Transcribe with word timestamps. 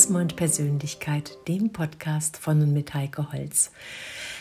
Podcast 0.00 0.08
Charisma 0.08 0.20
und 0.20 0.36
Persönlichkeit, 0.36 1.38
dem 1.46 1.72
Podcast 1.72 2.38
von 2.38 2.62
und 2.62 2.72
mit 2.72 2.94
Heike 2.94 3.32
Holz. 3.32 3.70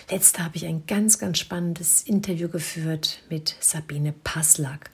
Letzte 0.09 0.43
habe 0.43 0.55
ich 0.55 0.65
ein 0.65 0.85
ganz, 0.87 1.19
ganz 1.19 1.37
spannendes 1.37 2.03
Interview 2.03 2.47
geführt 2.47 3.21
mit 3.29 3.55
Sabine 3.59 4.13
Passlack. 4.23 4.89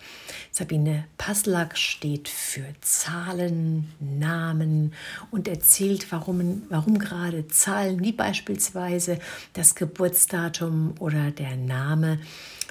Sabine 0.52 1.06
Passlack 1.20 1.78
steht 1.78 2.30
für 2.30 2.66
Zahlen, 2.82 3.92
Namen 4.00 4.94
und 5.30 5.48
erzählt, 5.48 6.12
warum, 6.12 6.64
warum 6.70 6.98
gerade 6.98 7.48
Zahlen 7.48 8.04
wie 8.04 8.12
beispielsweise 8.12 9.20
das 9.54 9.76
Geburtsdatum 9.76 10.96
oder 11.00 11.30
der 11.30 11.58
Name 11.58 12.20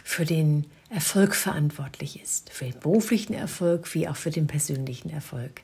für 0.03 0.25
den 0.25 0.67
Erfolg 0.91 1.37
verantwortlich 1.37 2.21
ist. 2.21 2.51
Für 2.51 2.65
den 2.65 2.81
beruflichen 2.81 3.35
Erfolg 3.35 3.95
wie 3.95 4.09
auch 4.09 4.17
für 4.17 4.31
den 4.31 4.49
persönlichen 4.49 5.11
Erfolg. 5.11 5.63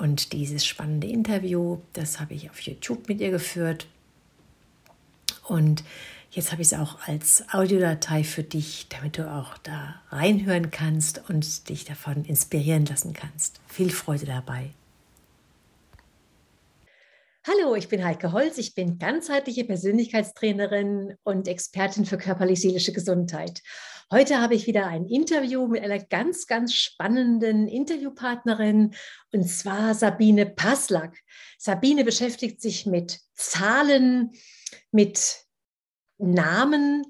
Und 0.00 0.32
dieses 0.32 0.64
spannende 0.64 1.08
Interview, 1.08 1.78
das 1.92 2.20
habe 2.20 2.32
ich 2.32 2.48
auf 2.48 2.58
YouTube 2.60 3.06
mit 3.06 3.20
ihr 3.20 3.30
geführt. 3.30 3.86
Und 5.46 5.84
jetzt 6.30 6.52
habe 6.52 6.62
ich 6.62 6.68
es 6.68 6.78
auch 6.78 7.06
als 7.06 7.44
Audiodatei 7.52 8.24
für 8.24 8.42
dich, 8.42 8.86
damit 8.88 9.18
du 9.18 9.30
auch 9.30 9.58
da 9.58 10.00
reinhören 10.08 10.70
kannst 10.70 11.28
und 11.28 11.68
dich 11.68 11.84
davon 11.84 12.24
inspirieren 12.24 12.86
lassen 12.86 13.12
kannst. 13.12 13.60
Viel 13.68 13.90
Freude 13.90 14.24
dabei. 14.24 14.70
Hallo, 17.46 17.74
ich 17.74 17.88
bin 17.88 18.04
Heike 18.04 18.32
Holz. 18.32 18.58
Ich 18.58 18.74
bin 18.74 18.98
ganzheitliche 18.98 19.64
Persönlichkeitstrainerin 19.64 21.14
und 21.22 21.48
Expertin 21.48 22.04
für 22.04 22.18
körperlich-seelische 22.18 22.92
Gesundheit. 22.92 23.62
Heute 24.12 24.42
habe 24.42 24.54
ich 24.54 24.66
wieder 24.66 24.88
ein 24.88 25.06
Interview 25.06 25.66
mit 25.66 25.82
einer 25.82 26.00
ganz, 26.00 26.46
ganz 26.46 26.74
spannenden 26.74 27.66
Interviewpartnerin 27.66 28.94
und 29.32 29.48
zwar 29.48 29.94
Sabine 29.94 30.44
Passlack. 30.44 31.16
Sabine 31.56 32.04
beschäftigt 32.04 32.60
sich 32.60 32.84
mit 32.84 33.20
Zahlen, 33.32 34.32
mit 34.92 35.46
Namen 36.18 37.06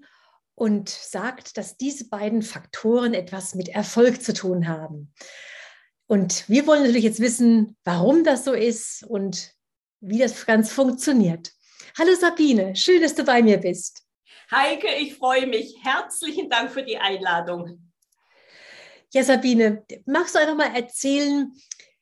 und 0.54 0.90
sagt, 0.90 1.56
dass 1.56 1.76
diese 1.76 2.08
beiden 2.08 2.42
Faktoren 2.42 3.14
etwas 3.14 3.56
mit 3.56 3.68
Erfolg 3.68 4.22
zu 4.22 4.32
tun 4.32 4.68
haben. 4.68 5.12
Und 6.06 6.48
wir 6.48 6.68
wollen 6.68 6.82
natürlich 6.82 7.02
jetzt 7.02 7.20
wissen, 7.20 7.76
warum 7.82 8.22
das 8.22 8.44
so 8.44 8.52
ist 8.52 9.02
und 9.02 9.58
wie 10.00 10.18
das 10.18 10.46
ganz 10.46 10.72
funktioniert. 10.72 11.52
Hallo 11.98 12.14
Sabine, 12.14 12.74
schön, 12.76 13.02
dass 13.02 13.14
du 13.14 13.24
bei 13.24 13.42
mir 13.42 13.58
bist. 13.58 14.02
Heike, 14.50 14.88
ich 14.98 15.14
freue 15.14 15.46
mich. 15.46 15.76
Herzlichen 15.82 16.50
Dank 16.50 16.72
für 16.72 16.82
die 16.82 16.98
Einladung. 16.98 17.90
Ja, 19.12 19.22
Sabine, 19.22 19.84
magst 20.06 20.34
du 20.34 20.38
einfach 20.38 20.56
mal 20.56 20.74
erzählen, 20.74 21.52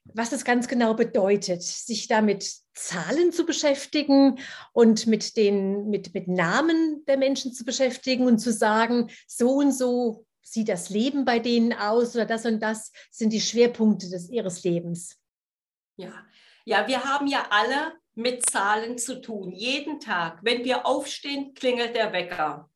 was 0.04 0.32
es 0.32 0.44
ganz 0.44 0.68
genau 0.68 0.94
bedeutet, 0.94 1.62
sich 1.62 2.08
da 2.08 2.22
mit 2.22 2.50
Zahlen 2.74 3.32
zu 3.32 3.44
beschäftigen 3.44 4.38
und 4.72 5.06
mit 5.06 5.36
den 5.36 5.88
mit, 5.90 6.14
mit 6.14 6.28
Namen 6.28 7.04
der 7.06 7.18
Menschen 7.18 7.52
zu 7.52 7.64
beschäftigen 7.64 8.26
und 8.26 8.38
zu 8.38 8.52
sagen, 8.52 9.10
so 9.26 9.56
und 9.56 9.72
so 9.72 10.24
sieht 10.42 10.68
das 10.68 10.88
Leben 10.88 11.24
bei 11.24 11.38
denen 11.38 11.74
aus 11.74 12.14
oder 12.14 12.24
das 12.24 12.46
und 12.46 12.60
das 12.60 12.92
sind 13.10 13.32
die 13.32 13.40
Schwerpunkte 13.40 14.08
des 14.08 14.30
ihres 14.30 14.64
Lebens. 14.64 15.18
Ja, 15.96 16.12
ja, 16.68 16.86
wir 16.86 17.02
haben 17.02 17.26
ja 17.26 17.46
alle 17.48 17.94
mit 18.14 18.44
Zahlen 18.44 18.98
zu 18.98 19.22
tun. 19.22 19.52
Jeden 19.52 20.00
Tag, 20.00 20.40
wenn 20.42 20.64
wir 20.64 20.84
aufstehen, 20.84 21.54
klingelt 21.54 21.96
der 21.96 22.12
Wecker. 22.12 22.68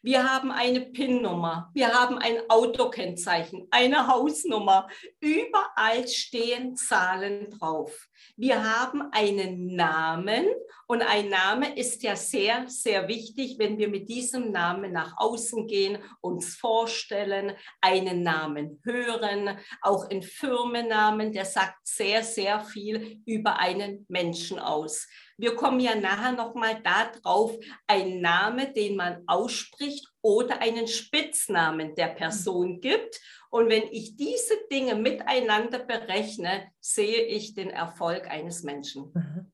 Wir 0.00 0.24
haben 0.24 0.50
eine 0.50 0.80
PIN-Nummer, 0.80 1.70
wir 1.74 1.92
haben 1.92 2.16
ein 2.16 2.38
Autokennzeichen, 2.48 3.68
eine 3.70 4.06
Hausnummer. 4.06 4.88
Überall 5.20 6.08
stehen 6.08 6.74
Zahlen 6.76 7.50
drauf. 7.50 8.08
Wir 8.36 8.62
haben 8.62 9.02
einen 9.12 9.74
Namen 9.74 10.46
und 10.86 11.02
ein 11.02 11.30
Name 11.30 11.76
ist 11.78 12.02
ja 12.02 12.14
sehr, 12.14 12.68
sehr 12.68 13.08
wichtig, 13.08 13.58
wenn 13.58 13.78
wir 13.78 13.88
mit 13.88 14.08
diesem 14.08 14.52
Namen 14.52 14.92
nach 14.92 15.14
außen 15.16 15.66
gehen, 15.66 15.98
uns 16.20 16.56
vorstellen, 16.56 17.56
einen 17.80 18.22
Namen 18.22 18.80
hören, 18.84 19.58
auch 19.80 20.08
ein 20.10 20.22
Firmennamen, 20.22 21.32
der 21.32 21.44
sagt 21.44 21.86
sehr, 21.86 22.22
sehr 22.22 22.60
viel 22.60 23.22
über 23.24 23.58
einen 23.58 24.04
Menschen 24.08 24.58
aus. 24.58 25.06
Wir 25.36 25.56
kommen 25.56 25.80
ja 25.80 25.94
nachher 25.94 26.32
nochmal 26.32 26.80
darauf, 26.82 27.56
ein 27.86 28.20
Name, 28.20 28.72
den 28.72 28.96
man 28.96 29.22
ausspricht 29.26 30.13
oder 30.24 30.62
einen 30.62 30.88
Spitznamen 30.88 31.94
der 31.96 32.06
Person 32.06 32.80
gibt. 32.80 33.20
Und 33.50 33.68
wenn 33.68 33.82
ich 33.90 34.16
diese 34.16 34.54
Dinge 34.72 34.94
miteinander 34.94 35.78
berechne, 35.78 36.68
sehe 36.80 37.26
ich 37.26 37.54
den 37.54 37.68
Erfolg 37.68 38.26
eines 38.26 38.62
Menschen. 38.62 39.12
Mhm. 39.14 39.52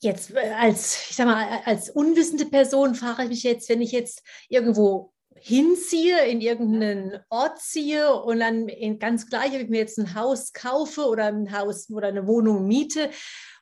Jetzt 0.00 0.30
äh, 0.34 0.54
als, 0.58 1.10
ich 1.10 1.16
sag 1.16 1.26
mal, 1.26 1.60
als 1.66 1.90
unwissende 1.90 2.46
Person 2.46 2.94
frage 2.94 3.24
ich 3.24 3.28
mich 3.28 3.42
jetzt, 3.42 3.68
wenn 3.68 3.82
ich 3.82 3.92
jetzt 3.92 4.22
irgendwo 4.48 5.12
hinziehe, 5.36 6.24
in 6.24 6.40
irgendeinen 6.40 7.20
Ort 7.28 7.60
ziehe 7.60 8.14
und 8.14 8.40
dann 8.40 8.66
ganz 8.98 9.28
gleich, 9.28 9.52
ob 9.52 9.60
ich 9.60 9.68
mir 9.68 9.80
jetzt 9.80 9.98
ein 9.98 10.14
Haus 10.14 10.54
kaufe 10.54 11.02
oder 11.02 11.26
ein 11.26 11.52
Haus 11.52 11.90
oder 11.90 12.08
eine 12.08 12.26
Wohnung 12.26 12.66
miete 12.66 13.10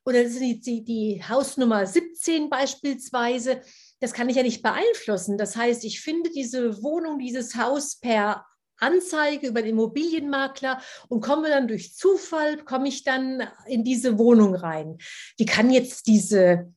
oder 0.04 0.25
die, 0.25 0.60
die, 0.60 0.84
die 0.84 1.22
Hausnummer 1.28 1.86
17 1.86 2.48
beispielsweise, 2.48 3.62
das 4.00 4.12
kann 4.12 4.28
ich 4.28 4.36
ja 4.36 4.42
nicht 4.42 4.62
beeinflussen. 4.62 5.38
Das 5.38 5.56
heißt, 5.56 5.84
ich 5.84 6.00
finde 6.00 6.31
diese 6.31 6.82
Wohnung, 6.82 7.19
dieses 7.19 7.56
Haus 7.56 7.97
per 7.97 8.44
Anzeige 8.78 9.48
über 9.48 9.62
den 9.62 9.70
Immobilienmakler 9.70 10.81
und 11.09 11.20
komme 11.20 11.48
dann 11.48 11.69
durch 11.69 11.94
Zufall, 11.94 12.59
komme 12.64 12.88
ich 12.88 13.04
dann 13.04 13.42
in 13.66 13.84
diese 13.84 14.19
Wohnung 14.19 14.54
rein. 14.54 14.98
Wie 15.36 15.47
kann 15.47 15.70
jetzt 15.70 16.06
diese, 16.06 16.72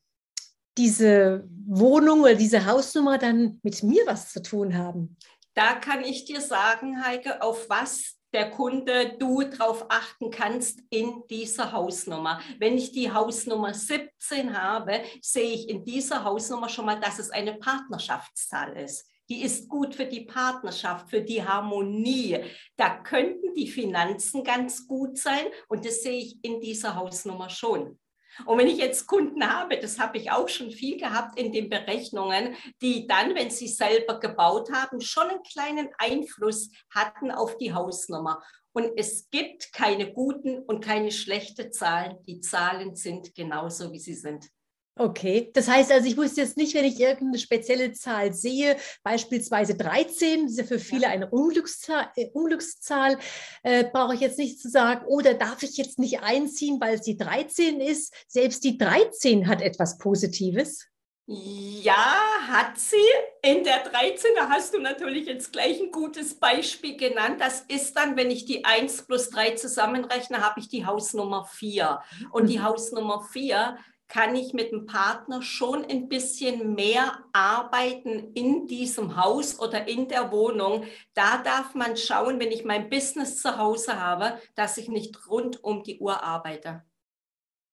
diese 0.76 1.48
Wohnung 1.66 2.22
oder 2.22 2.34
diese 2.34 2.66
Hausnummer 2.66 3.18
dann 3.18 3.60
mit 3.62 3.82
mir 3.82 4.04
was 4.06 4.32
zu 4.32 4.42
tun 4.42 4.76
haben? 4.76 5.16
Da 5.54 5.74
kann 5.74 6.02
ich 6.02 6.24
dir 6.24 6.40
sagen, 6.40 7.04
Heike, 7.04 7.42
auf 7.42 7.68
was 7.68 8.16
der 8.32 8.50
Kunde 8.50 9.16
du 9.18 9.42
darauf 9.42 9.86
achten 9.88 10.30
kannst 10.30 10.80
in 10.90 11.22
dieser 11.28 11.72
Hausnummer. 11.72 12.40
Wenn 12.58 12.76
ich 12.76 12.92
die 12.92 13.12
Hausnummer 13.12 13.74
17 13.74 14.56
habe, 14.56 15.02
sehe 15.20 15.52
ich 15.52 15.68
in 15.68 15.84
dieser 15.84 16.24
Hausnummer 16.24 16.68
schon 16.68 16.86
mal, 16.86 17.00
dass 17.00 17.18
es 17.18 17.30
eine 17.30 17.54
Partnerschaftszahl 17.54 18.76
ist 18.76 19.06
die 19.32 19.42
ist 19.44 19.66
gut 19.68 19.94
für 19.94 20.04
die 20.04 20.26
Partnerschaft, 20.26 21.08
für 21.08 21.22
die 21.22 21.42
Harmonie. 21.42 22.38
Da 22.76 22.98
könnten 23.02 23.54
die 23.54 23.66
Finanzen 23.66 24.44
ganz 24.44 24.86
gut 24.86 25.16
sein 25.16 25.46
und 25.68 25.86
das 25.86 26.02
sehe 26.02 26.18
ich 26.18 26.44
in 26.44 26.60
dieser 26.60 26.96
Hausnummer 26.96 27.48
schon. 27.48 27.98
Und 28.46 28.58
wenn 28.58 28.68
ich 28.68 28.78
jetzt 28.78 29.06
Kunden 29.06 29.46
habe, 29.46 29.78
das 29.78 29.98
habe 29.98 30.18
ich 30.18 30.30
auch 30.30 30.48
schon 30.48 30.70
viel 30.70 30.98
gehabt 30.98 31.38
in 31.38 31.52
den 31.52 31.68
Berechnungen, 31.68 32.54
die 32.80 33.06
dann, 33.06 33.34
wenn 33.34 33.50
sie 33.50 33.68
selber 33.68 34.20
gebaut 34.20 34.70
haben, 34.72 35.00
schon 35.00 35.28
einen 35.28 35.42
kleinen 35.42 35.88
Einfluss 35.98 36.70
hatten 36.90 37.30
auf 37.30 37.56
die 37.58 37.72
Hausnummer. 37.72 38.42
Und 38.72 38.92
es 38.96 39.28
gibt 39.30 39.72
keine 39.72 40.12
guten 40.12 40.58
und 40.60 40.82
keine 40.82 41.10
schlechten 41.10 41.72
Zahlen. 41.72 42.16
Die 42.26 42.40
Zahlen 42.40 42.96
sind 42.96 43.34
genauso, 43.34 43.92
wie 43.92 43.98
sie 43.98 44.14
sind. 44.14 44.48
Okay, 44.94 45.50
das 45.54 45.68
heißt 45.68 45.90
also, 45.90 46.06
ich 46.06 46.18
wusste 46.18 46.42
jetzt 46.42 46.58
nicht, 46.58 46.74
wenn 46.74 46.84
ich 46.84 47.00
irgendeine 47.00 47.38
spezielle 47.38 47.92
Zahl 47.92 48.34
sehe, 48.34 48.76
beispielsweise 49.02 49.74
13, 49.74 50.42
das 50.42 50.52
ist 50.52 50.58
ja 50.58 50.64
für 50.64 50.78
viele 50.78 51.08
eine 51.08 51.30
Unglückszahl, 51.30 52.10
äh, 52.14 52.28
Unglückszahl 52.34 53.18
äh, 53.62 53.84
brauche 53.84 54.14
ich 54.14 54.20
jetzt 54.20 54.38
nicht 54.38 54.60
zu 54.60 54.68
sagen, 54.68 55.06
oder 55.06 55.32
darf 55.32 55.62
ich 55.62 55.78
jetzt 55.78 55.98
nicht 55.98 56.20
einziehen, 56.20 56.78
weil 56.78 56.96
es 56.96 57.00
die 57.00 57.16
13 57.16 57.80
ist? 57.80 58.12
Selbst 58.28 58.64
die 58.64 58.76
13 58.76 59.48
hat 59.48 59.62
etwas 59.62 59.96
Positives. 59.96 60.86
Ja, 61.26 62.14
hat 62.48 62.78
sie. 62.78 62.96
In 63.42 63.64
der 63.64 63.84
13, 63.84 64.32
da 64.36 64.48
hast 64.50 64.74
du 64.74 64.80
natürlich 64.80 65.26
jetzt 65.26 65.52
gleich 65.52 65.80
ein 65.80 65.90
gutes 65.90 66.34
Beispiel 66.34 66.96
genannt. 66.96 67.40
Das 67.40 67.60
ist 67.62 67.96
dann, 67.96 68.16
wenn 68.16 68.30
ich 68.30 68.44
die 68.44 68.64
1 68.64 69.06
plus 69.06 69.30
3 69.30 69.52
zusammenrechne, 69.52 70.44
habe 70.44 70.60
ich 70.60 70.68
die 70.68 70.84
Hausnummer 70.84 71.44
4. 71.44 72.02
Und 72.32 72.48
die 72.48 72.58
mhm. 72.58 72.64
Hausnummer 72.64 73.22
4 73.32 73.78
kann 74.12 74.36
ich 74.36 74.52
mit 74.52 74.72
dem 74.72 74.84
Partner 74.84 75.40
schon 75.40 75.86
ein 75.86 76.06
bisschen 76.06 76.74
mehr 76.74 77.24
arbeiten 77.32 78.34
in 78.34 78.66
diesem 78.66 79.16
Haus 79.16 79.58
oder 79.58 79.88
in 79.88 80.06
der 80.06 80.30
Wohnung. 80.30 80.84
Da 81.14 81.38
darf 81.38 81.74
man 81.74 81.96
schauen, 81.96 82.38
wenn 82.38 82.52
ich 82.52 82.66
mein 82.66 82.90
Business 82.90 83.40
zu 83.40 83.56
Hause 83.56 83.98
habe, 83.98 84.38
dass 84.54 84.76
ich 84.76 84.90
nicht 84.90 85.26
rund 85.30 85.64
um 85.64 85.82
die 85.82 85.98
Uhr 85.98 86.22
arbeite. 86.22 86.82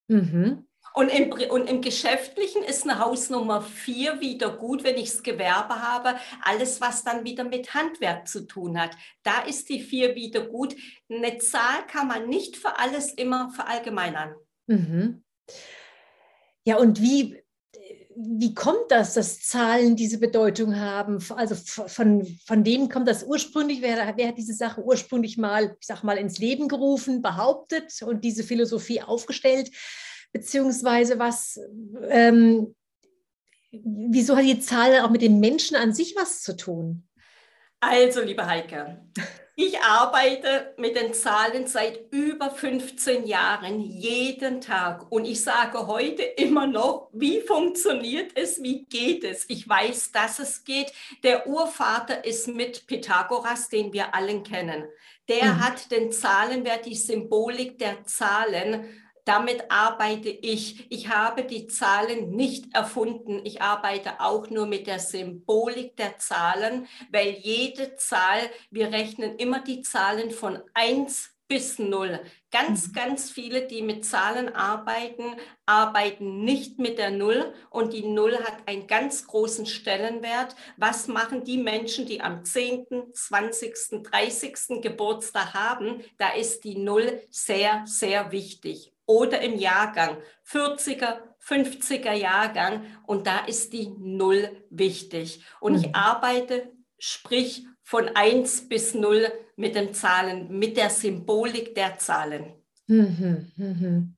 Mhm. 0.07 0.65
Und 0.93 1.09
im, 1.09 1.29
und 1.51 1.69
im 1.69 1.81
Geschäftlichen 1.81 2.63
ist 2.63 2.83
eine 2.83 2.99
Hausnummer 2.99 3.61
4 3.61 4.21
wieder 4.21 4.55
gut, 4.55 4.85
wenn 4.85 4.95
ich 4.95 5.11
das 5.11 5.23
Gewerbe 5.23 5.81
habe. 5.81 6.15
Alles, 6.41 6.79
was 6.79 7.03
dann 7.03 7.25
wieder 7.25 7.43
mit 7.43 7.73
Handwerk 7.73 8.29
zu 8.29 8.47
tun 8.47 8.79
hat, 8.79 8.91
da 9.23 9.41
ist 9.41 9.67
die 9.67 9.81
4 9.81 10.15
wieder 10.15 10.45
gut. 10.45 10.73
Eine 11.09 11.37
Zahl 11.39 11.85
kann 11.87 12.07
man 12.07 12.29
nicht 12.29 12.55
für 12.55 12.79
alles 12.79 13.11
immer 13.11 13.51
verallgemeinern. 13.51 14.35
Mhm. 14.67 15.21
Ja, 16.65 16.77
und 16.77 17.01
wie, 17.01 17.41
wie 18.15 18.53
kommt 18.53 18.89
das, 18.89 19.13
dass 19.13 19.41
Zahlen 19.41 19.95
diese 19.95 20.19
Bedeutung 20.19 20.77
haben? 20.77 21.19
Also 21.35 21.55
von, 21.55 22.25
von 22.45 22.65
wem 22.65 22.89
kommt 22.89 23.07
das 23.07 23.23
ursprünglich? 23.23 23.81
Wer, 23.81 24.13
wer 24.17 24.27
hat 24.27 24.37
diese 24.37 24.53
Sache 24.53 24.83
ursprünglich 24.83 25.37
mal, 25.37 25.75
ich 25.79 25.87
sag 25.87 26.03
mal, 26.03 26.17
ins 26.17 26.37
Leben 26.37 26.67
gerufen, 26.67 27.21
behauptet 27.21 28.01
und 28.01 28.23
diese 28.23 28.43
Philosophie 28.43 29.01
aufgestellt? 29.01 29.71
Beziehungsweise 30.31 31.17
was, 31.17 31.59
ähm, 32.09 32.75
wieso 33.71 34.35
hat 34.35 34.43
die 34.43 34.59
Zahl 34.59 34.99
auch 34.99 35.09
mit 35.09 35.21
dem 35.21 35.39
Menschen 35.39 35.77
an 35.77 35.93
sich 35.93 36.15
was 36.15 36.41
zu 36.41 36.55
tun? 36.55 37.07
Also, 37.79 38.21
liebe 38.21 38.45
Heike, 38.45 39.05
ich 39.61 39.81
arbeite 39.81 40.73
mit 40.77 40.95
den 40.95 41.13
Zahlen 41.13 41.67
seit 41.67 42.13
über 42.13 42.49
15 42.49 43.27
Jahren, 43.27 43.81
jeden 43.81 44.61
Tag. 44.61 45.11
Und 45.11 45.25
ich 45.25 45.43
sage 45.43 45.85
heute 45.85 46.23
immer 46.23 46.65
noch, 46.65 47.09
wie 47.11 47.41
funktioniert 47.41 48.31
es, 48.35 48.63
wie 48.63 48.85
geht 48.85 49.25
es? 49.25 49.43
Ich 49.49 49.67
weiß, 49.67 50.13
dass 50.13 50.39
es 50.39 50.63
geht. 50.63 50.93
Der 51.23 51.45
Urvater 51.45 52.23
ist 52.23 52.47
mit 52.47 52.87
Pythagoras, 52.87 53.67
den 53.67 53.91
wir 53.91 54.15
allen 54.15 54.43
kennen. 54.43 54.85
Der 55.27 55.55
mhm. 55.55 55.59
hat 55.65 55.91
den 55.91 56.13
Zahlenwert, 56.13 56.85
die 56.85 56.95
Symbolik 56.95 57.77
der 57.79 58.05
Zahlen 58.05 58.85
damit 59.29 59.69
arbeite 59.69 60.29
ich. 60.29 60.87
Ich 60.89 61.09
habe 61.09 61.43
die 61.43 61.67
Zahlen 61.67 62.31
nicht 62.31 62.73
erfunden. 62.73 63.41
Ich 63.43 63.61
arbeite 63.61 64.21
auch 64.21 64.49
nur 64.49 64.65
mit 64.65 64.87
der 64.87 64.97
Symbolik 64.97 65.95
der 65.97 66.17
Zahlen, 66.17 66.87
weil 67.11 67.37
jede 67.39 67.95
Zahl, 67.95 68.39
wir 68.71 68.91
rechnen 68.91 69.35
immer 69.35 69.59
die 69.59 69.83
Zahlen 69.83 70.31
von 70.31 70.63
1 70.73 71.29
bis 71.47 71.77
0. 71.77 72.19
Ganz, 72.49 72.87
mhm. 72.87 72.93
ganz 72.93 73.29
viele, 73.29 73.67
die 73.67 73.83
mit 73.83 74.03
Zahlen 74.03 74.49
arbeiten, 74.55 75.35
arbeiten 75.67 76.43
nicht 76.43 76.79
mit 76.79 76.97
der 76.97 77.11
Null 77.11 77.53
und 77.69 77.93
die 77.93 78.07
Null 78.07 78.35
hat 78.35 78.67
einen 78.67 78.87
ganz 78.87 79.27
großen 79.27 79.67
Stellenwert. 79.67 80.55
Was 80.77 81.07
machen 81.07 81.43
die 81.43 81.59
Menschen, 81.59 82.07
die 82.07 82.21
am 82.21 82.45
10., 82.45 83.13
20., 83.13 84.03
30. 84.09 84.81
Geburtstag 84.81 85.53
haben? 85.53 86.03
Da 86.17 86.29
ist 86.33 86.63
die 86.63 86.79
Null 86.79 87.21
sehr, 87.29 87.83
sehr 87.85 88.31
wichtig 88.31 88.91
oder 89.09 89.41
im 89.41 89.57
Jahrgang, 89.57 90.17
40er, 90.47 91.17
50er 91.43 92.13
Jahrgang 92.13 92.85
und 93.07 93.25
da 93.25 93.39
ist 93.39 93.73
die 93.73 93.89
Null 93.97 94.51
wichtig. 94.69 95.43
Und 95.59 95.73
mhm. 95.73 95.79
ich 95.79 95.95
arbeite, 95.95 96.71
sprich 96.99 97.65
von 97.81 98.07
1 98.07 98.69
bis 98.69 98.93
0 98.93 99.31
mit 99.55 99.73
den 99.73 99.95
Zahlen, 99.95 100.59
mit 100.59 100.77
der 100.77 100.91
Symbolik 100.91 101.73
der 101.73 101.97
Zahlen. 101.97 102.53
Mhm, 102.85 103.51
mhm. 103.55 104.15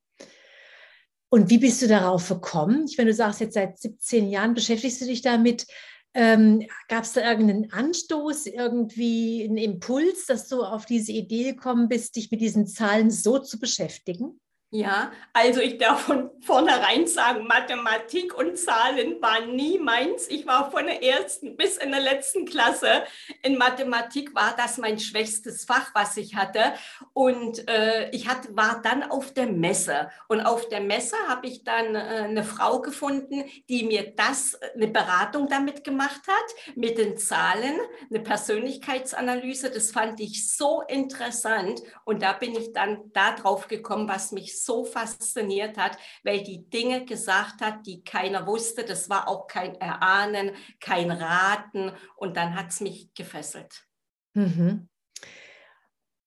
Und 1.29 1.49
wie 1.49 1.59
bist 1.59 1.81
du 1.81 1.87
darauf 1.87 2.27
gekommen? 2.27 2.85
Ich, 2.89 2.97
wenn 2.97 3.07
du 3.07 3.13
sagst, 3.13 3.39
jetzt 3.39 3.53
seit 3.53 3.79
17 3.79 4.29
Jahren 4.29 4.53
beschäftigst 4.53 4.99
du 4.99 5.05
dich 5.05 5.21
damit, 5.21 5.67
ähm, 6.13 6.67
Gab 6.89 7.05
es 7.05 7.13
da 7.13 7.21
irgendeinen 7.21 7.71
Anstoß, 7.71 8.47
irgendwie 8.47 9.45
einen 9.45 9.55
Impuls, 9.55 10.25
dass 10.25 10.49
du 10.49 10.61
auf 10.61 10.85
diese 10.85 11.13
Idee 11.13 11.53
gekommen 11.53 11.87
bist, 11.87 12.17
dich 12.17 12.29
mit 12.29 12.41
diesen 12.41 12.67
Zahlen 12.67 13.09
so 13.09 13.39
zu 13.39 13.57
beschäftigen? 13.57 14.37
Ja, 14.73 15.11
also 15.33 15.59
ich 15.59 15.79
darf 15.79 16.03
von 16.03 16.29
vornherein 16.39 17.05
sagen, 17.05 17.45
Mathematik 17.45 18.33
und 18.33 18.57
Zahlen 18.57 19.21
waren 19.21 19.53
nie 19.53 19.77
meins. 19.77 20.29
Ich 20.29 20.47
war 20.47 20.71
von 20.71 20.85
der 20.85 21.03
ersten 21.03 21.57
bis 21.57 21.75
in 21.75 21.91
der 21.91 21.99
letzten 21.99 22.45
Klasse. 22.45 23.03
In 23.43 23.57
Mathematik 23.57 24.33
war 24.33 24.55
das 24.55 24.77
mein 24.77 24.97
schwächstes 24.97 25.65
Fach, 25.65 25.93
was 25.93 26.15
ich 26.15 26.37
hatte. 26.37 26.71
Und 27.11 27.67
äh, 27.67 28.09
ich 28.11 28.29
hat, 28.29 28.55
war 28.55 28.81
dann 28.81 29.03
auf 29.03 29.33
der 29.33 29.47
Messe. 29.47 30.09
Und 30.29 30.39
auf 30.39 30.69
der 30.69 30.79
Messe 30.79 31.17
habe 31.27 31.47
ich 31.47 31.65
dann 31.65 31.93
äh, 31.93 31.99
eine 32.29 32.45
Frau 32.45 32.79
gefunden, 32.79 33.43
die 33.67 33.83
mir 33.83 34.15
das, 34.15 34.57
eine 34.73 34.87
Beratung 34.87 35.49
damit 35.49 35.83
gemacht 35.83 36.21
hat, 36.25 36.77
mit 36.77 36.97
den 36.97 37.17
Zahlen, 37.17 37.77
eine 38.09 38.21
Persönlichkeitsanalyse. 38.21 39.69
Das 39.69 39.91
fand 39.91 40.21
ich 40.21 40.49
so 40.55 40.81
interessant. 40.87 41.81
Und 42.05 42.21
da 42.21 42.31
bin 42.31 42.55
ich 42.55 42.71
dann 42.71 43.11
darauf 43.11 43.67
gekommen, 43.67 44.07
was 44.07 44.31
mich 44.31 44.60
so 44.65 44.85
fasziniert 44.85 45.77
hat, 45.77 45.97
weil 46.23 46.43
die 46.43 46.69
Dinge 46.69 47.05
gesagt 47.05 47.61
hat, 47.61 47.85
die 47.85 48.03
keiner 48.03 48.47
wusste. 48.47 48.83
Das 48.83 49.09
war 49.09 49.27
auch 49.27 49.47
kein 49.47 49.75
Erahnen, 49.75 50.51
kein 50.79 51.11
Raten. 51.11 51.91
Und 52.15 52.37
dann 52.37 52.55
hat 52.55 52.69
es 52.69 52.81
mich 52.81 53.13
gefesselt. 53.13 53.85
Mhm. 54.33 54.87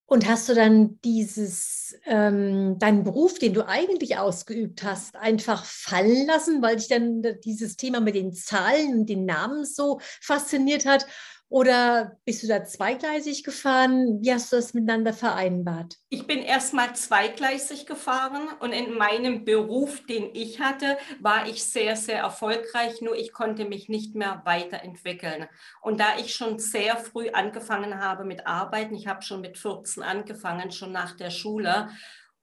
Und 0.06 0.28
hast 0.28 0.50
du 0.50 0.54
dann 0.54 1.00
dieses, 1.02 1.96
ähm, 2.04 2.78
deinen 2.78 3.04
Beruf, 3.04 3.38
den 3.38 3.54
du 3.54 3.66
eigentlich 3.66 4.18
ausgeübt 4.18 4.82
hast, 4.84 5.16
einfach 5.16 5.64
fallen 5.64 6.26
lassen, 6.26 6.60
weil 6.60 6.76
dich 6.76 6.88
dann 6.88 7.22
dieses 7.42 7.76
Thema 7.76 8.00
mit 8.00 8.14
den 8.14 8.34
Zahlen 8.34 9.00
und 9.00 9.06
den 9.08 9.24
Namen 9.24 9.64
so 9.64 10.00
fasziniert 10.20 10.84
hat? 10.84 11.06
Oder 11.48 12.18
bist 12.24 12.42
du 12.42 12.48
da 12.48 12.64
zweigleisig 12.64 13.44
gefahren? 13.44 14.20
Wie 14.22 14.32
hast 14.32 14.50
du 14.50 14.56
das 14.56 14.74
miteinander 14.74 15.12
vereinbart? 15.12 15.96
Ich 16.08 16.26
bin 16.26 16.40
erstmal 16.40 16.96
zweigleisig 16.96 17.86
gefahren 17.86 18.48
und 18.60 18.72
in 18.72 18.94
meinem 18.94 19.44
Beruf, 19.44 20.04
den 20.06 20.34
ich 20.34 20.60
hatte, 20.60 20.96
war 21.20 21.46
ich 21.46 21.64
sehr, 21.64 21.96
sehr 21.96 22.18
erfolgreich, 22.18 23.02
nur 23.02 23.14
ich 23.14 23.32
konnte 23.32 23.66
mich 23.66 23.88
nicht 23.88 24.14
mehr 24.14 24.42
weiterentwickeln. 24.44 25.46
Und 25.80 26.00
da 26.00 26.18
ich 26.18 26.34
schon 26.34 26.58
sehr 26.58 26.96
früh 26.96 27.28
angefangen 27.30 28.00
habe 28.00 28.24
mit 28.24 28.46
Arbeiten, 28.46 28.94
ich 28.94 29.06
habe 29.06 29.22
schon 29.22 29.40
mit 29.40 29.58
14 29.58 30.02
angefangen, 30.02 30.72
schon 30.72 30.92
nach 30.92 31.14
der 31.16 31.30
Schule, 31.30 31.90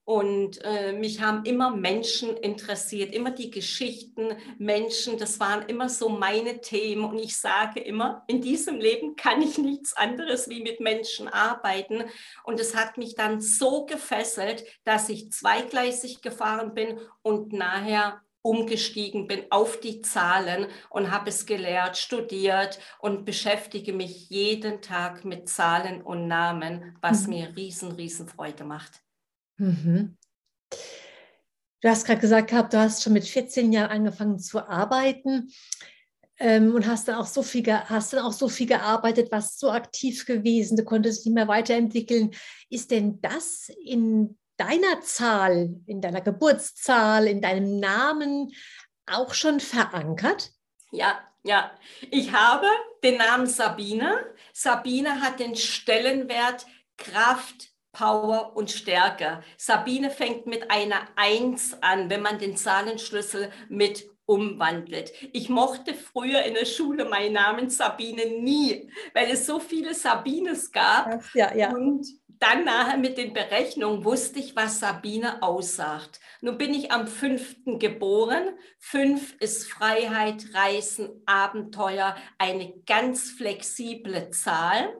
und 0.04 0.64
äh, 0.64 0.92
mich 0.92 1.20
haben 1.20 1.44
immer 1.44 1.70
Menschen 1.70 2.36
interessiert, 2.36 3.14
immer 3.14 3.30
die 3.30 3.52
Geschichten, 3.52 4.36
Menschen, 4.58 5.16
das 5.16 5.38
waren 5.38 5.68
immer 5.68 5.88
so 5.88 6.08
meine 6.08 6.60
Themen. 6.60 7.04
Und 7.04 7.18
ich 7.20 7.36
sage 7.36 7.78
immer, 7.78 8.24
in 8.26 8.40
diesem 8.40 8.80
Leben 8.80 9.14
kann 9.14 9.40
ich 9.40 9.58
nichts 9.58 9.96
anderes 9.96 10.48
wie 10.48 10.60
mit 10.60 10.80
Menschen 10.80 11.28
arbeiten. 11.28 12.04
Und 12.42 12.58
es 12.58 12.74
hat 12.74 12.98
mich 12.98 13.14
dann 13.14 13.40
so 13.40 13.86
gefesselt, 13.86 14.64
dass 14.82 15.08
ich 15.08 15.30
zweigleisig 15.30 16.20
gefahren 16.20 16.74
bin 16.74 16.98
und 17.22 17.52
nachher 17.52 18.22
umgestiegen 18.44 19.28
bin 19.28 19.44
auf 19.50 19.78
die 19.78 20.02
Zahlen 20.02 20.66
und 20.90 21.12
habe 21.12 21.28
es 21.28 21.46
gelehrt, 21.46 21.96
studiert 21.96 22.80
und 22.98 23.24
beschäftige 23.24 23.92
mich 23.92 24.30
jeden 24.30 24.82
Tag 24.82 25.24
mit 25.24 25.48
Zahlen 25.48 26.02
und 26.02 26.26
Namen, 26.26 26.98
was 27.00 27.28
mhm. 27.28 27.34
mir 27.34 27.56
riesen, 27.56 27.92
riesen 27.92 28.26
Freude 28.26 28.64
macht. 28.64 29.00
Mhm. 29.56 30.16
Du 31.80 31.88
hast 31.88 32.06
gerade 32.06 32.20
gesagt 32.20 32.50
gehabt, 32.50 32.72
du 32.72 32.78
hast 32.78 33.02
schon 33.02 33.12
mit 33.12 33.24
14 33.24 33.72
Jahren 33.72 33.90
angefangen 33.90 34.38
zu 34.38 34.60
arbeiten 34.60 35.52
ähm, 36.38 36.74
und 36.74 36.86
hast 36.86 37.08
dann 37.08 37.16
auch 37.16 37.26
so 37.26 37.42
viel, 37.42 37.66
hast 37.66 38.12
dann 38.12 38.24
auch 38.24 38.32
so 38.32 38.48
viel 38.48 38.68
gearbeitet, 38.68 39.32
warst 39.32 39.58
so 39.58 39.70
aktiv 39.70 40.24
gewesen, 40.24 40.76
du 40.76 40.84
konntest 40.84 41.20
dich 41.20 41.26
nicht 41.26 41.34
mehr 41.34 41.48
weiterentwickeln. 41.48 42.30
Ist 42.70 42.92
denn 42.92 43.20
das 43.20 43.68
in 43.84 44.38
deiner 44.56 45.00
Zahl, 45.00 45.74
in 45.86 46.00
deiner 46.00 46.20
Geburtszahl, 46.20 47.26
in 47.26 47.40
deinem 47.40 47.80
Namen 47.80 48.52
auch 49.06 49.34
schon 49.34 49.58
verankert? 49.58 50.52
Ja, 50.92 51.18
ja. 51.42 51.72
Ich 52.12 52.32
habe 52.32 52.66
den 53.02 53.16
Namen 53.16 53.48
Sabine. 53.48 54.24
Sabine 54.52 55.20
hat 55.20 55.40
den 55.40 55.56
Stellenwert 55.56 56.66
Kraft, 56.96 57.71
Power 57.92 58.52
und 58.56 58.70
Stärke. 58.70 59.42
Sabine 59.56 60.10
fängt 60.10 60.46
mit 60.46 60.70
einer 60.70 61.08
Eins 61.16 61.76
an, 61.82 62.10
wenn 62.10 62.22
man 62.22 62.38
den 62.38 62.56
Zahlenschlüssel 62.56 63.50
mit 63.68 64.10
umwandelt. 64.24 65.12
Ich 65.32 65.48
mochte 65.48 65.94
früher 65.94 66.42
in 66.42 66.54
der 66.54 66.64
Schule 66.64 67.04
meinen 67.04 67.34
Namen 67.34 67.70
Sabine 67.70 68.26
nie, 68.40 68.90
weil 69.14 69.30
es 69.30 69.46
so 69.46 69.60
viele 69.60 69.94
Sabines 69.94 70.72
gab. 70.72 71.22
Ja, 71.34 71.54
ja. 71.54 71.70
Und 71.70 72.06
dann 72.42 72.64
nachher 72.64 72.98
mit 72.98 73.18
den 73.18 73.34
Berechnungen 73.34 74.04
wusste 74.04 74.40
ich, 74.40 74.56
was 74.56 74.80
Sabine 74.80 75.42
aussagt. 75.42 76.18
Nun 76.40 76.58
bin 76.58 76.74
ich 76.74 76.90
am 76.90 77.06
fünften 77.06 77.78
geboren. 77.78 78.48
Fünf 78.80 79.36
ist 79.38 79.70
Freiheit, 79.70 80.46
Reisen, 80.52 81.22
Abenteuer, 81.24 82.16
eine 82.38 82.72
ganz 82.84 83.30
flexible 83.30 84.30
Zahl. 84.30 84.92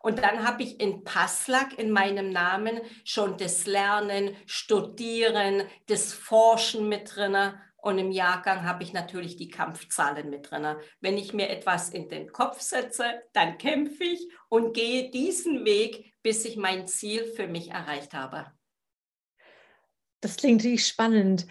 Und 0.00 0.18
dann 0.20 0.46
habe 0.46 0.62
ich 0.62 0.80
in 0.80 1.04
Passlack 1.04 1.78
in 1.78 1.90
meinem 1.90 2.30
Namen 2.30 2.80
schon 3.04 3.36
das 3.36 3.66
Lernen, 3.66 4.36
Studieren, 4.46 5.64
das 5.86 6.12
Forschen 6.12 6.88
mit 6.88 7.16
drin. 7.16 7.54
Und 7.76 7.98
im 7.98 8.10
Jahrgang 8.10 8.64
habe 8.64 8.82
ich 8.82 8.92
natürlich 8.92 9.36
die 9.36 9.48
Kampfzahlen 9.48 10.30
mit 10.30 10.50
drin. 10.50 10.76
Wenn 11.00 11.16
ich 11.16 11.32
mir 11.32 11.48
etwas 11.48 11.90
in 11.90 12.08
den 12.08 12.32
Kopf 12.32 12.60
setze, 12.60 13.22
dann 13.32 13.58
kämpfe 13.58 14.04
ich 14.04 14.28
und 14.48 14.74
gehe 14.74 15.10
diesen 15.10 15.64
Weg, 15.64 16.12
bis 16.22 16.44
ich 16.44 16.56
mein 16.56 16.86
Ziel 16.86 17.24
für 17.24 17.46
mich 17.46 17.70
erreicht 17.70 18.14
habe. 18.14 18.52
Das 20.20 20.36
klingt 20.36 20.64
richtig 20.64 20.86
spannend. 20.86 21.46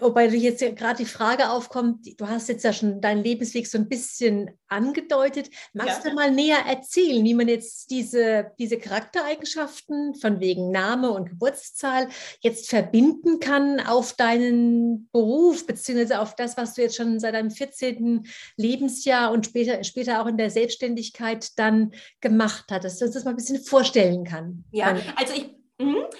Wobei 0.00 0.26
du 0.28 0.36
jetzt 0.36 0.60
gerade 0.76 0.96
die 0.96 1.08
Frage 1.08 1.50
aufkommt, 1.50 2.18
du 2.18 2.26
hast 2.26 2.48
jetzt 2.48 2.64
ja 2.64 2.72
schon 2.72 3.02
deinen 3.02 3.22
Lebensweg 3.22 3.66
so 3.66 3.76
ein 3.76 3.88
bisschen 3.88 4.50
angedeutet. 4.68 5.50
Magst 5.74 6.02
ja. 6.02 6.10
du 6.10 6.16
mal 6.16 6.30
näher 6.30 6.64
erzählen, 6.66 7.22
wie 7.22 7.34
man 7.34 7.46
jetzt 7.46 7.90
diese, 7.90 8.52
diese 8.58 8.78
Charaktereigenschaften 8.78 10.14
von 10.14 10.40
wegen 10.40 10.70
Name 10.70 11.10
und 11.10 11.28
Geburtszahl 11.28 12.08
jetzt 12.40 12.70
verbinden 12.70 13.38
kann 13.38 13.80
auf 13.80 14.14
deinen 14.14 15.10
Beruf, 15.12 15.66
beziehungsweise 15.66 16.20
auf 16.20 16.36
das, 16.36 16.56
was 16.56 16.72
du 16.74 16.82
jetzt 16.82 16.96
schon 16.96 17.20
seit 17.20 17.34
deinem 17.34 17.50
14. 17.50 18.26
Lebensjahr 18.56 19.30
und 19.30 19.44
später, 19.44 19.84
später 19.84 20.22
auch 20.22 20.26
in 20.26 20.38
der 20.38 20.50
Selbstständigkeit 20.50 21.50
dann 21.58 21.92
gemacht 22.22 22.64
hattest, 22.70 23.02
dass 23.02 23.10
du 23.10 23.14
das 23.14 23.24
mal 23.24 23.32
ein 23.32 23.36
bisschen 23.36 23.62
vorstellen 23.62 24.24
kann? 24.24 24.64
Ja, 24.70 24.96
also 25.16 25.34
ich. 25.34 25.61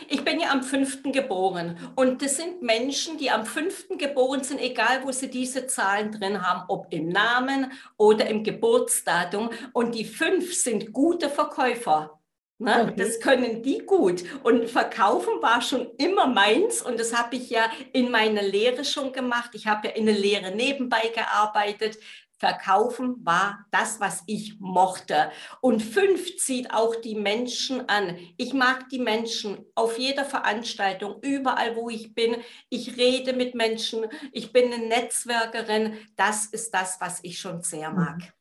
Ich 0.09 0.25
bin 0.25 0.41
ja 0.41 0.51
am 0.51 0.63
5. 0.63 1.05
geboren 1.05 1.79
und 1.95 2.23
das 2.23 2.37
sind 2.37 2.63
Menschen, 2.63 3.19
die 3.19 3.31
am 3.31 3.47
5. 3.47 3.97
geboren 3.99 4.43
sind, 4.43 4.61
egal 4.61 5.05
wo 5.05 5.13
sie 5.13 5.31
diese 5.31 5.67
Zahlen 5.67 6.11
drin 6.13 6.43
haben, 6.43 6.65
ob 6.69 6.87
im 6.91 7.09
Namen 7.09 7.73
oder 7.97 8.27
im 8.27 8.43
Geburtsdatum. 8.43 9.51
Und 9.73 9.95
die 9.95 10.05
fünf 10.05 10.53
sind 10.55 10.93
gute 10.93 11.31
Verkäufer. 11.31 12.19
Ne? 12.59 12.83
Okay. 12.83 12.95
Das 12.97 13.19
können 13.19 13.63
die 13.63 13.79
gut. 13.79 14.23
Und 14.45 14.69
Verkaufen 14.71 15.43
war 15.43 15.61
schon 15.61 15.91
immer 15.99 16.27
meins 16.29 16.81
und 16.81 16.99
das 17.01 17.13
habe 17.13 17.35
ich 17.37 17.51
ja 17.51 17.69
in 17.93 18.11
meiner 18.11 18.43
Lehre 18.43 18.85
schon 18.85 19.13
gemacht. 19.13 19.51
Ich 19.55 19.67
habe 19.67 19.89
ja 19.89 19.95
in 19.95 20.07
der 20.07 20.15
Lehre 20.15 20.55
nebenbei 20.55 21.11
gearbeitet. 21.13 21.99
Verkaufen 22.43 23.25
war 23.25 23.67
das, 23.71 24.01
was 24.01 24.25
ich 24.27 24.59
mochte. 24.59 25.31
Und 25.61 25.81
fünf 25.81 26.39
zieht 26.39 26.75
auch 26.75 26.97
die 26.97 27.15
Menschen 27.15 27.89
an. 27.89 28.19
Ich 28.37 28.53
mag 28.53 28.89
die 28.89 28.99
Menschen 28.99 29.65
auf 29.77 29.97
jeder 29.97 30.25
Veranstaltung, 30.25 31.21
überall, 31.23 31.77
wo 31.77 31.89
ich 31.89 32.17
bin. 32.17 32.35
Ich 32.69 32.97
rede 32.97 33.33
mit 33.33 33.55
Menschen. 33.55 34.07
Ich 34.33 34.53
bin 34.53 34.73
eine 34.73 34.85
Netzwerkerin. 34.89 35.99
Das 36.17 36.47
ist 36.47 36.75
das, 36.75 37.01
was 37.01 37.21
ich 37.23 37.39
schon 37.39 37.63
sehr 37.63 37.91
mhm. 37.91 37.97
mag. 37.97 38.35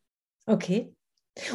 Okay. 0.48 0.96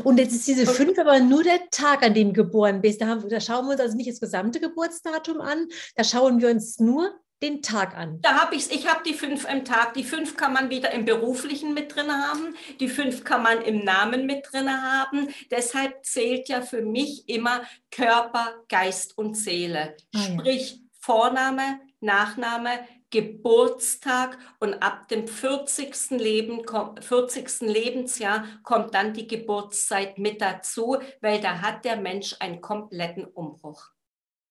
Und 0.05 0.19
jetzt 0.19 0.33
ist 0.33 0.47
diese 0.47 0.67
fünf 0.67 0.97
aber 1.01 1.19
nur 1.19 1.43
der 1.43 1.69
Tag, 1.73 2.05
an 2.05 2.15
dem 2.15 2.29
du 2.29 2.45
geboren 2.45 2.81
bist. 2.81 3.01
Da, 3.01 3.09
haben, 3.09 3.29
da 3.29 3.41
schauen 3.41 3.67
wir 3.67 3.73
uns 3.73 3.81
also 3.81 3.97
nicht 3.97 4.09
das 4.09 4.21
gesamte 4.21 4.61
Geburtsdatum 4.61 5.41
an, 5.41 5.67
da 5.97 6.05
schauen 6.05 6.41
wir 6.41 6.49
uns 6.51 6.79
nur 6.79 7.13
den 7.43 7.63
Tag 7.63 7.97
an? 7.97 8.21
Da 8.23 8.41
habe 8.41 8.55
ich 8.55 8.71
ich 8.71 8.89
habe 8.89 9.03
die 9.05 9.15
fünf 9.15 9.47
im 9.49 9.65
Tag. 9.65 9.95
Die 9.95 10.05
fünf 10.05 10.37
kann 10.37 10.53
man 10.53 10.71
wieder 10.71 10.91
im 10.93 11.05
beruflichen 11.05 11.75
mit 11.75 11.95
drin 11.95 12.11
haben. 12.11 12.55
Die 12.81 12.89
fünf 12.89 13.25
kann 13.25 13.43
man 13.43 13.63
im 13.63 13.85
Namen 13.85 14.27
mit 14.27 14.47
drin 14.51 14.71
haben. 14.71 15.29
Deshalb 15.51 16.05
zählt 16.05 16.49
ja 16.49 16.63
für 16.63 16.83
mich 16.83 17.29
immer 17.29 17.63
Körper, 17.91 18.55
Geist 18.69 19.17
und 19.19 19.37
Seele. 19.37 19.97
Ah, 20.15 20.19
Sprich 20.19 20.73
ja. 20.73 20.79
Vorname, 21.01 21.81
Nachname, 22.01 22.81
Geburtstag 23.11 24.37
und 24.59 24.75
ab 24.83 25.09
dem 25.09 25.29
40. 25.29 26.11
Leben, 26.11 26.63
40. 27.01 27.61
Lebensjahr 27.61 28.45
kommt 28.63 28.95
dann 28.95 29.15
die 29.15 29.29
Geburtszeit 29.29 30.19
mit 30.19 30.41
dazu, 30.41 30.99
weil 31.21 31.41
da 31.41 31.61
hat 31.61 31.85
der 31.85 31.97
Mensch 31.97 32.35
einen 32.41 32.61
kompletten 32.61 33.25
Umbruch. 33.25 33.91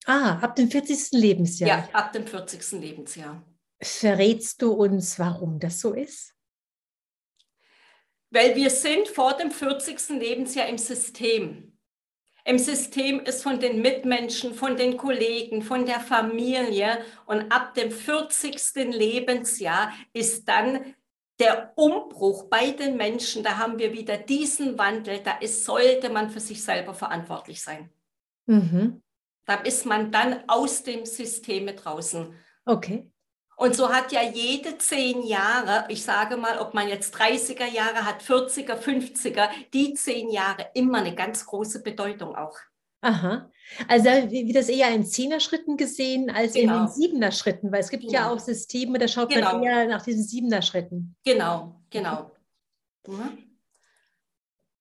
Ah, 0.06 0.38
ab 0.38 0.54
dem 0.54 0.70
40. 0.70 1.12
Lebensjahr. 1.12 1.68
Ja, 1.68 1.88
ab 1.92 2.12
dem 2.12 2.26
40. 2.26 2.80
Lebensjahr. 2.80 3.44
Verrätst 3.82 4.62
du 4.62 4.72
uns, 4.72 5.18
warum 5.18 5.58
das 5.58 5.80
so 5.80 5.92
ist? 5.92 6.32
Weil 8.30 8.54
wir 8.54 8.70
sind 8.70 9.08
vor 9.08 9.36
dem 9.36 9.50
40. 9.50 10.10
Lebensjahr 10.10 10.68
im 10.68 10.78
System. 10.78 11.76
Im 12.44 12.58
System 12.58 13.18
ist 13.20 13.42
von 13.42 13.58
den 13.58 13.82
Mitmenschen, 13.82 14.54
von 14.54 14.76
den 14.76 14.96
Kollegen, 14.96 15.62
von 15.62 15.84
der 15.84 15.98
Familie 15.98 17.04
und 17.26 17.50
ab 17.50 17.74
dem 17.74 17.90
40. 17.90 18.74
Lebensjahr 18.92 19.92
ist 20.12 20.48
dann 20.48 20.94
der 21.40 21.72
Umbruch 21.76 22.44
bei 22.48 22.70
den 22.70 22.96
Menschen, 22.96 23.42
da 23.42 23.58
haben 23.58 23.78
wir 23.80 23.92
wieder 23.92 24.16
diesen 24.16 24.78
Wandel, 24.78 25.20
da 25.24 25.38
ist, 25.38 25.64
sollte 25.64 26.08
man 26.08 26.30
für 26.30 26.40
sich 26.40 26.62
selber 26.62 26.94
verantwortlich 26.94 27.62
sein. 27.62 27.90
Mhm. 28.46 29.02
Da 29.46 29.54
ist 29.54 29.86
man 29.86 30.12
dann 30.12 30.40
aus 30.48 30.82
dem 30.82 31.06
System 31.06 31.66
draußen. 31.68 32.34
Okay. 32.64 33.10
Und 33.56 33.74
so 33.74 33.88
hat 33.88 34.12
ja 34.12 34.22
jede 34.22 34.76
zehn 34.76 35.22
Jahre, 35.22 35.86
ich 35.88 36.04
sage 36.04 36.36
mal, 36.36 36.58
ob 36.58 36.74
man 36.74 36.88
jetzt 36.88 37.16
30er 37.16 37.64
Jahre 37.64 38.04
hat, 38.04 38.22
40er, 38.22 38.76
50er, 38.78 39.48
die 39.72 39.94
zehn 39.94 40.28
Jahre 40.30 40.70
immer 40.74 40.98
eine 40.98 41.14
ganz 41.14 41.46
große 41.46 41.82
Bedeutung 41.82 42.36
auch. 42.36 42.58
Aha. 43.00 43.50
Also 43.88 44.10
wie 44.30 44.52
das 44.52 44.68
eher 44.68 44.90
in 44.90 45.06
Zehner-Schritten 45.06 45.76
gesehen 45.76 46.28
als 46.28 46.52
genau. 46.52 46.82
in 46.82 46.88
Siebener-Schritten, 46.88 47.72
weil 47.72 47.80
es 47.80 47.88
gibt 47.88 48.02
genau. 48.02 48.12
ja 48.12 48.30
auch 48.30 48.38
Systeme, 48.38 48.98
da 48.98 49.08
schaut 49.08 49.30
genau. 49.30 49.54
man 49.54 49.62
eher 49.62 49.86
nach 49.86 50.02
diesen 50.02 50.24
Siebener-Schritten. 50.24 51.16
Genau, 51.24 51.80
genau. 51.88 52.32
Mhm. 53.06 53.38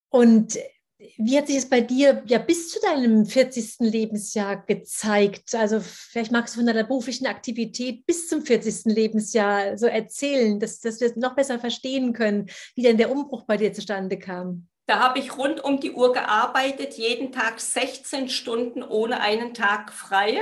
Und 0.09 0.57
wie 0.97 1.37
hat 1.37 1.47
sich 1.47 1.57
es 1.57 1.69
bei 1.69 1.81
dir 1.81 2.23
ja 2.25 2.37
bis 2.37 2.69
zu 2.69 2.79
deinem 2.79 3.25
40. 3.25 3.79
Lebensjahr 3.79 4.65
gezeigt? 4.65 5.53
Also 5.53 5.79
vielleicht 5.81 6.31
magst 6.31 6.55
du 6.55 6.59
von 6.59 6.67
deiner 6.67 6.83
beruflichen 6.83 7.27
Aktivität 7.27 8.05
bis 8.05 8.27
zum 8.29 8.43
40. 8.43 8.85
Lebensjahr 8.85 9.77
so 9.77 9.87
erzählen, 9.87 10.59
dass, 10.59 10.79
dass 10.79 11.01
wir 11.01 11.07
es 11.07 11.15
noch 11.15 11.35
besser 11.35 11.59
verstehen 11.59 12.13
können, 12.13 12.49
wie 12.75 12.83
denn 12.83 12.97
der 12.97 13.11
Umbruch 13.11 13.43
bei 13.43 13.57
dir 13.57 13.73
zustande 13.73 14.17
kam. 14.17 14.67
Da 14.87 14.99
habe 14.99 15.19
ich 15.19 15.37
rund 15.37 15.63
um 15.63 15.79
die 15.79 15.91
Uhr 15.91 16.13
gearbeitet, 16.13 16.93
jeden 16.93 17.31
Tag 17.31 17.59
16 17.59 18.29
Stunden 18.29 18.83
ohne 18.83 19.19
einen 19.19 19.53
Tag 19.53 19.91
frei. 19.91 20.41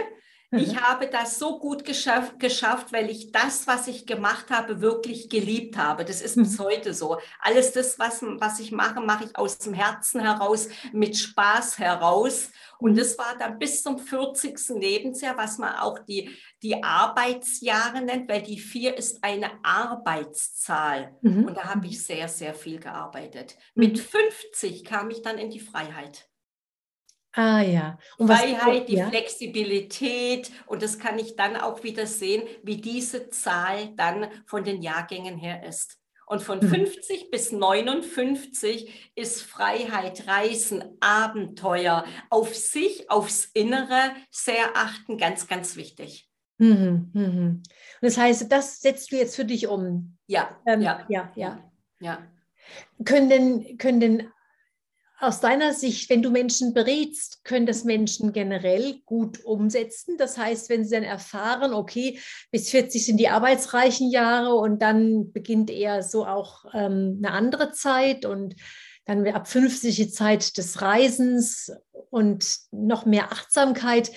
Ich 0.55 0.73
mhm. 0.73 0.81
habe 0.81 1.07
das 1.07 1.39
so 1.39 1.57
gut 1.57 1.83
geschafft, 1.83 2.39
geschafft, 2.39 2.93
weil 2.93 3.09
ich 3.09 3.31
das, 3.31 3.65
was 3.65 3.87
ich 3.87 4.05
gemacht 4.05 4.51
habe, 4.51 4.81
wirklich 4.81 5.29
geliebt 5.29 5.77
habe. 5.77 6.05
Das 6.05 6.21
ist 6.21 6.35
bis 6.35 6.59
mhm. 6.59 6.63
heute 6.63 6.93
so. 6.93 7.17
Alles 7.39 7.71
das, 7.71 7.97
was, 7.97 8.21
was 8.21 8.59
ich 8.59 8.71
mache, 8.71 9.01
mache 9.01 9.25
ich 9.25 9.35
aus 9.35 9.57
dem 9.57 9.73
Herzen 9.73 10.21
heraus, 10.21 10.69
mit 10.91 11.17
Spaß 11.17 11.79
heraus. 11.79 12.51
Und 12.77 12.91
mhm. 12.91 12.97
das 12.97 13.17
war 13.17 13.35
dann 13.39 13.57
bis 13.57 13.81
zum 13.81 13.97
40. 13.97 14.59
Lebensjahr, 14.69 15.37
was 15.37 15.57
man 15.57 15.75
auch 15.77 15.99
die, 15.99 16.29
die 16.61 16.83
Arbeitsjahre 16.83 18.01
nennt, 18.01 18.29
weil 18.29 18.43
die 18.43 18.59
vier 18.59 18.95
ist 18.95 19.23
eine 19.23 19.49
Arbeitszahl. 19.63 21.17
Mhm. 21.21 21.45
Und 21.45 21.57
da 21.57 21.63
habe 21.73 21.87
ich 21.87 22.05
sehr, 22.05 22.27
sehr 22.27 22.53
viel 22.53 22.79
gearbeitet. 22.79 23.57
Mit 23.73 23.99
50 23.99 24.83
kam 24.83 25.09
ich 25.09 25.21
dann 25.21 25.37
in 25.37 25.49
die 25.49 25.59
Freiheit. 25.59 26.27
Ah 27.33 27.61
ja. 27.61 27.97
Und 28.17 28.27
Freiheit, 28.27 28.89
die 28.89 28.97
ja? 28.97 29.09
Flexibilität 29.09 30.51
und 30.67 30.83
das 30.83 30.99
kann 30.99 31.17
ich 31.17 31.35
dann 31.35 31.55
auch 31.55 31.83
wieder 31.83 32.05
sehen, 32.05 32.43
wie 32.61 32.77
diese 32.77 33.29
Zahl 33.29 33.89
dann 33.95 34.27
von 34.45 34.63
den 34.63 34.81
Jahrgängen 34.81 35.37
her 35.37 35.65
ist. 35.67 35.99
Und 36.27 36.41
von 36.41 36.61
hm. 36.61 36.69
50 36.69 37.31
bis 37.31 37.51
59 37.51 39.11
ist 39.15 39.41
Freiheit, 39.41 40.27
Reisen, 40.27 40.83
Abenteuer, 41.01 42.05
auf 42.29 42.55
sich, 42.55 43.09
aufs 43.09 43.45
Innere 43.53 44.13
sehr 44.31 44.75
achten, 44.75 45.17
ganz, 45.17 45.47
ganz 45.47 45.75
wichtig. 45.75 46.29
Mhm, 46.59 47.11
mhm. 47.13 47.63
Das 48.01 48.17
heißt, 48.17 48.51
das 48.51 48.79
setzt 48.79 49.11
du 49.11 49.17
jetzt 49.17 49.35
für 49.35 49.45
dich 49.45 49.67
um. 49.67 50.17
Ja, 50.27 50.61
ähm, 50.65 50.81
ja, 50.81 51.05
ja, 51.09 51.31
ja. 51.35 51.71
ja. 51.99 52.27
Können 53.03 53.29
denn, 53.29 53.77
können 53.77 53.99
denn 53.99 54.31
aus 55.23 55.39
deiner 55.39 55.73
Sicht, 55.73 56.09
wenn 56.09 56.21
du 56.21 56.29
Menschen 56.29 56.73
berätst, 56.73 57.43
können 57.43 57.65
das 57.65 57.83
Menschen 57.83 58.33
generell 58.33 58.99
gut 59.05 59.43
umsetzen? 59.43 60.17
Das 60.17 60.37
heißt, 60.37 60.69
wenn 60.69 60.83
sie 60.83 60.91
dann 60.91 61.03
erfahren, 61.03 61.73
okay, 61.73 62.19
bis 62.51 62.69
40 62.69 63.05
sind 63.05 63.17
die 63.17 63.29
arbeitsreichen 63.29 64.11
Jahre 64.11 64.55
und 64.55 64.81
dann 64.81 65.31
beginnt 65.31 65.69
eher 65.69 66.03
so 66.03 66.25
auch 66.25 66.65
ähm, 66.73 67.21
eine 67.23 67.31
andere 67.31 67.71
Zeit 67.71 68.25
und 68.25 68.55
dann 69.05 69.27
ab 69.27 69.47
50 69.47 69.95
die 69.95 70.09
Zeit 70.09 70.57
des 70.57 70.81
Reisens 70.81 71.71
und 72.09 72.57
noch 72.71 73.05
mehr 73.05 73.31
Achtsamkeit. 73.31 74.11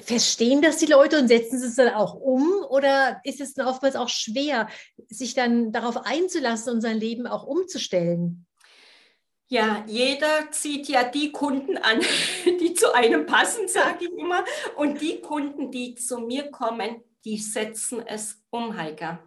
Verstehen 0.00 0.60
das 0.60 0.78
die 0.78 0.86
Leute 0.86 1.18
und 1.18 1.28
setzen 1.28 1.58
sie 1.60 1.66
es 1.66 1.76
dann 1.76 1.94
auch 1.94 2.14
um? 2.14 2.48
Oder 2.68 3.20
ist 3.24 3.40
es 3.40 3.54
dann 3.54 3.66
oftmals 3.66 3.94
auch 3.94 4.08
schwer, 4.08 4.68
sich 5.08 5.34
dann 5.34 5.70
darauf 5.70 5.98
einzulassen 6.04 6.72
und 6.72 6.80
sein 6.80 6.98
Leben 6.98 7.26
auch 7.26 7.44
umzustellen? 7.44 8.46
Ja, 9.48 9.84
jeder 9.86 10.50
zieht 10.50 10.88
ja 10.88 11.04
die 11.04 11.30
Kunden 11.30 11.76
an, 11.76 12.00
die 12.44 12.74
zu 12.74 12.92
einem 12.94 13.26
passen, 13.26 13.68
sage 13.68 14.06
ich 14.06 14.12
immer. 14.12 14.44
Und 14.76 15.00
die 15.00 15.20
Kunden, 15.20 15.70
die 15.70 15.94
zu 15.94 16.18
mir 16.18 16.50
kommen, 16.50 17.02
die 17.24 17.38
setzen 17.38 18.02
es 18.06 18.42
um, 18.50 18.76
Heike. 18.76 19.18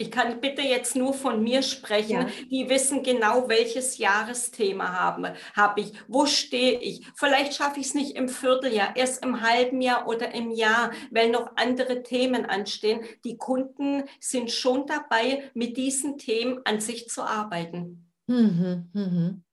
Ich 0.00 0.12
kann 0.12 0.40
bitte 0.40 0.62
jetzt 0.62 0.94
nur 0.94 1.12
von 1.12 1.42
mir 1.42 1.60
sprechen. 1.62 2.20
Ja. 2.20 2.26
Die 2.48 2.68
wissen 2.68 3.02
genau, 3.02 3.48
welches 3.48 3.98
Jahresthema 3.98 4.92
habe, 4.92 5.34
habe 5.56 5.80
ich. 5.80 5.92
Wo 6.06 6.24
stehe 6.24 6.78
ich? 6.78 7.04
Vielleicht 7.16 7.54
schaffe 7.54 7.80
ich 7.80 7.86
es 7.86 7.94
nicht 7.94 8.14
im 8.14 8.28
Vierteljahr, 8.28 8.94
erst 8.94 9.24
im 9.24 9.40
halben 9.40 9.80
Jahr 9.80 10.06
oder 10.06 10.32
im 10.32 10.52
Jahr, 10.52 10.92
weil 11.10 11.30
noch 11.30 11.56
andere 11.56 12.04
Themen 12.04 12.46
anstehen. 12.46 13.00
Die 13.24 13.38
Kunden 13.38 14.04
sind 14.20 14.52
schon 14.52 14.86
dabei, 14.86 15.50
mit 15.54 15.76
diesen 15.76 16.16
Themen 16.16 16.60
an 16.64 16.80
sich 16.80 17.08
zu 17.08 17.22
arbeiten. 17.22 18.07
Mhm, 18.28 18.90
mhm. 18.92 19.44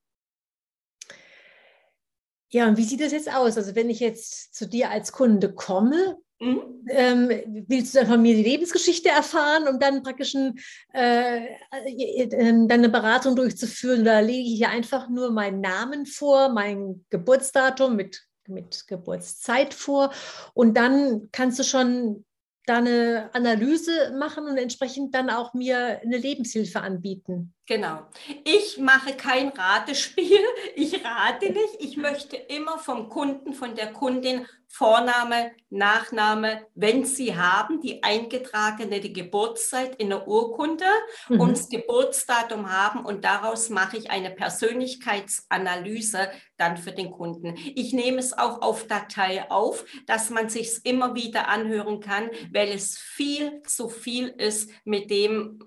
Ja, 2.52 2.68
und 2.68 2.76
wie 2.76 2.84
sieht 2.84 3.00
das 3.00 3.12
jetzt 3.12 3.32
aus? 3.32 3.56
Also 3.56 3.74
wenn 3.74 3.90
ich 3.90 4.00
jetzt 4.00 4.54
zu 4.54 4.68
dir 4.68 4.90
als 4.90 5.10
Kunde 5.12 5.52
komme, 5.52 6.18
Mhm. 6.38 6.84
Ähm, 6.88 7.28
willst 7.66 7.94
du 7.94 7.98
dann 7.98 8.08
von 8.08 8.22
mir 8.22 8.34
die 8.34 8.42
Lebensgeschichte 8.42 9.08
erfahren, 9.08 9.66
um 9.68 9.80
dann 9.80 10.02
praktisch 10.02 10.34
ein, 10.34 10.58
äh, 10.92 11.46
äh, 11.86 12.28
dann 12.28 12.70
eine 12.70 12.88
Beratung 12.90 13.36
durchzuführen? 13.36 14.02
Oder 14.02 14.20
lege 14.20 14.48
ich 14.48 14.56
hier 14.58 14.68
einfach 14.68 15.08
nur 15.08 15.30
meinen 15.30 15.60
Namen 15.60 16.04
vor, 16.04 16.50
mein 16.50 17.04
Geburtsdatum 17.10 17.96
mit, 17.96 18.22
mit 18.48 18.86
Geburtszeit 18.86 19.72
vor 19.72 20.12
und 20.52 20.76
dann 20.76 21.30
kannst 21.32 21.58
du 21.58 21.64
schon 21.64 22.24
da 22.66 22.78
eine 22.78 23.30
Analyse 23.32 24.12
machen 24.18 24.44
und 24.44 24.58
entsprechend 24.58 25.14
dann 25.14 25.30
auch 25.30 25.54
mir 25.54 26.00
eine 26.02 26.18
Lebenshilfe 26.18 26.80
anbieten. 26.80 27.54
Genau. 27.66 28.06
Ich 28.44 28.78
mache 28.78 29.14
kein 29.14 29.48
Ratespiel. 29.48 30.40
Ich 30.76 31.04
rate 31.04 31.46
nicht. 31.46 31.80
Ich 31.80 31.96
möchte 31.96 32.36
immer 32.36 32.78
vom 32.78 33.08
Kunden, 33.08 33.54
von 33.54 33.74
der 33.74 33.92
Kundin 33.92 34.46
Vorname, 34.68 35.52
Nachname, 35.70 36.66
wenn 36.74 37.04
Sie 37.04 37.36
haben, 37.36 37.80
die 37.80 38.02
eingetragene 38.02 39.00
die 39.00 39.12
Geburtszeit 39.12 39.96
in 39.96 40.10
der 40.10 40.28
Urkunde 40.28 40.84
mhm. 41.28 41.40
und 41.40 41.52
das 41.52 41.68
Geburtsdatum 41.68 42.70
haben 42.70 43.04
und 43.04 43.24
daraus 43.24 43.70
mache 43.70 43.96
ich 43.96 44.10
eine 44.10 44.30
Persönlichkeitsanalyse 44.30 46.30
dann 46.56 46.76
für 46.76 46.92
den 46.92 47.10
Kunden. 47.10 47.54
Ich 47.74 47.92
nehme 47.92 48.18
es 48.18 48.36
auch 48.36 48.60
auf 48.60 48.86
Datei 48.86 49.50
auf, 49.50 49.84
dass 50.06 50.30
man 50.30 50.48
sich 50.48 50.68
es 50.68 50.78
immer 50.78 51.14
wieder 51.14 51.48
anhören 51.48 52.00
kann, 52.00 52.30
weil 52.52 52.68
es 52.68 52.98
viel 52.98 53.62
zu 53.62 53.88
viel 53.88 54.28
ist 54.28 54.70
mit 54.84 55.10
dem, 55.10 55.60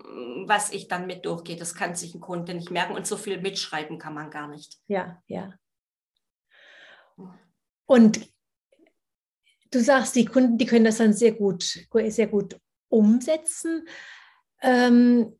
was 0.46 0.72
ich 0.72 0.88
dann 0.88 1.06
mit 1.06 1.26
durchgehe. 1.26 1.56
Das 1.56 1.74
kann 1.74 1.89
sich 1.96 2.14
ein 2.14 2.20
Kunde 2.20 2.54
nicht 2.54 2.70
merken 2.70 2.94
und 2.94 3.06
so 3.06 3.16
viel 3.16 3.40
mitschreiben 3.40 3.98
kann 3.98 4.14
man 4.14 4.30
gar 4.30 4.48
nicht. 4.48 4.78
Ja, 4.86 5.22
ja. 5.26 5.54
Und 7.86 8.20
du 9.70 9.80
sagst, 9.80 10.14
die 10.16 10.24
Kunden, 10.24 10.58
die 10.58 10.66
können 10.66 10.84
das 10.84 10.98
dann 10.98 11.12
sehr 11.12 11.32
gut, 11.32 11.86
sehr 12.08 12.26
gut 12.26 12.56
umsetzen. 12.88 13.86
Ähm, 14.62 15.38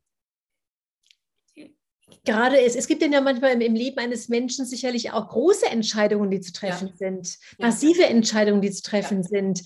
gerade 2.25 2.59
es, 2.61 2.75
es 2.75 2.87
gibt 2.87 3.01
ja 3.01 3.21
manchmal 3.21 3.53
im, 3.53 3.61
im, 3.61 3.75
Leben 3.75 3.99
eines 3.99 4.29
Menschen 4.29 4.65
sicherlich 4.65 5.11
auch 5.11 5.29
große 5.29 5.67
Entscheidungen, 5.67 6.29
die 6.29 6.41
zu 6.41 6.51
treffen 6.51 6.89
ja. 6.89 6.95
sind, 6.95 7.37
massive. 7.57 8.05
Entscheidungen, 8.05 8.61
die 8.61 8.71
zu 8.71 8.83
treffen 8.83 9.21
ja. 9.21 9.27
sind. 9.27 9.63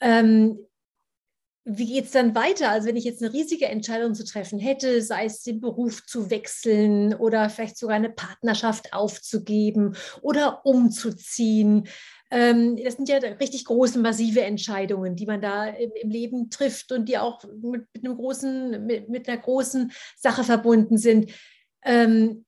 Ähm, 0.00 0.58
wie 1.64 1.86
geht 1.86 2.06
es 2.06 2.10
dann 2.10 2.34
weiter? 2.34 2.70
Also 2.70 2.88
wenn 2.88 2.96
ich 2.96 3.04
jetzt 3.04 3.22
eine 3.22 3.32
riesige 3.32 3.66
Entscheidung 3.66 4.14
zu 4.14 4.24
treffen 4.24 4.58
hätte, 4.58 5.00
sei 5.00 5.26
es 5.26 5.42
den 5.42 5.60
Beruf 5.60 6.04
zu 6.06 6.30
wechseln 6.30 7.14
oder 7.14 7.48
vielleicht 7.50 7.78
sogar 7.78 7.96
eine 7.96 8.10
Partnerschaft 8.10 8.92
aufzugeben 8.92 9.96
oder 10.22 10.66
umzuziehen, 10.66 11.88
ähm, 12.32 12.76
das 12.82 12.94
sind 12.96 13.08
ja 13.08 13.18
richtig 13.18 13.66
große, 13.66 13.98
massive 13.98 14.42
Entscheidungen, 14.42 15.16
die 15.16 15.26
man 15.26 15.40
da 15.40 15.66
im, 15.66 16.10
Leben 16.10 16.50
trifft 16.50 16.90
und 16.90 17.08
die 17.08 17.18
auch 17.18 17.44
mit, 17.44 17.86
mit 17.92 18.16
großen, 18.16 18.86
mit, 18.86 19.08
mit, 19.10 19.28
einer 19.28 19.38
großen 19.38 19.92
Sache 20.16 20.42
verbunden 20.42 20.96
sind. 20.96 21.30
Ähm, 21.84 22.46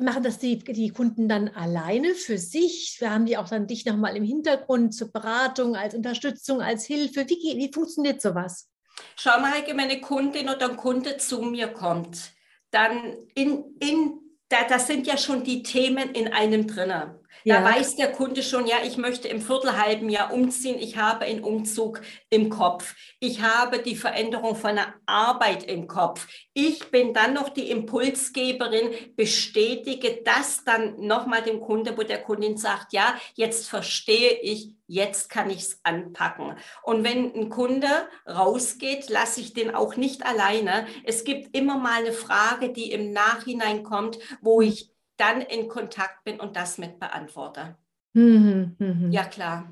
machen 0.00 0.22
das 0.22 0.38
die, 0.38 0.58
die 0.58 0.90
Kunden 0.90 1.28
dann 1.28 1.48
alleine 1.48 2.14
für 2.14 2.38
sich? 2.38 2.96
Wir 3.00 3.10
haben 3.10 3.26
die 3.26 3.36
auch 3.36 3.48
dann 3.48 3.66
dich 3.66 3.84
nochmal 3.84 4.16
im 4.16 4.24
Hintergrund 4.24 4.94
zur 4.94 5.10
Beratung, 5.10 5.76
als 5.76 5.94
Unterstützung, 5.94 6.60
als 6.60 6.84
Hilfe. 6.84 7.26
Wie, 7.28 7.56
wie 7.56 7.72
funktioniert 7.72 8.20
sowas? 8.20 8.68
Schau 9.16 9.40
mal, 9.40 9.52
wenn 9.66 9.80
eine 9.80 10.00
Kundin 10.00 10.48
oder 10.48 10.70
ein 10.70 10.76
Kunde 10.76 11.16
zu 11.16 11.42
mir 11.42 11.68
kommt, 11.68 12.32
dann 12.70 13.16
in, 13.34 13.76
in 13.80 14.20
da, 14.48 14.64
das 14.68 14.86
sind 14.86 15.06
ja 15.06 15.16
schon 15.16 15.44
die 15.44 15.62
Themen 15.62 16.10
in 16.10 16.32
einem 16.32 16.66
drinnen. 16.66 17.14
Da 17.44 17.64
weiß 17.64 17.96
der 17.96 18.12
Kunde 18.12 18.42
schon, 18.42 18.66
ja, 18.66 18.76
ich 18.84 18.96
möchte 18.96 19.28
im 19.28 19.40
viertelhalben 19.40 20.08
Jahr 20.08 20.32
umziehen. 20.32 20.78
Ich 20.78 20.96
habe 20.96 21.24
einen 21.24 21.42
Umzug 21.42 22.00
im 22.30 22.50
Kopf. 22.50 22.94
Ich 23.20 23.42
habe 23.42 23.78
die 23.78 23.96
Veränderung 23.96 24.56
von 24.56 24.76
der 24.76 24.94
Arbeit 25.06 25.64
im 25.64 25.86
Kopf. 25.86 26.26
Ich 26.52 26.90
bin 26.90 27.14
dann 27.14 27.34
noch 27.34 27.48
die 27.48 27.70
Impulsgeberin, 27.70 28.90
bestätige 29.16 30.22
das 30.24 30.64
dann 30.64 31.00
nochmal 31.00 31.42
dem 31.42 31.60
Kunde, 31.60 31.96
wo 31.96 32.02
der 32.02 32.22
Kundin 32.22 32.56
sagt, 32.56 32.92
ja, 32.92 33.14
jetzt 33.34 33.68
verstehe 33.68 34.38
ich, 34.42 34.74
jetzt 34.86 35.28
kann 35.30 35.50
ich 35.50 35.58
es 35.58 35.80
anpacken. 35.84 36.56
Und 36.82 37.04
wenn 37.04 37.34
ein 37.34 37.48
Kunde 37.50 37.88
rausgeht, 38.26 39.08
lasse 39.08 39.40
ich 39.40 39.52
den 39.52 39.74
auch 39.74 39.96
nicht 39.96 40.26
alleine. 40.26 40.86
Es 41.04 41.24
gibt 41.24 41.56
immer 41.56 41.78
mal 41.78 42.00
eine 42.00 42.12
Frage, 42.12 42.70
die 42.72 42.90
im 42.90 43.12
Nachhinein 43.12 43.82
kommt, 43.82 44.18
wo 44.40 44.60
ich 44.60 44.90
dann 45.18 45.42
in 45.42 45.68
Kontakt 45.68 46.24
bin 46.24 46.40
und 46.40 46.56
das 46.56 46.78
mit 46.78 46.98
beantworte. 46.98 47.76
Mhm, 48.14 48.76
mh. 48.78 49.08
Ja, 49.10 49.24
klar. 49.24 49.70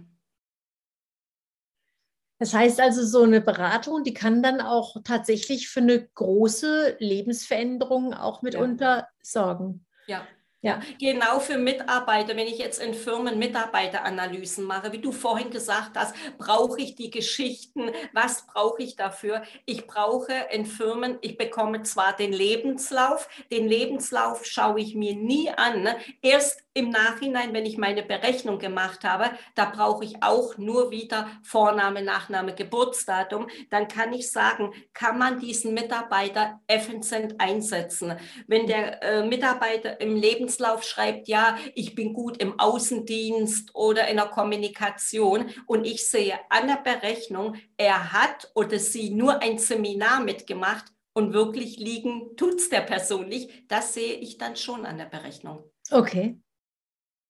Das 2.39 2.53
heißt 2.53 2.81
also, 2.81 3.03
so 3.03 3.23
eine 3.23 3.41
Beratung, 3.41 4.05
die 4.05 4.13
kann 4.13 4.43
dann 4.43 4.61
auch 4.61 4.97
tatsächlich 5.05 5.69
für 5.69 5.81
eine 5.81 6.07
große 6.07 6.97
Lebensveränderung 6.99 8.13
auch 8.13 8.43
mitunter 8.43 8.97
ja. 8.97 9.09
sorgen. 9.23 9.87
Ja. 10.07 10.27
Ja. 10.67 10.81
Genau 10.99 11.39
für 11.39 11.59
Mitarbeiter, 11.59 12.37
wenn 12.37 12.49
ich 12.49 12.59
jetzt 12.59 12.81
in 12.81 12.93
Firmen 12.93 13.39
Mitarbeiteranalysen 13.39 14.65
mache, 14.65 14.91
wie 14.91 14.99
du 14.99 15.13
vorhin 15.13 15.51
gesagt 15.51 15.93
hast, 15.95 16.13
brauche 16.39 16.81
ich 16.81 16.97
die 16.97 17.11
Geschichten, 17.11 17.93
was 18.13 18.49
brauche 18.49 18.83
ich 18.83 18.97
dafür? 18.97 19.43
Ich 19.65 19.87
brauche 19.87 20.33
in 20.51 20.67
Firmen, 20.67 21.19
ich 21.21 21.39
bekomme 21.39 21.85
zwar 21.85 22.17
den 22.17 22.33
Lebenslauf, 22.33 23.29
den 23.53 23.69
Lebenslauf 23.69 24.45
schaue 24.45 24.81
ich 24.81 24.97
mir 24.97 25.15
nie 25.15 25.51
an. 25.51 25.83
Ne? 25.83 25.97
Erst 26.21 26.66
im 26.77 26.91
Nachhinein, 26.91 27.55
wenn 27.55 27.65
ich 27.65 27.79
meine 27.79 28.03
Berechnung 28.03 28.59
gemacht 28.59 29.03
habe, 29.03 29.31
da 29.55 29.65
brauche 29.65 30.05
ich 30.05 30.23
auch 30.23 30.59
nur 30.59 30.91
wieder 30.91 31.29
Vorname, 31.43 32.03
Nachname, 32.03 32.55
Geburtsdatum. 32.55 33.49
Dann 33.71 33.89
kann 33.89 34.13
ich 34.13 34.31
sagen, 34.31 34.73
kann 34.93 35.19
man 35.19 35.41
diesen 35.41 35.73
Mitarbeiter 35.73 36.61
effizient 36.67 37.41
einsetzen. 37.41 38.15
Wenn 38.47 38.67
der 38.67 39.03
äh, 39.03 39.27
Mitarbeiter 39.27 40.01
im 40.03 40.17
Lebenslauf 40.17 40.83
schreibt, 40.83 41.29
ja, 41.29 41.57
ich 41.75 41.95
bin 41.95 42.13
gut 42.13 42.37
im 42.37 42.61
Außendienst 42.61 43.75
oder 43.75 44.09
in 44.09 44.17
der 44.17 44.27
Kommunikation 44.27 45.47
und 45.67 45.87
ich 45.87 46.07
sehe 46.07 46.39
an 46.51 46.67
der 46.67 46.83
Berechnung, 46.83 47.57
er 47.79 48.13
hat 48.13 48.51
oder 48.55 48.79
sie 48.79 49.11
nur 49.11 49.41
ein 49.43 49.57
Seminar 49.59 50.21
mitgemacht 50.21 50.85
und 51.15 51.33
wirklich 51.33 51.79
liegen 51.79 52.37
tut 52.37 52.57
es 52.57 52.69
der 52.69 52.83
Person 52.83 53.29
nicht, 53.29 53.51
das 53.69 53.95
sehe 53.95 54.15
ich 54.17 54.37
dann 54.37 54.57
schon 54.57 54.85
an 54.85 54.99
der 54.99 55.07
Berechnung. 55.07 55.65
Okay. 55.91 56.39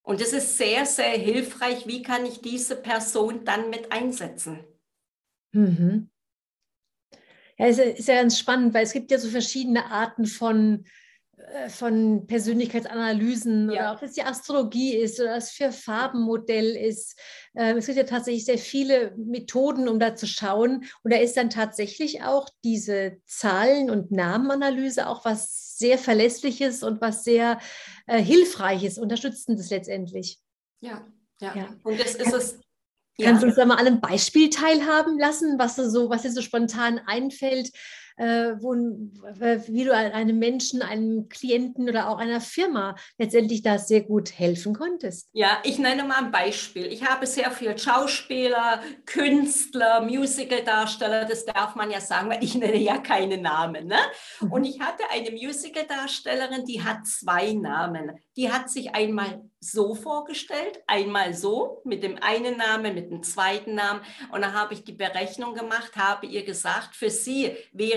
Und 0.07 0.21
es 0.21 0.33
ist 0.33 0.57
sehr, 0.57 0.87
sehr 0.87 1.19
hilfreich. 1.19 1.89
Wie 1.89 2.01
kann 2.01 2.25
ich 2.27 2.41
diese 2.41 2.77
Person 2.77 3.45
dann 3.45 3.71
mit 3.71 3.91
einsetzen? 3.91 4.61
Mhm. 5.51 6.11
Ja, 7.59 7.67
es 7.67 7.79
ist 7.79 8.07
ja 8.07 8.15
ganz 8.15 8.39
spannend, 8.39 8.73
weil 8.73 8.85
es 8.85 8.93
gibt 8.93 9.11
ja 9.11 9.19
so 9.19 9.29
verschiedene 9.29 9.87
Arten 9.87 10.27
von, 10.27 10.85
von 11.69 12.27
Persönlichkeitsanalysen 12.27 13.71
ja. 13.71 13.91
oder 13.91 13.93
ob 13.95 14.03
es 14.03 14.13
die 14.13 14.23
Astrologie 14.23 14.95
ist 14.95 15.21
oder 15.21 15.35
das 15.35 15.51
für 15.51 15.73
Farbenmodell 15.73 16.77
ist. 16.77 17.19
Ähm, 17.55 17.77
es 17.77 17.87
gibt 17.87 17.99
ja 17.99 18.05
tatsächlich 18.05 18.45
sehr 18.45 18.59
viele 18.59 19.15
Methoden, 19.17 19.89
um 19.89 19.99
da 19.99 20.17
zu 20.17 20.27
schauen. 20.27 20.85
Und 21.03 21.13
da 21.13 21.19
ist 21.19 21.37
dann 21.37 21.51
tatsächlich 21.51 22.23
auch 22.23 22.49
diese 22.65 23.19
Zahlen- 23.27 23.91
und 23.91 24.11
Namenanalyse 24.11 25.09
auch 25.09 25.25
was 25.25 25.77
sehr 25.79 25.99
Verlässliches 25.99 26.83
und 26.83 27.01
was 27.01 27.25
sehr 27.25 27.61
äh, 28.07 28.23
Hilfreiches, 28.23 28.99
Unterstützendes 28.99 29.71
letztendlich. 29.71 30.39
Ja, 30.81 31.07
ja, 31.41 31.55
ja. 31.55 31.69
Und 31.83 32.01
das 32.01 32.15
ist 32.15 32.33
es. 32.33 32.61
Kannst 33.23 33.43
du 33.43 33.47
uns 33.47 33.57
da 33.57 33.65
mal 33.65 33.77
an 33.77 33.87
einem 33.87 34.01
Beispiel 34.01 34.51
teilhaben 34.51 35.19
lassen, 35.19 35.59
was, 35.59 35.77
so, 35.77 36.11
was 36.11 36.23
dir 36.23 36.33
so 36.33 36.43
spontan 36.43 37.01
einfällt, 37.07 37.71
äh, 38.17 38.55
wo, 38.59 38.73
wie 38.73 39.85
du 39.85 39.95
einem 39.95 40.39
Menschen, 40.39 40.83
einem 40.83 41.29
Klienten 41.29 41.89
oder 41.89 42.09
auch 42.09 42.19
einer 42.19 42.41
Firma 42.41 42.97
letztendlich 43.19 43.63
da 43.63 43.79
sehr 43.79 44.03
gut 44.03 44.39
helfen 44.39 44.75
konntest. 44.75 45.29
Ja, 45.33 45.59
ich 45.65 45.79
nenne 45.79 46.05
mal 46.05 46.25
ein 46.25 46.31
Beispiel. 46.31 46.87
Ich 46.87 47.05
habe 47.05 47.27
sehr 47.27 47.51
viel 47.51 47.77
Schauspieler, 47.77 48.81
Künstler, 49.05 50.01
Musicaldarsteller, 50.01 51.25
das 51.25 51.45
darf 51.45 51.75
man 51.75 51.91
ja 51.91 52.01
sagen, 52.01 52.31
weil 52.31 52.43
ich 52.43 52.55
nenne 52.55 52.79
ja 52.79 52.99
keine 52.99 53.39
Namen. 53.39 53.87
Ne? 53.87 53.99
Mhm. 54.41 54.53
Und 54.53 54.65
ich 54.65 54.81
hatte 54.81 55.05
eine 55.11 55.31
Musicaldarstellerin, 55.31 56.65
die 56.65 56.83
hat 56.83 57.07
zwei 57.07 57.53
Namen. 57.53 58.13
Die 58.37 58.53
hat 58.53 58.71
sich 58.71 58.95
einmal 58.95 59.43
so 59.61 59.95
vorgestellt, 59.95 60.83
einmal 60.87 61.35
so, 61.35 61.81
mit 61.85 62.03
dem 62.03 62.19
einen 62.23 62.57
Namen, 62.57 62.95
mit 62.95 63.11
dem 63.11 63.23
zweiten 63.23 63.75
Namen. 63.75 64.01
Und 64.31 64.43
dann 64.43 64.55
habe 64.55 64.75
ich 64.75 64.85
die 64.85 64.93
Berechnung 64.93 65.55
gemacht, 65.55 65.97
habe 65.97 66.27
ihr 66.27 66.45
gesagt, 66.45 66.95
für 66.95 67.11
sie 67.11 67.57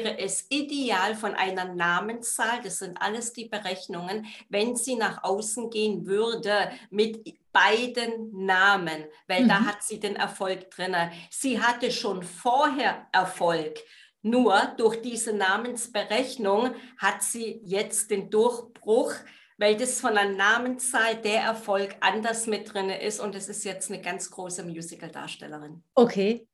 wäre 0.10 0.20
es 0.20 0.46
ideal 0.50 1.16
von 1.16 1.36
einer 1.36 1.66
Namenszahl, 1.66 2.62
das 2.64 2.80
sind 2.80 3.02
alles 3.02 3.34
die 3.34 3.46
Berechnungen, 3.46 4.26
wenn 4.50 4.76
sie 4.76 4.96
nach 4.96 5.24
außen 5.24 5.70
gehen 5.70 6.06
würde 6.06 6.72
mit 6.90 7.38
beiden 7.52 8.46
Namen, 8.46 9.06
weil 9.28 9.44
mhm. 9.44 9.48
da 9.48 9.66
hat 9.66 9.84
sie 9.84 10.00
den 10.00 10.16
Erfolg 10.16 10.72
drin. 10.72 10.96
Sie 11.30 11.62
hatte 11.62 11.92
schon 11.92 12.24
vorher 12.24 13.08
Erfolg. 13.12 13.80
Nur 14.22 14.74
durch 14.78 15.02
diese 15.02 15.34
Namensberechnung 15.34 16.76
hat 16.98 17.24
sie 17.24 17.62
jetzt 17.64 18.12
den 18.12 18.30
Durchbruch, 18.30 19.14
weil 19.58 19.78
das 19.78 20.02
von 20.02 20.14
der 20.14 20.30
Namenszahl 20.30 21.16
der 21.16 21.42
Erfolg 21.42 21.96
anders 22.02 22.48
mit 22.48 22.74
drin 22.74 22.90
ist 22.90 23.20
und 23.20 23.36
es 23.36 23.48
ist 23.48 23.64
jetzt 23.64 23.90
eine 23.90 24.02
ganz 24.02 24.30
große 24.30 24.64
Musical-Darstellerin. 24.64 25.84
Okay, 25.96 26.48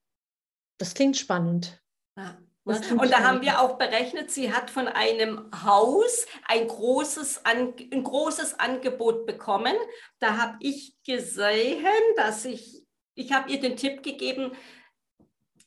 das 0.77 0.93
klingt 0.93 1.17
spannend. 1.17 1.81
Ja. 2.17 2.37
Und 2.65 3.11
da 3.11 3.23
haben 3.23 3.41
wir 3.41 3.61
auch 3.61 3.77
berechnet, 3.77 4.31
sie 4.31 4.51
hat 4.51 4.71
von 4.71 4.87
einem 4.87 5.51
Haus 5.63 6.25
ein 6.47 6.67
großes, 6.67 7.45
ein 7.45 7.75
großes 8.03 8.59
Angebot 8.59 9.27
bekommen. 9.27 9.75
Da 10.19 10.37
habe 10.37 10.57
ich 10.61 10.95
gesehen, 11.05 11.85
dass 12.15 12.43
ich, 12.43 12.83
ich 13.13 13.31
habe 13.31 13.51
ihr 13.51 13.59
den 13.59 13.77
Tipp 13.77 14.01
gegeben, 14.01 14.51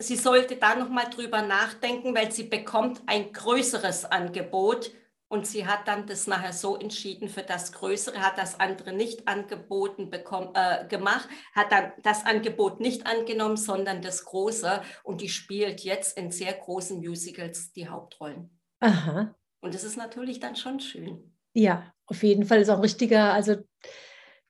sie 0.00 0.16
sollte 0.16 0.56
da 0.56 0.74
nochmal 0.74 1.08
drüber 1.08 1.42
nachdenken, 1.42 2.16
weil 2.16 2.32
sie 2.32 2.44
bekommt 2.44 3.00
ein 3.06 3.32
größeres 3.32 4.04
Angebot 4.04 4.90
und 5.29 5.47
sie 5.47 5.67
hat 5.67 5.87
dann 5.87 6.07
das 6.07 6.27
nachher 6.27 6.55
so 6.55 6.77
entschieden 6.77 7.29
für 7.29 7.43
das 7.43 7.73
Größere, 7.73 8.21
hat 8.21 8.38
das 8.38 8.59
andere 8.59 8.93
nicht 8.93 9.29
angeboten 9.29 10.09
bekommen, 10.09 10.55
äh, 10.55 10.87
gemacht, 10.88 11.29
hat 11.55 11.71
dann 11.71 11.93
das 12.03 12.25
Angebot 12.25 12.81
nicht 12.81 13.07
angenommen, 13.07 13.59
sondern 13.59 14.01
das 14.01 14.25
Große. 14.25 14.81
Und 15.05 15.21
die 15.21 15.29
spielt 15.29 15.81
jetzt 15.81 16.17
in 16.17 16.31
sehr 16.31 16.55
großen 16.55 16.99
Musicals 16.99 17.73
die 17.73 17.88
Hauptrollen. 17.88 18.59
Aha. 18.81 19.35
Und 19.61 19.75
das 19.75 19.85
ist 19.85 19.97
natürlich 19.97 20.41
dann 20.41 20.57
schon 20.57 20.81
schön. 20.81 21.35
Ja, 21.53 21.93
auf 22.07 22.23
jeden 22.23 22.45
Fall 22.45 22.61
ist 22.61 22.71
auch 22.71 22.77
ein 22.77 22.83
richtiger, 22.83 23.33
also 23.35 23.57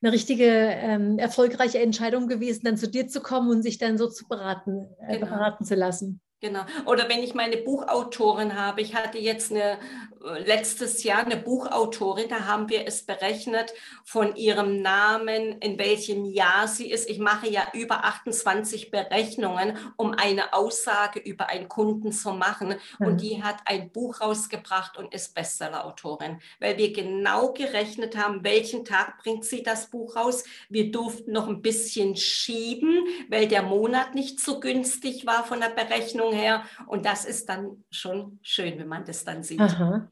eine 0.01 0.13
richtige 0.13 0.45
ähm, 0.45 1.19
erfolgreiche 1.19 1.79
Entscheidung 1.79 2.27
gewesen, 2.27 2.61
dann 2.63 2.77
zu 2.77 2.87
dir 2.87 3.07
zu 3.07 3.21
kommen 3.21 3.49
und 3.49 3.63
sich 3.63 3.79
dann 3.79 3.97
so 3.97 4.07
zu 4.07 4.27
beraten, 4.27 4.87
äh, 5.01 5.17
genau. 5.17 5.31
beraten 5.31 5.65
zu 5.65 5.75
lassen. 5.75 6.21
Genau. 6.41 6.61
Oder 6.85 7.09
wenn 7.09 7.21
ich 7.21 7.33
meine 7.33 7.57
Buchautorin 7.57 8.57
habe, 8.57 8.79
ich 8.79 8.95
hatte 8.95 9.17
jetzt 9.17 9.51
eine, 9.51 9.77
äh, 10.23 10.39
letztes 10.45 11.03
Jahr 11.03 11.25
eine 11.25 11.35
Buchautorin, 11.35 12.29
da 12.29 12.45
haben 12.45 12.69
wir 12.69 12.87
es 12.87 13.05
berechnet 13.05 13.73
von 14.05 14.37
ihrem 14.37 14.81
Namen, 14.81 15.59
in 15.59 15.77
welchem 15.77 16.23
Jahr 16.23 16.69
sie 16.69 16.91
ist. 16.91 17.09
Ich 17.09 17.19
mache 17.19 17.49
ja 17.49 17.67
über 17.73 18.05
28 18.05 18.89
Berechnungen, 18.89 19.77
um 19.97 20.13
eine 20.13 20.53
Aussage 20.53 21.19
über 21.19 21.49
einen 21.49 21.67
Kunden 21.67 22.13
zu 22.13 22.31
machen. 22.31 22.75
Mhm. 22.99 23.05
Und 23.05 23.21
die 23.21 23.43
hat 23.43 23.57
ein 23.65 23.91
Buch 23.91 24.21
rausgebracht 24.21 24.97
und 24.97 25.13
ist 25.13 25.35
Bestsellerautorin, 25.35 26.39
weil 26.61 26.77
wir 26.77 26.93
genau 26.93 27.51
gerechnet 27.51 28.15
haben, 28.15 28.45
welchen 28.45 28.85
Tag 28.85 29.17
bringt 29.21 29.43
sie 29.43 29.61
das 29.61 29.89
Buch 29.89 30.15
raus. 30.15 30.45
Wir 30.69 30.89
durften 30.89 31.33
noch 31.33 31.49
ein 31.49 31.61
bisschen 31.61 32.15
schieben, 32.15 33.05
weil 33.27 33.49
der 33.49 33.63
Monat 33.63 34.15
nicht 34.15 34.39
so 34.39 34.61
günstig 34.61 35.25
war 35.25 35.43
von 35.43 35.59
der 35.59 35.69
Berechnung 35.69 36.28
Bewegung 36.29 36.43
her. 36.43 36.63
Und 36.87 37.05
das 37.05 37.25
ist 37.25 37.47
dann 37.49 37.83
schon 37.91 38.39
schön, 38.41 38.79
wenn 38.79 38.87
man 38.87 39.05
das 39.05 39.23
dann 39.25 39.43
sieht. 39.43 39.59
Aha. 39.59 40.09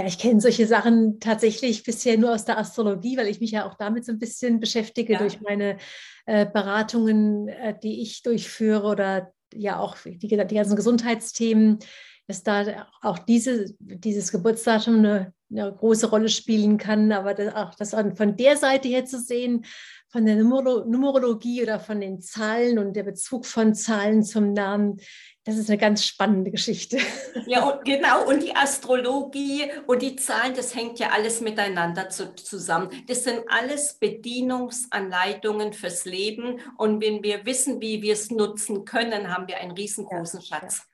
Ja, 0.00 0.06
ich 0.06 0.18
kenne 0.18 0.40
solche 0.40 0.66
Sachen 0.66 1.18
tatsächlich 1.18 1.82
bisher 1.82 2.16
nur 2.16 2.32
aus 2.32 2.44
der 2.44 2.58
Astrologie, 2.58 3.16
weil 3.16 3.26
ich 3.26 3.40
mich 3.40 3.50
ja 3.50 3.66
auch 3.66 3.74
damit 3.74 4.04
so 4.04 4.12
ein 4.12 4.20
bisschen 4.20 4.60
beschäftige 4.60 5.14
ja. 5.14 5.18
durch 5.18 5.40
meine 5.40 5.78
äh, 6.26 6.46
Beratungen, 6.46 7.48
äh, 7.48 7.76
die 7.82 8.00
ich 8.00 8.22
durchführe 8.22 8.86
oder 8.86 9.32
ja 9.52 9.80
auch 9.80 9.96
die, 10.04 10.18
die 10.18 10.36
ganzen 10.36 10.76
Gesundheitsthemen, 10.76 11.80
dass 12.28 12.42
da 12.42 12.86
auch 13.00 13.18
diese, 13.18 13.74
dieses 13.78 14.30
Geburtsdatum 14.30 14.98
eine, 14.98 15.32
eine 15.50 15.72
große 15.72 16.10
Rolle 16.10 16.28
spielen 16.28 16.76
kann. 16.76 17.10
Aber 17.10 17.32
das, 17.32 17.54
auch 17.54 17.74
das 17.74 17.90
von 17.90 18.36
der 18.36 18.56
Seite 18.58 18.86
her 18.88 19.06
zu 19.06 19.18
sehen, 19.18 19.64
von 20.10 20.24
der 20.24 20.36
Numero 20.36 20.84
Numerologie 20.84 21.62
oder 21.62 21.80
von 21.80 22.00
den 22.00 22.20
Zahlen 22.20 22.78
und 22.78 22.94
der 22.94 23.02
Bezug 23.02 23.46
von 23.46 23.74
Zahlen 23.74 24.22
zum 24.22 24.52
Namen, 24.52 25.00
das 25.44 25.56
ist 25.56 25.70
eine 25.70 25.78
ganz 25.78 26.04
spannende 26.04 26.50
Geschichte. 26.50 26.98
Ja, 27.46 27.66
und 27.66 27.84
genau. 27.84 28.28
Und 28.28 28.42
die 28.42 28.54
Astrologie 28.54 29.70
und 29.86 30.02
die 30.02 30.16
Zahlen, 30.16 30.54
das 30.54 30.74
hängt 30.74 30.98
ja 30.98 31.10
alles 31.10 31.40
miteinander 31.40 32.10
zu, 32.10 32.34
zusammen. 32.34 32.90
Das 33.06 33.24
sind 33.24 33.40
alles 33.48 33.94
Bedienungsanleitungen 33.94 35.72
fürs 35.72 36.04
Leben. 36.04 36.60
Und 36.76 37.02
wenn 37.02 37.22
wir 37.22 37.46
wissen, 37.46 37.80
wie 37.80 38.02
wir 38.02 38.12
es 38.12 38.30
nutzen 38.30 38.84
können, 38.84 39.34
haben 39.34 39.48
wir 39.48 39.58
einen 39.58 39.72
riesengroßen 39.72 40.40
ja, 40.40 40.46
Schatz. 40.46 40.87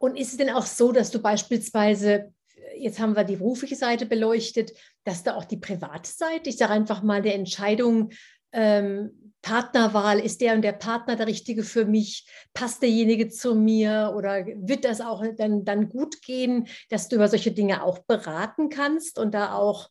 Und 0.00 0.16
ist 0.16 0.30
es 0.30 0.36
denn 0.38 0.50
auch 0.50 0.64
so, 0.64 0.92
dass 0.92 1.10
du 1.10 1.20
beispielsweise 1.20 2.32
jetzt 2.76 2.98
haben 2.98 3.16
wir 3.16 3.24
die 3.24 3.36
berufliche 3.36 3.76
Seite 3.76 4.06
beleuchtet, 4.06 4.72
dass 5.04 5.22
da 5.22 5.34
auch 5.34 5.44
die 5.44 5.56
private 5.56 6.10
Seite, 6.10 6.50
ich 6.50 6.56
sage 6.56 6.72
einfach 6.72 7.02
mal, 7.02 7.20
der 7.20 7.34
Entscheidung, 7.34 8.10
ähm, 8.52 9.32
Partnerwahl, 9.42 10.20
ist 10.20 10.40
der 10.40 10.54
und 10.54 10.62
der 10.62 10.72
Partner 10.72 11.16
der 11.16 11.26
richtige 11.26 11.62
für 11.62 11.86
mich? 11.86 12.28
Passt 12.52 12.82
derjenige 12.82 13.28
zu 13.28 13.54
mir? 13.54 14.12
Oder 14.14 14.46
wird 14.46 14.84
das 14.84 15.00
auch 15.00 15.24
dann, 15.36 15.64
dann 15.64 15.88
gut 15.88 16.20
gehen, 16.22 16.66
dass 16.90 17.08
du 17.08 17.16
über 17.16 17.28
solche 17.28 17.52
Dinge 17.52 17.82
auch 17.82 18.00
beraten 18.00 18.68
kannst 18.68 19.18
und 19.18 19.32
da 19.32 19.54
auch 19.54 19.88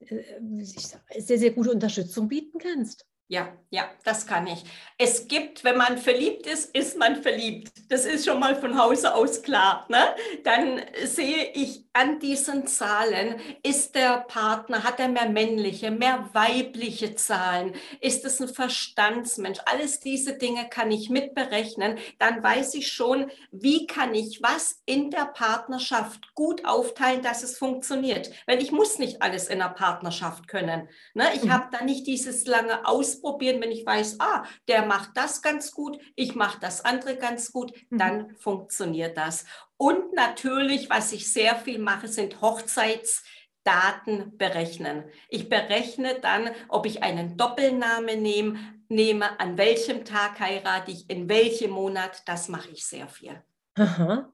äh, 0.00 0.22
sehr, 0.60 1.38
sehr 1.38 1.52
gute 1.52 1.70
Unterstützung 1.70 2.28
bieten 2.28 2.58
kannst? 2.58 3.06
Ja, 3.26 3.56
ja, 3.70 3.90
das 4.04 4.26
kann 4.26 4.46
ich. 4.46 4.64
Es 4.98 5.28
gibt, 5.28 5.64
wenn 5.64 5.78
man 5.78 5.96
verliebt 5.96 6.46
ist, 6.46 6.76
ist 6.76 6.98
man 6.98 7.22
verliebt. 7.22 7.72
Das 7.88 8.04
ist 8.04 8.26
schon 8.26 8.38
mal 8.38 8.54
von 8.54 8.78
Hause 8.78 9.14
aus 9.14 9.42
klar. 9.42 9.86
Ne? 9.88 10.14
Dann 10.44 10.82
sehe 11.04 11.50
ich 11.54 11.86
an 11.94 12.18
diesen 12.18 12.66
Zahlen, 12.66 13.40
ist 13.62 13.94
der 13.94 14.20
Partner, 14.28 14.84
hat 14.84 15.00
er 15.00 15.08
mehr 15.08 15.30
männliche, 15.30 15.90
mehr 15.90 16.28
weibliche 16.34 17.14
Zahlen? 17.14 17.74
Ist 18.00 18.26
es 18.26 18.40
ein 18.40 18.48
Verstandsmensch? 18.48 19.60
Alles 19.64 20.00
diese 20.00 20.34
Dinge 20.34 20.68
kann 20.68 20.90
ich 20.90 21.08
mitberechnen. 21.08 21.98
Dann 22.18 22.42
weiß 22.42 22.74
ich 22.74 22.92
schon, 22.92 23.30
wie 23.50 23.86
kann 23.86 24.14
ich 24.14 24.42
was 24.42 24.82
in 24.84 25.10
der 25.10 25.26
Partnerschaft 25.26 26.34
gut 26.34 26.66
aufteilen, 26.66 27.22
dass 27.22 27.42
es 27.42 27.56
funktioniert. 27.56 28.30
Weil 28.46 28.60
ich 28.60 28.70
muss 28.70 28.98
nicht 28.98 29.22
alles 29.22 29.48
in 29.48 29.60
der 29.60 29.70
Partnerschaft 29.70 30.46
können. 30.46 30.90
Ne? 31.14 31.24
Ich 31.34 31.44
mhm. 31.44 31.52
habe 31.52 31.68
da 31.72 31.82
nicht 31.82 32.06
dieses 32.06 32.46
lange 32.46 32.86
Aus 32.86 33.13
ausprobieren, 33.14 33.60
wenn 33.60 33.70
ich 33.70 33.86
weiß, 33.86 34.16
ah, 34.20 34.44
der 34.68 34.86
macht 34.86 35.10
das 35.14 35.42
ganz 35.42 35.72
gut, 35.72 35.98
ich 36.16 36.34
mache 36.34 36.58
das 36.60 36.84
andere 36.84 37.16
ganz 37.16 37.52
gut, 37.52 37.72
mhm. 37.90 37.98
dann 37.98 38.36
funktioniert 38.36 39.16
das. 39.16 39.44
Und 39.76 40.12
natürlich, 40.14 40.90
was 40.90 41.12
ich 41.12 41.32
sehr 41.32 41.56
viel 41.56 41.78
mache, 41.78 42.08
sind 42.08 42.40
Hochzeitsdaten 42.40 44.36
berechnen. 44.36 45.04
Ich 45.28 45.48
berechne 45.48 46.20
dann, 46.20 46.50
ob 46.68 46.86
ich 46.86 47.02
einen 47.02 47.36
Doppelnamen 47.36 48.22
nehme, 48.22 48.58
nehme, 48.88 49.40
an 49.40 49.58
welchem 49.58 50.04
Tag 50.04 50.38
heirate 50.40 50.90
ich, 50.90 51.08
in 51.10 51.28
welchem 51.28 51.70
Monat, 51.70 52.22
das 52.26 52.48
mache 52.48 52.70
ich 52.70 52.86
sehr 52.86 53.08
viel. 53.08 53.42
Aha. 53.76 54.30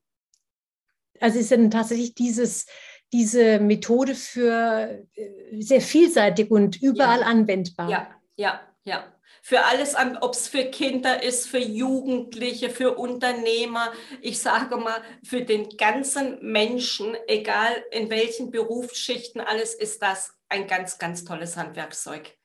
Also 1.21 1.39
ist 1.39 1.53
dann 1.53 1.71
tatsächlich 1.71 2.15
dieses, 2.15 2.67
diese 3.13 3.59
Methode 3.61 4.15
für 4.15 5.07
äh, 5.15 5.61
sehr 5.61 5.81
vielseitig 5.81 6.51
und 6.51 6.81
überall 6.83 7.21
ja. 7.21 7.27
anwendbar. 7.27 7.91
Ja, 7.91 8.11
ja, 8.37 8.61
ja. 8.85 9.13
Für 9.43 9.65
alles, 9.65 9.95
ob 10.21 10.35
es 10.35 10.49
für 10.49 10.65
Kinder 10.67 11.23
ist, 11.23 11.49
für 11.49 11.59
Jugendliche, 11.59 12.69
für 12.69 12.99
Unternehmer, 12.99 13.93
ich 14.21 14.39
sage 14.39 14.77
mal, 14.77 15.03
für 15.25 15.43
den 15.43 15.77
ganzen 15.79 16.39
Menschen, 16.43 17.17
egal 17.27 17.83
in 17.91 18.11
welchen 18.11 18.51
Berufsschichten, 18.51 19.41
alles 19.41 19.75
ist 19.75 20.03
das 20.03 20.35
ein 20.51 20.67
ganz, 20.67 20.99
ganz 20.99 21.25
tolles 21.25 21.57
Handwerkszeug. 21.57 22.37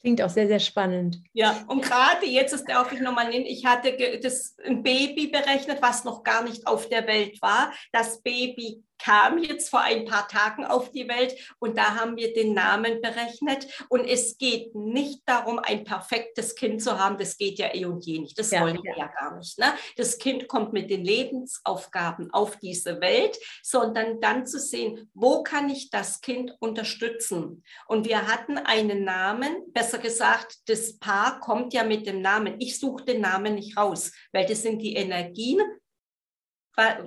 Klingt 0.00 0.22
auch 0.22 0.30
sehr, 0.30 0.46
sehr 0.46 0.60
spannend. 0.60 1.22
Ja, 1.32 1.64
und 1.66 1.82
gerade 1.82 2.24
jetzt 2.24 2.52
ist 2.52 2.68
darf 2.68 2.92
ich 2.92 3.00
nochmal 3.00 3.30
nennen, 3.30 3.46
ich 3.46 3.66
hatte 3.66 4.20
das 4.22 4.56
ein 4.64 4.82
Baby 4.82 5.26
berechnet, 5.26 5.82
was 5.82 6.04
noch 6.04 6.22
gar 6.22 6.44
nicht 6.44 6.66
auf 6.66 6.88
der 6.88 7.06
Welt 7.06 7.42
war. 7.42 7.72
Das 7.90 8.22
Baby 8.22 8.84
kam 8.98 9.38
jetzt 9.38 9.70
vor 9.70 9.80
ein 9.80 10.04
paar 10.04 10.28
Tagen 10.28 10.64
auf 10.64 10.90
die 10.90 11.08
Welt 11.08 11.34
und 11.58 11.78
da 11.78 11.94
haben 11.94 12.16
wir 12.16 12.32
den 12.32 12.54
Namen 12.54 13.00
berechnet. 13.00 13.66
Und 13.88 14.04
es 14.04 14.38
geht 14.38 14.74
nicht 14.74 15.22
darum, 15.26 15.58
ein 15.58 15.84
perfektes 15.84 16.54
Kind 16.54 16.82
zu 16.82 16.98
haben. 16.98 17.18
Das 17.18 17.36
geht 17.36 17.58
ja 17.58 17.74
eh 17.74 17.84
und 17.84 18.04
je 18.04 18.18
nicht. 18.18 18.38
Das 18.38 18.50
ja, 18.50 18.60
wollen 18.60 18.78
wir 18.82 18.96
ja. 18.96 19.04
ja 19.04 19.06
gar 19.06 19.36
nicht. 19.36 19.58
Ne? 19.58 19.66
Das 19.96 20.18
Kind 20.18 20.48
kommt 20.48 20.72
mit 20.72 20.90
den 20.90 21.04
Lebensaufgaben 21.04 22.32
auf 22.32 22.56
diese 22.56 23.00
Welt, 23.00 23.38
sondern 23.62 24.20
dann 24.20 24.46
zu 24.46 24.58
sehen, 24.58 25.10
wo 25.14 25.42
kann 25.42 25.70
ich 25.70 25.90
das 25.90 26.20
Kind 26.20 26.54
unterstützen? 26.60 27.62
Und 27.86 28.06
wir 28.06 28.26
hatten 28.26 28.58
einen 28.58 29.04
Namen, 29.04 29.72
besser 29.72 29.98
gesagt, 29.98 30.56
das 30.66 30.98
Paar 30.98 31.40
kommt 31.40 31.72
ja 31.72 31.84
mit 31.84 32.06
dem 32.06 32.20
Namen. 32.20 32.56
Ich 32.58 32.78
suche 32.78 33.04
den 33.04 33.20
Namen 33.20 33.54
nicht 33.54 33.76
raus, 33.76 34.12
weil 34.32 34.46
das 34.46 34.62
sind 34.62 34.80
die 34.80 34.94
Energien 34.94 35.60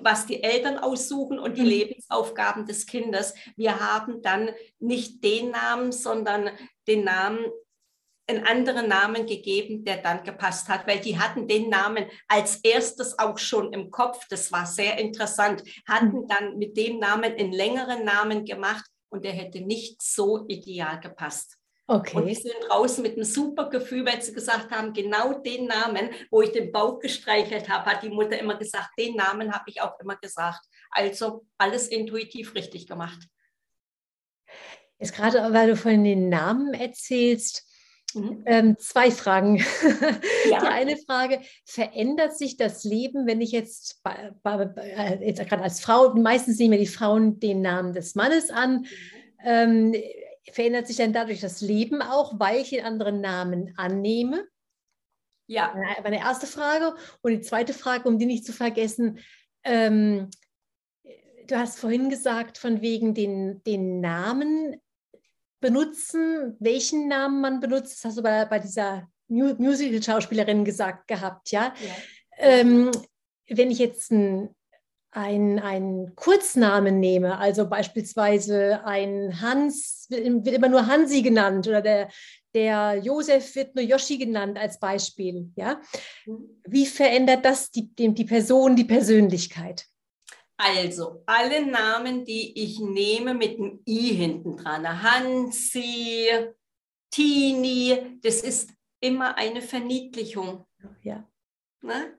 was 0.01 0.25
die 0.25 0.43
Eltern 0.43 0.77
aussuchen 0.77 1.39
und 1.39 1.57
die 1.57 1.61
mhm. 1.61 1.67
Lebensaufgaben 1.67 2.65
des 2.65 2.85
Kindes. 2.85 3.33
Wir 3.55 3.79
haben 3.79 4.21
dann 4.21 4.49
nicht 4.79 5.23
den 5.23 5.51
Namen, 5.51 5.91
sondern 5.91 6.49
den 6.87 7.05
Namen, 7.05 7.45
einen 8.27 8.45
anderen 8.45 8.87
Namen 8.87 9.25
gegeben, 9.25 9.83
der 9.83 9.97
dann 9.97 10.23
gepasst 10.23 10.69
hat, 10.69 10.87
weil 10.87 10.99
die 10.99 11.17
hatten 11.17 11.47
den 11.47 11.69
Namen 11.69 12.05
als 12.27 12.57
erstes 12.57 13.17
auch 13.17 13.37
schon 13.37 13.73
im 13.73 13.91
Kopf. 13.91 14.27
Das 14.29 14.51
war 14.51 14.65
sehr 14.65 14.99
interessant. 14.99 15.63
Hatten 15.87 16.21
mhm. 16.21 16.27
dann 16.27 16.57
mit 16.57 16.77
dem 16.77 16.99
Namen 16.99 17.33
einen 17.33 17.51
längeren 17.51 18.05
Namen 18.05 18.45
gemacht 18.45 18.85
und 19.09 19.25
der 19.25 19.33
hätte 19.33 19.61
nicht 19.61 20.01
so 20.01 20.45
ideal 20.47 20.99
gepasst. 20.99 21.57
Okay. 21.91 22.15
Und 22.15 22.25
die 22.25 22.35
sind 22.35 22.55
raus 22.69 22.99
mit 22.99 23.15
einem 23.17 23.25
super 23.25 23.69
Gefühl, 23.69 24.05
weil 24.05 24.21
sie 24.21 24.31
gesagt 24.31 24.71
haben, 24.71 24.93
genau 24.93 25.33
den 25.33 25.65
Namen, 25.65 26.09
wo 26.29 26.41
ich 26.41 26.53
den 26.53 26.71
Bauch 26.71 26.99
gestreichelt 26.99 27.67
habe, 27.67 27.85
hat 27.91 28.01
die 28.01 28.09
Mutter 28.09 28.39
immer 28.39 28.55
gesagt, 28.55 28.91
den 28.97 29.17
Namen 29.17 29.51
habe 29.51 29.65
ich 29.67 29.81
auch 29.81 29.99
immer 29.99 30.15
gesagt. 30.15 30.61
Also 30.89 31.45
alles 31.57 31.89
intuitiv 31.89 32.55
richtig 32.55 32.87
gemacht. 32.87 33.27
Jetzt 34.99 35.13
gerade, 35.13 35.51
weil 35.51 35.67
du 35.67 35.75
von 35.75 36.01
den 36.01 36.29
Namen 36.29 36.73
erzählst, 36.73 37.67
mhm. 38.13 38.41
ähm, 38.45 38.77
zwei 38.79 39.11
Fragen. 39.11 39.57
Ja. 40.49 40.59
Die 40.59 40.67
eine 40.67 40.97
Frage, 40.97 41.41
verändert 41.65 42.37
sich 42.37 42.57
das 42.57 42.83
Leben, 42.83 43.27
wenn 43.27 43.41
ich 43.41 43.51
jetzt, 43.51 44.01
äh, 44.05 45.27
jetzt 45.27 45.45
gerade 45.47 45.61
als 45.61 45.81
Frau, 45.81 46.15
meistens 46.15 46.57
nehmen 46.57 46.79
die 46.79 46.87
Frauen 46.87 47.39
den 47.39 47.61
Namen 47.61 47.93
des 47.93 48.15
Mannes 48.15 48.49
an, 48.49 48.79
mhm. 48.79 48.87
ähm, 49.43 49.93
verändert 50.51 50.87
sich 50.87 50.97
dann 50.97 51.13
dadurch 51.13 51.41
das 51.41 51.61
Leben 51.61 52.01
auch, 52.01 52.39
weil 52.39 52.61
ich 52.61 52.69
den 52.69 52.85
anderen 52.85 53.21
Namen 53.21 53.73
annehme? 53.77 54.47
Ja. 55.47 55.75
Meine 56.03 56.19
erste 56.19 56.47
Frage. 56.47 56.95
Und 57.21 57.31
die 57.31 57.41
zweite 57.41 57.73
Frage, 57.73 58.07
um 58.07 58.17
die 58.17 58.25
nicht 58.25 58.45
zu 58.45 58.53
vergessen, 58.53 59.19
ähm, 59.63 60.29
du 61.47 61.57
hast 61.57 61.79
vorhin 61.79 62.09
gesagt, 62.09 62.57
von 62.57 62.81
wegen 62.81 63.13
den, 63.13 63.61
den 63.63 63.99
Namen 63.99 64.81
benutzen, 65.59 66.55
welchen 66.59 67.07
Namen 67.07 67.41
man 67.41 67.59
benutzt. 67.59 67.97
Das 67.97 68.05
hast 68.05 68.17
du 68.17 68.23
bei, 68.23 68.45
bei 68.45 68.59
dieser 68.59 69.09
Musical-Schauspielerin 69.27 70.65
gesagt 70.65 71.07
gehabt, 71.07 71.51
ja. 71.51 71.73
ja. 71.79 71.95
Ähm, 72.37 72.91
wenn 73.47 73.71
ich 73.71 73.79
jetzt 73.79 74.11
einen 74.11 74.55
ein 75.11 76.13
Kurznamen 76.15 76.99
nehme, 76.99 77.37
also 77.37 77.67
beispielsweise 77.67 78.85
ein 78.85 79.41
Hans, 79.41 80.07
wird 80.09 80.47
immer 80.47 80.69
nur 80.69 80.87
Hansi 80.87 81.21
genannt 81.21 81.67
oder 81.67 81.81
der, 81.81 82.09
der 82.53 82.99
Josef 83.03 83.55
wird 83.55 83.75
nur 83.75 83.83
Yoshi 83.83 84.17
genannt 84.17 84.57
als 84.57 84.79
Beispiel, 84.79 85.51
ja. 85.55 85.81
Mhm. 86.25 86.61
Wie 86.65 86.85
verändert 86.85 87.45
das 87.45 87.71
die, 87.71 87.93
die 87.93 88.25
Person, 88.25 88.75
die 88.75 88.85
Persönlichkeit? 88.85 89.85
Also, 90.57 91.23
alle 91.25 91.65
Namen, 91.65 92.23
die 92.23 92.63
ich 92.63 92.79
nehme 92.79 93.33
mit 93.33 93.57
einem 93.57 93.81
I 93.87 94.13
hinten 94.13 94.57
dran, 94.57 95.01
Hansi, 95.01 96.27
Tini, 97.09 98.19
das 98.21 98.41
ist 98.41 98.69
immer 98.99 99.35
eine 99.37 99.61
Verniedlichung. 99.61 100.65
Ja. 101.01 101.27
Ne? 101.81 102.15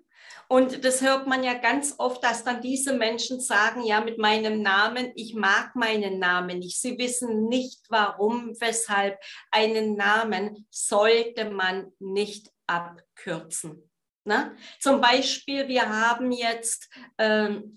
Und 0.53 0.85
das 0.85 1.01
hört 1.01 1.27
man 1.27 1.43
ja 1.43 1.55
ganz 1.55 1.95
oft, 1.97 2.23
dass 2.23 2.45
dann 2.45 2.61
diese 2.61 2.93
Menschen 2.93 3.41
sagen, 3.41 3.85
ja, 3.85 4.03
mit 4.03 4.19
meinem 4.19 4.61
Namen, 4.61 5.11
ich 5.15 5.35
mag 5.35 5.75
meinen 5.75 6.19
Namen 6.19 6.59
nicht. 6.59 6.79
Sie 6.79 6.99
wissen 6.99 7.49
nicht, 7.49 7.81
warum, 7.89 8.55
weshalb. 8.61 9.19
Einen 9.51 9.97
Namen 9.97 10.67
sollte 10.69 11.49
man 11.49 11.91
nicht 11.99 12.51
abkürzen. 12.67 13.91
Ne? 14.25 14.55
Zum 14.79 15.01
Beispiel, 15.01 15.69
wir 15.69 15.89
haben 15.89 16.31
jetzt 16.33 16.91
ähm, 17.17 17.75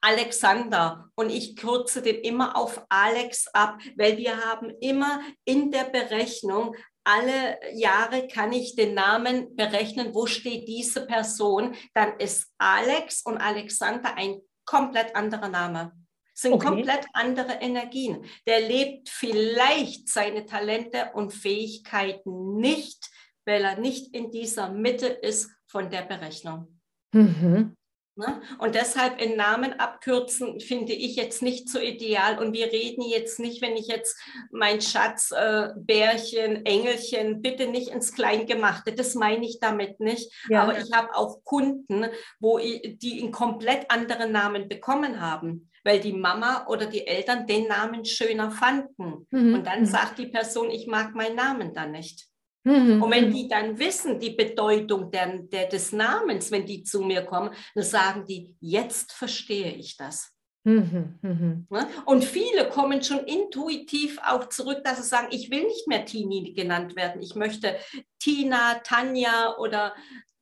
Alexander 0.00 1.10
und 1.16 1.28
ich 1.28 1.56
kürze 1.56 2.02
den 2.02 2.22
immer 2.22 2.56
auf 2.56 2.86
Alex 2.88 3.48
ab, 3.48 3.80
weil 3.96 4.16
wir 4.16 4.36
haben 4.44 4.70
immer 4.80 5.22
in 5.44 5.72
der 5.72 5.84
Berechnung 5.84 6.76
alle 7.04 7.58
Jahre 7.74 8.28
kann 8.28 8.52
ich 8.52 8.76
den 8.76 8.94
Namen 8.94 9.56
berechnen, 9.56 10.14
wo 10.14 10.26
steht 10.26 10.68
diese 10.68 11.06
Person, 11.06 11.74
dann 11.94 12.18
ist 12.18 12.52
Alex 12.58 13.22
und 13.22 13.38
Alexander 13.38 14.16
ein 14.16 14.40
komplett 14.64 15.14
anderer 15.16 15.48
Name. 15.48 15.92
Sind 16.34 16.54
okay. 16.54 16.66
komplett 16.66 17.06
andere 17.12 17.54
Energien. 17.60 18.24
Der 18.46 18.60
lebt 18.60 19.08
vielleicht 19.08 20.08
seine 20.08 20.46
Talente 20.46 21.10
und 21.14 21.32
Fähigkeiten 21.32 22.56
nicht, 22.56 23.10
weil 23.44 23.62
er 23.64 23.78
nicht 23.78 24.14
in 24.14 24.30
dieser 24.30 24.70
Mitte 24.70 25.06
ist 25.06 25.50
von 25.66 25.90
der 25.90 26.02
Berechnung. 26.02 26.80
Mhm. 27.12 27.76
Ne? 28.14 28.42
Und 28.58 28.74
deshalb 28.74 29.22
in 29.22 29.36
Namen 29.36 29.72
abkürzen 29.80 30.60
finde 30.60 30.92
ich 30.92 31.16
jetzt 31.16 31.40
nicht 31.40 31.68
so 31.68 31.78
ideal. 31.78 32.38
Und 32.38 32.52
wir 32.52 32.66
reden 32.66 33.02
jetzt 33.02 33.40
nicht, 33.40 33.62
wenn 33.62 33.76
ich 33.76 33.86
jetzt 33.86 34.18
mein 34.50 34.82
Schatz, 34.82 35.30
äh, 35.30 35.68
Bärchen, 35.76 36.66
Engelchen, 36.66 37.40
bitte 37.40 37.66
nicht 37.68 37.88
ins 37.88 38.12
Kleingemachte. 38.12 38.92
Das 38.92 39.14
meine 39.14 39.46
ich 39.46 39.60
damit 39.60 39.98
nicht. 39.98 40.30
Ja. 40.50 40.62
Aber 40.62 40.78
ich 40.78 40.92
habe 40.92 41.14
auch 41.14 41.42
Kunden, 41.44 42.06
wo 42.38 42.58
ich, 42.58 42.98
die 42.98 43.22
einen 43.22 43.32
komplett 43.32 43.90
anderen 43.90 44.32
Namen 44.32 44.68
bekommen 44.68 45.20
haben 45.20 45.68
weil 45.84 45.98
die 45.98 46.12
Mama 46.12 46.66
oder 46.68 46.86
die 46.86 47.06
Eltern 47.08 47.44
den 47.44 47.66
Namen 47.66 48.04
schöner 48.04 48.52
fanden. 48.52 49.26
Mhm. 49.30 49.54
Und 49.54 49.66
dann 49.66 49.80
mhm. 49.80 49.86
sagt 49.86 50.18
die 50.18 50.28
Person, 50.28 50.70
ich 50.70 50.86
mag 50.86 51.14
meinen 51.16 51.34
Namen 51.34 51.74
dann 51.74 51.90
nicht. 51.90 52.28
Mhm. 52.64 53.02
Und 53.02 53.10
wenn 53.10 53.28
mhm. 53.28 53.34
die 53.34 53.48
dann 53.48 53.78
wissen, 53.78 54.20
die 54.20 54.30
Bedeutung 54.30 55.10
der, 55.10 55.38
der, 55.38 55.66
des 55.66 55.92
Namens, 55.92 56.50
wenn 56.50 56.66
die 56.66 56.82
zu 56.82 57.02
mir 57.02 57.22
kommen, 57.22 57.50
dann 57.74 57.84
sagen 57.84 58.24
die, 58.26 58.54
jetzt 58.60 59.12
verstehe 59.12 59.72
ich 59.72 59.96
das. 59.96 60.32
Mhm, 60.64 61.18
mhm. 61.22 61.66
Ne? 61.70 61.88
Und 62.06 62.24
viele 62.24 62.68
kommen 62.68 63.02
schon 63.02 63.18
intuitiv 63.20 64.18
auch 64.24 64.48
zurück, 64.48 64.84
dass 64.84 64.98
sie 64.98 65.08
sagen, 65.08 65.28
ich 65.30 65.50
will 65.50 65.64
nicht 65.64 65.88
mehr 65.88 66.04
Tini 66.04 66.52
genannt 66.52 66.94
werden. 66.94 67.20
Ich 67.20 67.34
möchte 67.34 67.76
Tina, 68.20 68.74
Tanja 68.84 69.56
oder 69.58 69.94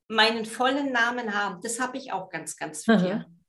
meinen 0.09 0.45
vollen 0.45 0.93
Namen 0.93 1.35
haben. 1.35 1.61
Das 1.63 1.81
habe 1.81 1.97
ich 1.97 2.13
auch 2.13 2.29
ganz, 2.29 2.57
ganz 2.57 2.85
viel. 2.85 2.97
Mhm. 2.97 3.40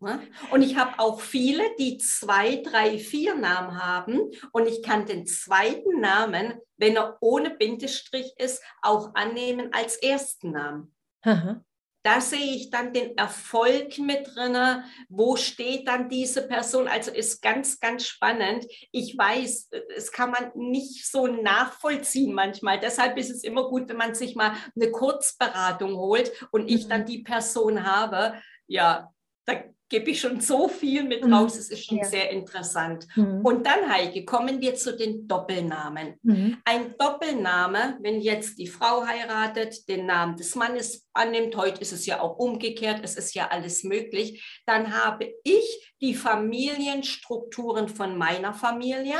Ne? 0.00 0.20
Und 0.50 0.62
ich 0.62 0.76
habe 0.76 0.98
auch 0.98 1.20
viele, 1.20 1.62
die 1.78 1.98
zwei, 1.98 2.56
drei, 2.56 2.98
vier 2.98 3.34
Namen 3.34 3.82
haben. 3.82 4.30
Und 4.52 4.66
ich 4.66 4.82
kann 4.82 5.06
den 5.06 5.26
zweiten 5.26 6.00
Namen, 6.00 6.54
wenn 6.78 6.96
er 6.96 7.18
ohne 7.20 7.50
Bindestrich 7.50 8.32
ist, 8.38 8.62
auch 8.82 9.14
annehmen 9.14 9.72
als 9.72 9.96
ersten 9.96 10.52
Namen. 10.52 10.94
Aha. 11.22 11.62
Da 12.02 12.22
sehe 12.22 12.56
ich 12.56 12.70
dann 12.70 12.94
den 12.94 13.18
Erfolg 13.18 13.98
mit 13.98 14.34
drin. 14.34 14.56
Wo 15.10 15.36
steht 15.36 15.86
dann 15.86 16.08
diese 16.08 16.48
Person? 16.48 16.88
Also 16.88 17.10
ist 17.10 17.42
ganz, 17.42 17.78
ganz 17.78 18.06
spannend. 18.06 18.64
Ich 18.90 19.18
weiß, 19.18 19.68
es 19.94 20.10
kann 20.10 20.30
man 20.30 20.50
nicht 20.54 21.06
so 21.06 21.26
nachvollziehen 21.26 22.32
manchmal. 22.32 22.80
Deshalb 22.80 23.18
ist 23.18 23.28
es 23.28 23.44
immer 23.44 23.68
gut, 23.68 23.90
wenn 23.90 23.98
man 23.98 24.14
sich 24.14 24.34
mal 24.34 24.54
eine 24.74 24.90
Kurzberatung 24.90 25.94
holt 25.96 26.32
und 26.52 26.70
ich 26.70 26.88
dann 26.88 27.02
mhm. 27.02 27.06
die 27.06 27.22
Person 27.22 27.84
habe. 27.84 28.40
Ja, 28.66 29.12
da 29.44 29.62
gebe 29.90 30.10
ich 30.10 30.20
schon 30.20 30.40
so 30.40 30.68
viel 30.68 31.02
mit 31.02 31.24
mhm. 31.24 31.34
raus. 31.34 31.58
Es 31.58 31.68
ist 31.68 31.84
schon 31.84 31.98
ja. 31.98 32.04
sehr 32.04 32.30
interessant. 32.30 33.06
Mhm. 33.16 33.40
Und 33.44 33.66
dann, 33.66 33.92
Heike, 33.92 34.24
kommen 34.24 34.60
wir 34.60 34.76
zu 34.76 34.96
den 34.96 35.26
Doppelnamen. 35.26 36.14
Mhm. 36.22 36.58
Ein 36.64 36.94
Doppelname, 36.96 37.98
wenn 38.00 38.20
jetzt 38.20 38.58
die 38.58 38.68
Frau 38.68 39.04
heiratet, 39.04 39.88
den 39.88 40.06
Namen 40.06 40.36
des 40.36 40.54
Mannes 40.54 41.08
annimmt, 41.12 41.56
heute 41.56 41.80
ist 41.80 41.92
es 41.92 42.06
ja 42.06 42.20
auch 42.20 42.38
umgekehrt, 42.38 43.00
es 43.02 43.16
ist 43.16 43.34
ja 43.34 43.48
alles 43.48 43.82
möglich, 43.82 44.62
dann 44.64 44.96
habe 44.96 45.34
ich 45.42 45.92
die 46.00 46.14
Familienstrukturen 46.14 47.88
von 47.88 48.16
meiner 48.16 48.54
Familie 48.54 49.16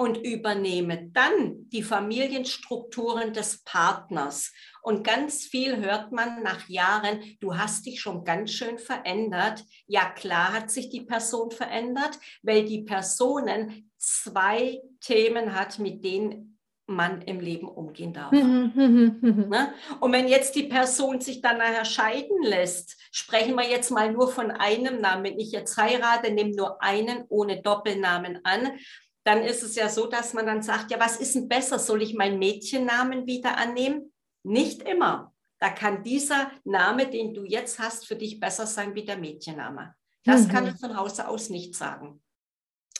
und 0.00 0.16
übernehme 0.16 1.10
dann 1.12 1.68
die 1.68 1.82
Familienstrukturen 1.82 3.34
des 3.34 3.62
Partners. 3.64 4.50
Und 4.80 5.04
ganz 5.04 5.44
viel 5.44 5.76
hört 5.76 6.10
man 6.10 6.42
nach 6.42 6.66
Jahren, 6.70 7.20
du 7.38 7.58
hast 7.58 7.84
dich 7.84 8.00
schon 8.00 8.24
ganz 8.24 8.50
schön 8.50 8.78
verändert. 8.78 9.62
Ja, 9.86 10.08
klar 10.08 10.54
hat 10.54 10.70
sich 10.70 10.88
die 10.88 11.02
Person 11.02 11.50
verändert, 11.50 12.18
weil 12.42 12.64
die 12.64 12.80
Personen 12.80 13.92
zwei 13.98 14.80
Themen 15.02 15.54
hat, 15.54 15.78
mit 15.78 16.02
denen 16.02 16.58
man 16.86 17.20
im 17.20 17.38
Leben 17.38 17.68
umgehen 17.68 18.14
darf. 18.14 18.32
Mhm, 18.32 18.72
mhm, 18.74 19.18
mhm, 19.20 19.48
ne? 19.50 19.74
Und 20.00 20.12
wenn 20.12 20.28
jetzt 20.28 20.54
die 20.56 20.62
Person 20.62 21.20
sich 21.20 21.42
dann 21.42 21.58
nachher 21.58 21.84
scheiden 21.84 22.42
lässt, 22.42 22.96
sprechen 23.12 23.54
wir 23.54 23.68
jetzt 23.68 23.90
mal 23.90 24.10
nur 24.10 24.32
von 24.32 24.50
einem 24.50 25.02
Namen. 25.02 25.24
Wenn 25.24 25.38
ich 25.38 25.52
jetzt 25.52 25.76
heirate, 25.76 26.32
nehme 26.32 26.56
nur 26.56 26.82
einen 26.82 27.26
ohne 27.28 27.60
Doppelnamen 27.60 28.40
an, 28.44 28.72
dann 29.24 29.42
ist 29.42 29.62
es 29.62 29.74
ja 29.74 29.88
so, 29.88 30.06
dass 30.06 30.32
man 30.32 30.46
dann 30.46 30.62
sagt, 30.62 30.90
ja, 30.90 30.98
was 30.98 31.16
ist 31.16 31.34
denn 31.34 31.48
besser? 31.48 31.78
Soll 31.78 32.02
ich 32.02 32.14
meinen 32.14 32.38
Mädchennamen 32.38 33.26
wieder 33.26 33.58
annehmen? 33.58 34.12
Nicht 34.42 34.82
immer. 34.82 35.34
Da 35.58 35.68
kann 35.68 36.02
dieser 36.02 36.50
Name, 36.64 37.08
den 37.08 37.34
du 37.34 37.44
jetzt 37.44 37.78
hast, 37.78 38.06
für 38.06 38.16
dich 38.16 38.40
besser 38.40 38.66
sein 38.66 38.94
wie 38.94 39.04
der 39.04 39.18
Mädchenname. 39.18 39.94
Das 40.24 40.46
mhm. 40.46 40.48
kann 40.48 40.66
ich 40.66 40.80
von 40.80 40.96
Hause 40.96 41.28
aus 41.28 41.50
nicht 41.50 41.74
sagen. 41.74 42.22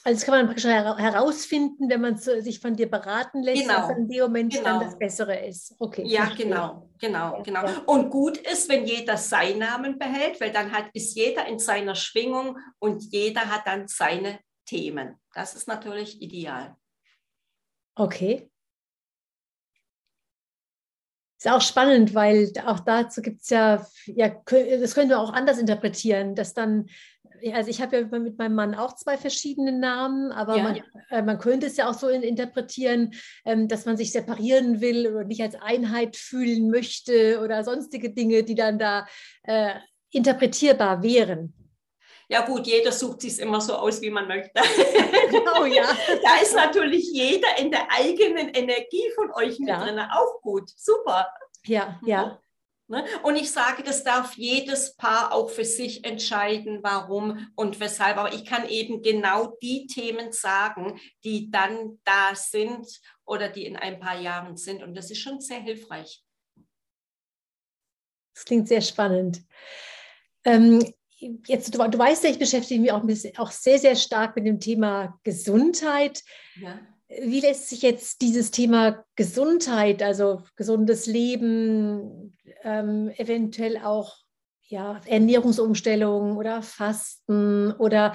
Also 0.03 0.17
das 0.17 0.25
kann 0.25 0.39
man 0.39 0.47
praktisch 0.47 0.65
herausfinden, 0.65 1.91
wenn 1.91 2.01
man 2.01 2.17
sich 2.17 2.59
von 2.59 2.75
dir 2.75 2.91
beraten 2.91 3.43
lässt, 3.43 3.63
genau. 3.63 3.89
was 3.89 3.99
in 3.99 4.09
dem 4.09 4.23
Moment 4.23 4.53
genau. 4.53 4.65
dann 4.65 4.81
das 4.81 4.99
Bessere 4.99 5.47
ist. 5.47 5.75
Okay. 5.79 6.05
Ja, 6.07 6.23
verstehe. 6.23 6.47
genau, 6.47 6.89
genau, 6.99 7.43
genau. 7.43 7.67
Und 7.85 8.09
gut 8.09 8.39
ist, 8.39 8.71
wenn 8.71 8.87
jeder 8.87 9.19
seinen 9.19 9.59
Namen 9.59 9.99
behält, 9.99 10.41
weil 10.41 10.53
dann 10.53 10.73
hat, 10.73 10.87
ist 10.95 11.15
jeder 11.15 11.47
in 11.47 11.59
seiner 11.59 11.95
Schwingung 11.95 12.57
und 12.79 13.13
jeder 13.13 13.43
hat 13.43 13.67
dann 13.67 13.89
seine 13.89 14.39
Themen. 14.71 15.17
Das 15.35 15.57
ist 15.57 15.67
natürlich 15.67 16.23
ideal. 16.23 16.77
Okay. 17.97 18.49
Ist 21.39 21.51
auch 21.51 21.61
spannend, 21.61 22.15
weil 22.15 22.53
auch 22.67 22.79
dazu 22.81 23.21
gibt 23.21 23.43
es 23.43 23.51
ja, 23.51 23.85
ja, 24.07 24.29
das 24.29 24.95
können 24.95 25.09
wir 25.09 25.19
auch 25.19 25.33
anders 25.33 25.59
interpretieren, 25.59 26.37
dass 26.37 26.55
dann, 26.55 26.89
also 27.53 27.69
ich 27.69 27.81
habe 27.81 27.97
ja 27.97 28.19
mit 28.19 28.39
meinem 28.39 28.55
Mann 28.55 28.75
auch 28.77 28.95
zwei 28.95 29.17
verschiedene 29.17 29.73
Namen, 29.73 30.31
aber 30.31 30.57
ja. 30.57 30.63
man, 30.63 30.83
äh, 31.09 31.23
man, 31.23 31.39
könnte 31.39 31.67
es 31.67 31.77
ja 31.77 31.91
auch 31.91 31.95
so 31.95 32.09
interpretieren, 32.09 33.15
ähm, 33.45 33.67
dass 33.67 33.87
man 33.87 33.97
sich 33.97 34.13
separieren 34.13 34.81
will 34.81 35.09
oder 35.09 35.25
nicht 35.25 35.43
als 35.43 35.57
Einheit 35.57 36.15
fühlen 36.15 36.71
möchte 36.71 37.41
oder 37.43 37.65
sonstige 37.65 38.11
Dinge, 38.11 38.45
die 38.45 38.55
dann 38.55 38.79
da 38.79 39.07
äh, 39.43 39.75
interpretierbar 40.11 41.03
wären. 41.03 41.60
Ja 42.31 42.43
gut, 42.47 42.65
jeder 42.65 42.93
sucht 42.93 43.23
sich 43.23 43.41
immer 43.41 43.61
so 43.61 43.75
aus, 43.75 44.01
wie 44.01 44.11
man 44.11 44.29
möchte. 44.29 44.53
Genau, 45.31 45.65
ja. 45.65 45.85
da 46.25 46.37
ist 46.43 46.55
natürlich 46.57 47.09
jeder 47.13 47.57
in 47.59 47.71
der 47.71 47.87
eigenen 47.93 48.49
Energie 48.49 49.09
von 49.15 49.33
euch 49.33 49.61
mit 49.61 49.69
ja. 49.69 49.85
drin. 49.85 49.99
Auch 49.99 50.41
gut, 50.43 50.69
super. 50.77 51.33
Ja, 51.65 52.01
ja. 52.05 52.41
Ne? 52.89 53.05
Und 53.23 53.37
ich 53.37 53.53
sage, 53.53 53.85
das 53.85 54.03
darf 54.03 54.35
jedes 54.35 54.97
Paar 54.97 55.33
auch 55.33 55.49
für 55.49 55.65
sich 55.65 56.05
entscheiden, 56.05 56.81
warum 56.83 57.49
und 57.55 57.79
weshalb. 57.79 58.17
Aber 58.17 58.33
ich 58.33 58.45
kann 58.45 58.69
eben 58.69 59.03
genau 59.03 59.57
die 59.63 59.87
Themen 59.87 60.33
sagen, 60.33 61.01
die 61.23 61.49
dann 61.49 62.01
da 62.05 62.35
sind 62.35 62.89
oder 63.25 63.49
die 63.49 63.67
in 63.67 63.77
ein 63.77 64.01
paar 64.01 64.21
Jahren 64.21 64.57
sind. 64.57 64.83
Und 64.83 64.97
das 64.97 65.13
ist 65.13 65.21
schon 65.21 65.41
sehr 65.41 65.61
hilfreich. 65.61 66.25
Das 68.35 68.45
klingt 68.45 68.67
sehr 68.67 68.81
spannend. 68.81 69.45
Ähm, 70.45 70.93
jetzt, 71.47 71.75
du, 71.75 71.89
du, 71.89 71.99
weißt 71.99 72.25
ja, 72.25 72.31
ich 72.31 72.39
beschäftige 72.39 72.81
mich 72.81 72.93
auch, 72.93 73.03
auch, 73.39 73.51
sehr, 73.51 73.79
sehr 73.79 73.97
stark 73.97 74.37
mit 74.37 74.47
dem 74.47 74.61
Thema 74.61 75.19
Gesundheit. 75.25 76.23
Ja. 76.61 76.79
Wie 77.23 77.41
lässt 77.41 77.69
sich 77.69 77.83
jetzt 77.83 78.23
dieses 78.23 78.51
Thema 78.51 79.05
Gesundheit, 79.17 80.03
also 80.03 80.43
gesundes 80.57 81.07
Leben, 81.07 82.37
ähm, 82.63 83.11
eventuell 83.17 83.79
auch 83.79 84.17
ja, 84.69 85.01
Ernährungsumstellungen 85.07 86.37
oder 86.37 86.63
Fasten 86.63 87.73
oder 87.73 88.15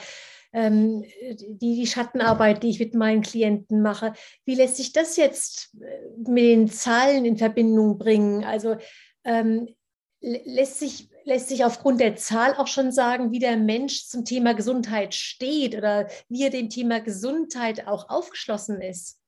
ähm, 0.54 1.04
die, 1.34 1.76
die 1.76 1.86
Schattenarbeit, 1.86 2.64
die 2.64 2.70
ich 2.70 2.80
mit 2.80 2.96
meinen 2.96 3.22
Klienten 3.22 3.82
mache, 3.82 4.14
wie 4.46 4.56
lässt 4.56 4.78
sich 4.78 4.94
das 4.94 5.18
jetzt 5.18 5.76
äh, 5.82 6.30
mit 6.30 6.44
den 6.44 6.70
Zahlen 6.70 7.26
in 7.26 7.38
Verbindung 7.38 7.98
bringen? 7.98 8.46
Also 8.46 8.78
ähm, 9.26 9.68
lässt 10.22 10.80
sich, 10.80 11.10
lässt 11.26 11.50
sich 11.50 11.66
aufgrund 11.66 12.00
der 12.00 12.16
Zahl 12.16 12.56
auch 12.56 12.68
schon 12.68 12.92
sagen, 12.92 13.32
wie 13.32 13.40
der 13.40 13.58
Mensch 13.58 14.06
zum 14.08 14.24
Thema 14.24 14.54
Gesundheit 14.54 15.14
steht 15.14 15.76
oder 15.76 16.08
wie 16.30 16.44
er 16.44 16.52
dem 16.52 16.70
Thema 16.70 17.02
Gesundheit 17.02 17.88
auch 17.88 18.10
aufgeschlossen 18.10 18.82
ist? 18.82 19.20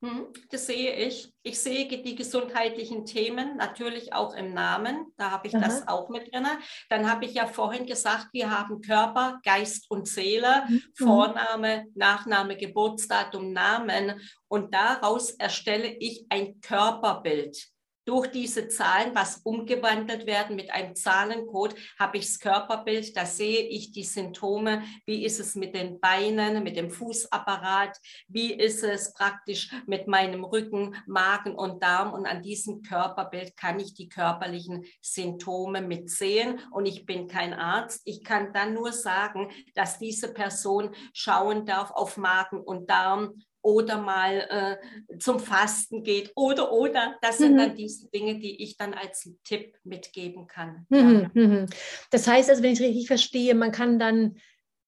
Hm, 0.00 0.28
das 0.50 0.66
sehe 0.66 0.94
ich. 0.94 1.32
Ich 1.42 1.58
sehe 1.58 1.88
die 1.88 2.14
gesundheitlichen 2.14 3.04
Themen 3.04 3.56
natürlich 3.56 4.12
auch 4.12 4.32
im 4.34 4.54
Namen. 4.54 5.12
Da 5.16 5.32
habe 5.32 5.48
ich 5.48 5.56
Aha. 5.56 5.64
das 5.64 5.88
auch 5.88 6.08
mit 6.08 6.32
drin. 6.32 6.46
Dann 6.88 7.10
habe 7.10 7.24
ich 7.24 7.34
ja 7.34 7.46
vorhin 7.46 7.84
gesagt, 7.84 8.28
wir 8.32 8.56
haben 8.56 8.80
Körper, 8.80 9.40
Geist 9.44 9.90
und 9.90 10.06
Seele, 10.06 10.64
mhm. 10.68 10.82
Vorname, 10.94 11.86
Nachname, 11.94 12.56
Geburtsdatum, 12.56 13.52
Namen. 13.52 14.20
Und 14.46 14.72
daraus 14.72 15.32
erstelle 15.32 15.88
ich 15.88 16.26
ein 16.28 16.60
Körperbild 16.60 17.68
durch 18.08 18.28
diese 18.28 18.68
Zahlen, 18.68 19.14
was 19.14 19.42
umgewandelt 19.44 20.24
werden 20.24 20.56
mit 20.56 20.70
einem 20.70 20.94
Zahlencode, 20.94 21.74
habe 21.98 22.16
ich 22.16 22.24
das 22.24 22.40
Körperbild, 22.40 23.14
da 23.14 23.26
sehe 23.26 23.68
ich 23.68 23.92
die 23.92 24.02
Symptome, 24.02 24.82
wie 25.04 25.26
ist 25.26 25.38
es 25.40 25.54
mit 25.54 25.74
den 25.74 26.00
Beinen, 26.00 26.62
mit 26.62 26.76
dem 26.76 26.90
Fußapparat, 26.90 27.98
wie 28.26 28.54
ist 28.54 28.82
es 28.82 29.12
praktisch 29.12 29.70
mit 29.86 30.08
meinem 30.08 30.42
Rücken, 30.44 30.96
Magen 31.06 31.54
und 31.54 31.82
Darm? 31.82 32.14
Und 32.14 32.24
an 32.24 32.40
diesem 32.40 32.80
Körperbild 32.80 33.58
kann 33.58 33.78
ich 33.78 33.92
die 33.92 34.08
körperlichen 34.08 34.86
Symptome 35.02 35.82
mitsehen. 35.82 36.60
Und 36.70 36.86
ich 36.86 37.04
bin 37.04 37.28
kein 37.28 37.52
Arzt. 37.52 38.00
Ich 38.06 38.24
kann 38.24 38.54
dann 38.54 38.72
nur 38.72 38.92
sagen, 38.92 39.50
dass 39.74 39.98
diese 39.98 40.32
Person 40.32 40.94
schauen 41.12 41.66
darf 41.66 41.90
auf 41.90 42.16
Magen 42.16 42.60
und 42.62 42.88
Darm, 42.88 43.34
oder 43.62 43.98
mal 43.98 44.78
äh, 45.10 45.18
zum 45.18 45.40
Fasten 45.40 46.02
geht 46.02 46.32
oder 46.36 46.72
oder. 46.72 47.16
Das 47.22 47.38
sind 47.38 47.54
mhm. 47.54 47.58
dann 47.58 47.76
diese 47.76 48.08
Dinge, 48.10 48.38
die 48.38 48.62
ich 48.62 48.76
dann 48.76 48.94
als 48.94 49.30
Tipp 49.44 49.76
mitgeben 49.84 50.46
kann. 50.46 50.86
Mhm. 50.88 51.30
Ja. 51.34 51.46
Mhm. 51.46 51.66
Das 52.10 52.26
heißt 52.26 52.50
also, 52.50 52.62
wenn 52.62 52.72
ich 52.72 52.80
richtig 52.80 53.06
verstehe, 53.06 53.54
man 53.54 53.72
kann 53.72 53.98
dann 53.98 54.38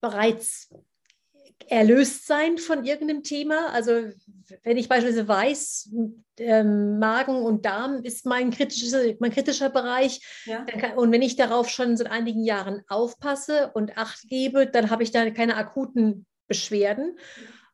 bereits 0.01 0.71
erlöst 1.67 2.27
sein 2.27 2.59
von 2.59 2.85
irgendeinem 2.85 3.23
Thema. 3.23 3.69
Also 3.73 4.11
wenn 4.63 4.77
ich 4.77 4.89
beispielsweise 4.89 5.29
weiß, 5.29 5.91
ähm, 6.39 6.99
Magen 6.99 7.43
und 7.43 7.65
Darm 7.65 8.03
ist 8.03 8.27
mein 8.27 8.51
kritischer, 8.51 9.15
mein 9.21 9.31
kritischer 9.31 9.71
Bereich 9.71 10.21
ja. 10.47 10.65
kann, 10.65 10.99
und 10.99 11.13
wenn 11.13 11.23
ich 11.23 11.37
darauf 11.37 11.69
schon 11.69 11.97
seit 11.97 12.11
einigen 12.11 12.45
Jahren 12.45 12.83
aufpasse 12.89 13.71
und 13.75 13.97
Acht 13.97 14.27
gebe, 14.29 14.67
dann 14.67 14.91
habe 14.91 15.03
ich 15.03 15.13
da 15.13 15.31
keine 15.31 15.57
akuten 15.57 16.27
Beschwerden. 16.49 17.17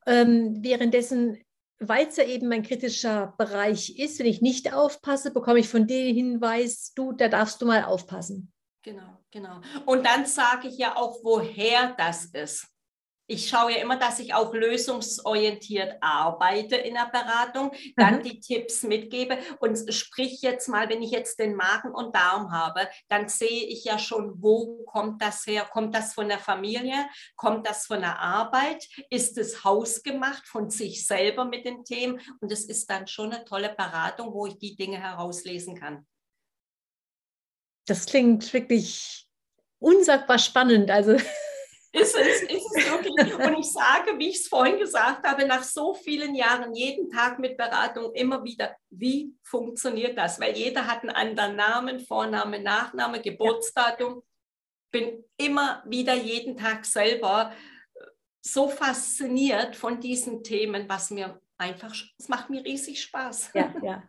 Ähm, 0.06 0.62
währenddessen, 0.62 1.42
weil 1.78 2.06
es 2.06 2.16
ja 2.16 2.24
eben 2.24 2.52
ein 2.52 2.62
kritischer 2.62 3.34
Bereich 3.38 3.98
ist, 3.98 4.18
wenn 4.18 4.26
ich 4.26 4.40
nicht 4.40 4.72
aufpasse, 4.72 5.32
bekomme 5.32 5.58
ich 5.58 5.68
von 5.68 5.86
dir 5.86 6.04
den 6.04 6.14
Hinweis, 6.14 6.92
du, 6.94 7.12
da 7.12 7.28
darfst 7.28 7.60
du 7.60 7.66
mal 7.66 7.84
aufpassen. 7.84 8.52
Genau, 8.82 9.18
genau. 9.30 9.60
Und 9.84 10.06
dann 10.06 10.26
sage 10.26 10.68
ich 10.68 10.78
ja 10.78 10.96
auch, 10.96 11.18
woher 11.24 11.94
das 11.98 12.26
ist 12.26 12.68
ich 13.26 13.48
schaue 13.48 13.72
ja 13.72 13.78
immer, 13.78 13.96
dass 13.96 14.18
ich 14.18 14.34
auch 14.34 14.54
lösungsorientiert 14.54 15.96
arbeite 16.00 16.76
in 16.76 16.94
der 16.94 17.10
Beratung, 17.10 17.72
dann 17.96 18.18
mhm. 18.18 18.22
die 18.22 18.40
Tipps 18.40 18.82
mitgebe 18.82 19.38
und 19.60 19.92
sprich 19.92 20.42
jetzt 20.42 20.68
mal, 20.68 20.88
wenn 20.88 21.02
ich 21.02 21.10
jetzt 21.10 21.38
den 21.38 21.56
Magen 21.56 21.92
und 21.92 22.14
Darm 22.14 22.52
habe, 22.52 22.88
dann 23.08 23.28
sehe 23.28 23.64
ich 23.64 23.84
ja 23.84 23.98
schon, 23.98 24.40
wo 24.42 24.84
kommt 24.84 25.22
das 25.22 25.46
her? 25.46 25.66
Kommt 25.70 25.94
das 25.94 26.14
von 26.14 26.28
der 26.28 26.38
Familie? 26.38 27.06
Kommt 27.36 27.66
das 27.66 27.86
von 27.86 28.00
der 28.00 28.18
Arbeit? 28.20 28.86
Ist 29.10 29.38
es 29.38 29.64
hausgemacht 29.64 30.46
von 30.46 30.70
sich 30.70 31.06
selber 31.06 31.44
mit 31.44 31.64
den 31.64 31.84
Themen? 31.84 32.20
Und 32.40 32.52
es 32.52 32.64
ist 32.64 32.88
dann 32.90 33.06
schon 33.06 33.32
eine 33.32 33.44
tolle 33.44 33.74
Beratung, 33.74 34.32
wo 34.32 34.46
ich 34.46 34.58
die 34.58 34.76
Dinge 34.76 35.00
herauslesen 35.00 35.78
kann. 35.78 36.06
Das 37.86 38.06
klingt 38.06 38.52
wirklich 38.52 39.28
unsagbar 39.78 40.38
spannend. 40.38 40.90
Also 40.90 41.16
ist 42.00 42.16
es, 42.16 42.42
ist 42.42 42.76
es 42.76 42.90
wirklich. 42.90 43.34
Und 43.34 43.58
ich 43.58 43.72
sage, 43.72 44.18
wie 44.18 44.28
ich 44.28 44.36
es 44.36 44.48
vorhin 44.48 44.78
gesagt 44.78 45.26
habe, 45.26 45.46
nach 45.46 45.62
so 45.62 45.94
vielen 45.94 46.34
Jahren, 46.34 46.74
jeden 46.74 47.10
Tag 47.10 47.38
mit 47.38 47.56
Beratung 47.56 48.12
immer 48.14 48.44
wieder, 48.44 48.76
wie 48.90 49.34
funktioniert 49.42 50.16
das? 50.16 50.38
Weil 50.40 50.56
jeder 50.56 50.86
hat 50.86 51.02
einen 51.02 51.10
anderen 51.10 51.56
Namen, 51.56 52.00
Vorname, 52.00 52.60
Nachname, 52.60 53.20
Geburtsdatum. 53.20 54.22
Bin 54.90 55.24
immer 55.36 55.82
wieder 55.86 56.14
jeden 56.14 56.56
Tag 56.56 56.84
selber 56.86 57.52
so 58.40 58.68
fasziniert 58.68 59.74
von 59.74 60.00
diesen 60.00 60.44
Themen, 60.44 60.88
was 60.88 61.10
mir 61.10 61.40
einfach, 61.58 61.94
es 62.18 62.28
macht 62.28 62.50
mir 62.50 62.64
riesig 62.64 63.00
Spaß. 63.02 63.50
Ja, 63.54 63.74
ja. 63.82 64.02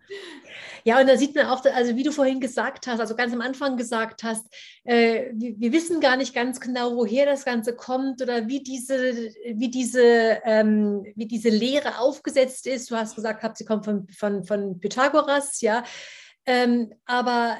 Ja, 0.83 0.99
und 0.99 1.07
da 1.07 1.17
sieht 1.17 1.35
man 1.35 1.47
auch, 1.47 1.63
also 1.65 1.95
wie 1.95 2.03
du 2.03 2.11
vorhin 2.11 2.39
gesagt 2.39 2.87
hast, 2.87 2.99
also 2.99 3.15
ganz 3.15 3.33
am 3.33 3.41
Anfang 3.41 3.77
gesagt 3.77 4.23
hast, 4.23 4.45
äh, 4.83 5.31
wir, 5.33 5.59
wir, 5.59 5.71
wissen 5.71 5.99
gar 5.99 6.17
nicht 6.17 6.33
ganz 6.33 6.59
genau, 6.59 6.95
woher 6.95 7.25
das 7.25 7.45
Ganze 7.45 7.75
kommt 7.75 8.21
oder 8.21 8.47
wie 8.47 8.61
diese, 8.61 9.13
wie 9.53 9.69
diese, 9.69 10.41
ähm, 10.43 11.05
wie 11.15 11.27
diese 11.27 11.49
Lehre 11.49 11.99
aufgesetzt 11.99 12.67
ist. 12.67 12.91
Du 12.91 12.95
hast 12.95 13.15
gesagt, 13.15 13.57
sie 13.57 13.65
kommt 13.65 13.85
von, 13.85 14.07
von, 14.09 14.43
von 14.43 14.79
Pythagoras, 14.79 15.61
ja. 15.61 15.83
Ähm, 16.45 16.93
aber 17.05 17.57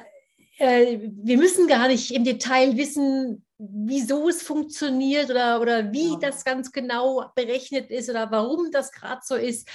äh, 0.58 0.98
wir 1.00 1.38
müssen 1.38 1.66
gar 1.66 1.88
nicht 1.88 2.10
im 2.10 2.24
Detail 2.24 2.76
wissen, 2.76 3.44
wieso 3.58 4.28
es 4.28 4.42
funktioniert 4.42 5.30
oder, 5.30 5.60
oder 5.60 5.92
wie 5.92 6.12
ja. 6.12 6.18
das 6.20 6.44
ganz 6.44 6.72
genau 6.72 7.30
berechnet 7.34 7.90
ist 7.90 8.08
oder 8.10 8.30
warum 8.30 8.70
das 8.70 8.92
gerade 8.92 9.20
so 9.24 9.34
ist. 9.34 9.68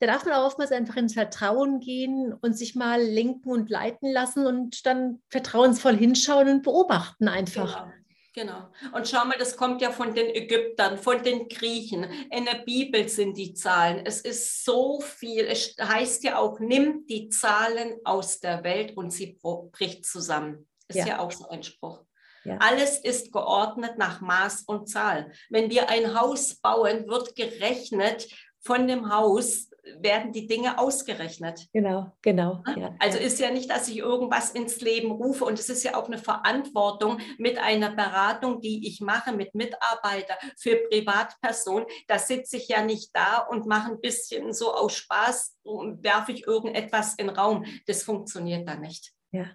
Da 0.00 0.06
darf 0.06 0.24
man 0.24 0.34
auch 0.34 0.46
oftmals 0.46 0.70
einfach 0.70 0.96
ins 0.96 1.14
Vertrauen 1.14 1.80
gehen 1.80 2.32
und 2.32 2.56
sich 2.56 2.76
mal 2.76 3.02
lenken 3.02 3.50
und 3.50 3.68
leiten 3.68 4.12
lassen 4.12 4.46
und 4.46 4.86
dann 4.86 5.20
vertrauensvoll 5.28 5.96
hinschauen 5.96 6.48
und 6.48 6.62
beobachten 6.62 7.26
einfach. 7.26 7.84
Genau. 7.84 7.97
Genau. 8.38 8.68
Und 8.92 9.08
schau 9.08 9.24
mal, 9.24 9.36
das 9.36 9.56
kommt 9.56 9.82
ja 9.82 9.90
von 9.90 10.14
den 10.14 10.32
Ägyptern, 10.32 10.96
von 10.96 11.24
den 11.24 11.48
Griechen. 11.48 12.04
In 12.30 12.44
der 12.44 12.62
Bibel 12.64 13.08
sind 13.08 13.36
die 13.36 13.52
Zahlen. 13.52 14.06
Es 14.06 14.20
ist 14.20 14.64
so 14.64 15.00
viel. 15.00 15.44
Es 15.44 15.74
heißt 15.76 16.22
ja 16.22 16.38
auch, 16.38 16.60
nimm 16.60 17.04
die 17.06 17.30
Zahlen 17.30 17.96
aus 18.04 18.38
der 18.38 18.62
Welt 18.62 18.96
und 18.96 19.10
sie 19.10 19.36
bricht 19.72 20.06
zusammen. 20.06 20.68
Ist 20.86 20.98
ja, 20.98 21.06
ja 21.08 21.18
auch 21.18 21.32
so 21.32 21.48
ein 21.48 21.64
Spruch. 21.64 22.04
Ja. 22.44 22.58
Alles 22.58 23.00
ist 23.00 23.32
geordnet 23.32 23.98
nach 23.98 24.20
Maß 24.20 24.62
und 24.68 24.88
Zahl. 24.88 25.32
Wenn 25.50 25.68
wir 25.68 25.88
ein 25.88 26.14
Haus 26.18 26.54
bauen, 26.54 27.08
wird 27.08 27.34
gerechnet 27.34 28.28
von 28.60 28.86
dem 28.86 29.12
Haus, 29.12 29.67
werden 30.00 30.32
die 30.32 30.46
Dinge 30.46 30.78
ausgerechnet. 30.78 31.66
Genau, 31.72 32.12
genau. 32.22 32.62
Ja, 32.76 32.94
also 32.98 33.18
ist 33.18 33.40
ja 33.40 33.50
nicht, 33.50 33.70
dass 33.70 33.88
ich 33.88 33.98
irgendwas 33.98 34.50
ins 34.50 34.80
Leben 34.80 35.10
rufe 35.10 35.44
und 35.44 35.58
es 35.58 35.68
ist 35.68 35.84
ja 35.84 35.96
auch 35.96 36.06
eine 36.06 36.18
Verantwortung 36.18 37.18
mit 37.38 37.58
einer 37.58 37.90
Beratung, 37.90 38.60
die 38.60 38.86
ich 38.88 39.00
mache 39.00 39.32
mit 39.32 39.54
Mitarbeitern 39.54 40.36
für 40.58 40.76
Privatpersonen. 40.88 41.86
Da 42.06 42.18
sitze 42.18 42.56
ich 42.56 42.68
ja 42.68 42.82
nicht 42.82 43.10
da 43.14 43.38
und 43.38 43.66
mache 43.66 43.92
ein 43.92 44.00
bisschen 44.00 44.52
so 44.52 44.72
aus 44.72 44.94
Spaß 44.94 45.56
und 45.62 46.02
werfe 46.02 46.32
ich 46.32 46.46
irgendetwas 46.46 47.14
in 47.14 47.28
den 47.28 47.36
Raum. 47.36 47.64
Das 47.86 48.02
funktioniert 48.02 48.68
dann 48.68 48.80
nicht. 48.80 49.12
Ja. 49.32 49.46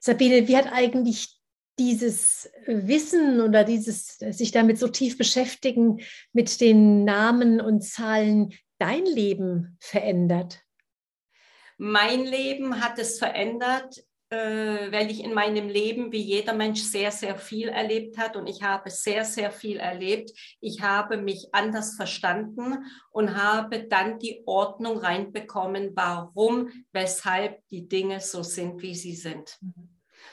Sabine, 0.00 0.48
wie 0.48 0.56
hat 0.56 0.72
eigentlich 0.72 1.42
dieses 1.78 2.50
Wissen 2.66 3.40
oder 3.40 3.64
dieses 3.64 4.18
sich 4.18 4.52
damit 4.52 4.78
so 4.78 4.88
tief 4.88 5.16
beschäftigen 5.16 6.00
mit 6.32 6.60
den 6.60 7.04
Namen 7.04 7.60
und 7.60 7.82
Zahlen 7.82 8.52
dein 8.82 9.06
Leben 9.06 9.76
verändert? 9.78 10.60
Mein 11.78 12.24
Leben 12.24 12.82
hat 12.82 12.98
es 12.98 13.18
verändert, 13.18 14.04
äh, 14.30 14.90
weil 14.90 15.08
ich 15.08 15.22
in 15.22 15.34
meinem 15.34 15.68
Leben 15.68 16.10
wie 16.10 16.20
jeder 16.20 16.52
Mensch 16.52 16.82
sehr, 16.82 17.12
sehr 17.12 17.36
viel 17.36 17.68
erlebt 17.68 18.18
hat 18.18 18.36
und 18.36 18.48
ich 18.48 18.62
habe 18.64 18.90
sehr, 18.90 19.24
sehr 19.24 19.52
viel 19.52 19.76
erlebt. 19.76 20.32
Ich 20.60 20.82
habe 20.82 21.16
mich 21.16 21.48
anders 21.52 21.94
verstanden 21.94 22.84
und 23.12 23.36
habe 23.36 23.84
dann 23.84 24.18
die 24.18 24.42
Ordnung 24.46 24.98
reinbekommen, 24.98 25.92
warum, 25.94 26.68
weshalb 26.92 27.64
die 27.68 27.88
Dinge 27.88 28.18
so 28.18 28.42
sind, 28.42 28.82
wie 28.82 28.96
sie 28.96 29.14
sind. 29.14 29.60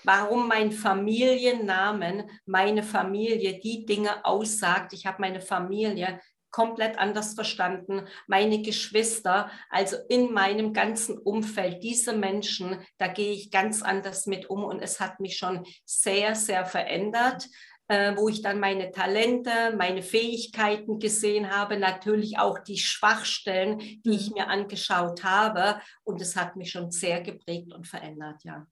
Warum 0.03 0.47
mein 0.47 0.71
Familiennamen, 0.71 2.23
meine 2.45 2.81
Familie 2.81 3.59
die 3.59 3.85
Dinge 3.85 4.25
aussagt. 4.25 4.93
Ich 4.93 5.05
habe 5.05 5.21
meine 5.21 5.41
Familie 5.41 6.19
komplett 6.51 6.97
anders 6.97 7.33
verstanden. 7.33 8.07
Meine 8.27 8.61
Geschwister, 8.61 9.49
also 9.69 9.97
in 10.07 10.33
meinem 10.33 10.73
ganzen 10.73 11.17
Umfeld, 11.17 11.83
diese 11.83 12.13
Menschen, 12.13 12.79
da 12.97 13.07
gehe 13.07 13.31
ich 13.31 13.51
ganz 13.51 13.81
anders 13.81 14.25
mit 14.25 14.49
um 14.49 14.63
und 14.63 14.81
es 14.81 14.99
hat 14.99 15.19
mich 15.19 15.37
schon 15.37 15.65
sehr, 15.85 16.35
sehr 16.35 16.65
verändert. 16.65 17.47
Äh, 17.91 18.15
wo 18.17 18.29
ich 18.29 18.43
dann 18.43 18.59
meine 18.59 18.91
Talente, 18.91 19.75
meine 19.75 20.03
Fähigkeiten 20.03 20.99
gesehen 20.99 21.49
habe, 21.49 21.79
natürlich 21.79 22.37
auch 22.37 22.59
die 22.59 22.77
Schwachstellen, 22.77 23.79
die 23.79 24.11
ich 24.11 24.29
mhm. 24.29 24.35
mir 24.35 24.47
angeschaut 24.47 25.23
habe. 25.23 25.81
Und 26.03 26.21
es 26.21 26.35
hat 26.35 26.55
mich 26.55 26.69
schon 26.69 26.91
sehr 26.91 27.21
geprägt 27.21 27.73
und 27.73 27.87
verändert, 27.87 28.43
ja. 28.43 28.67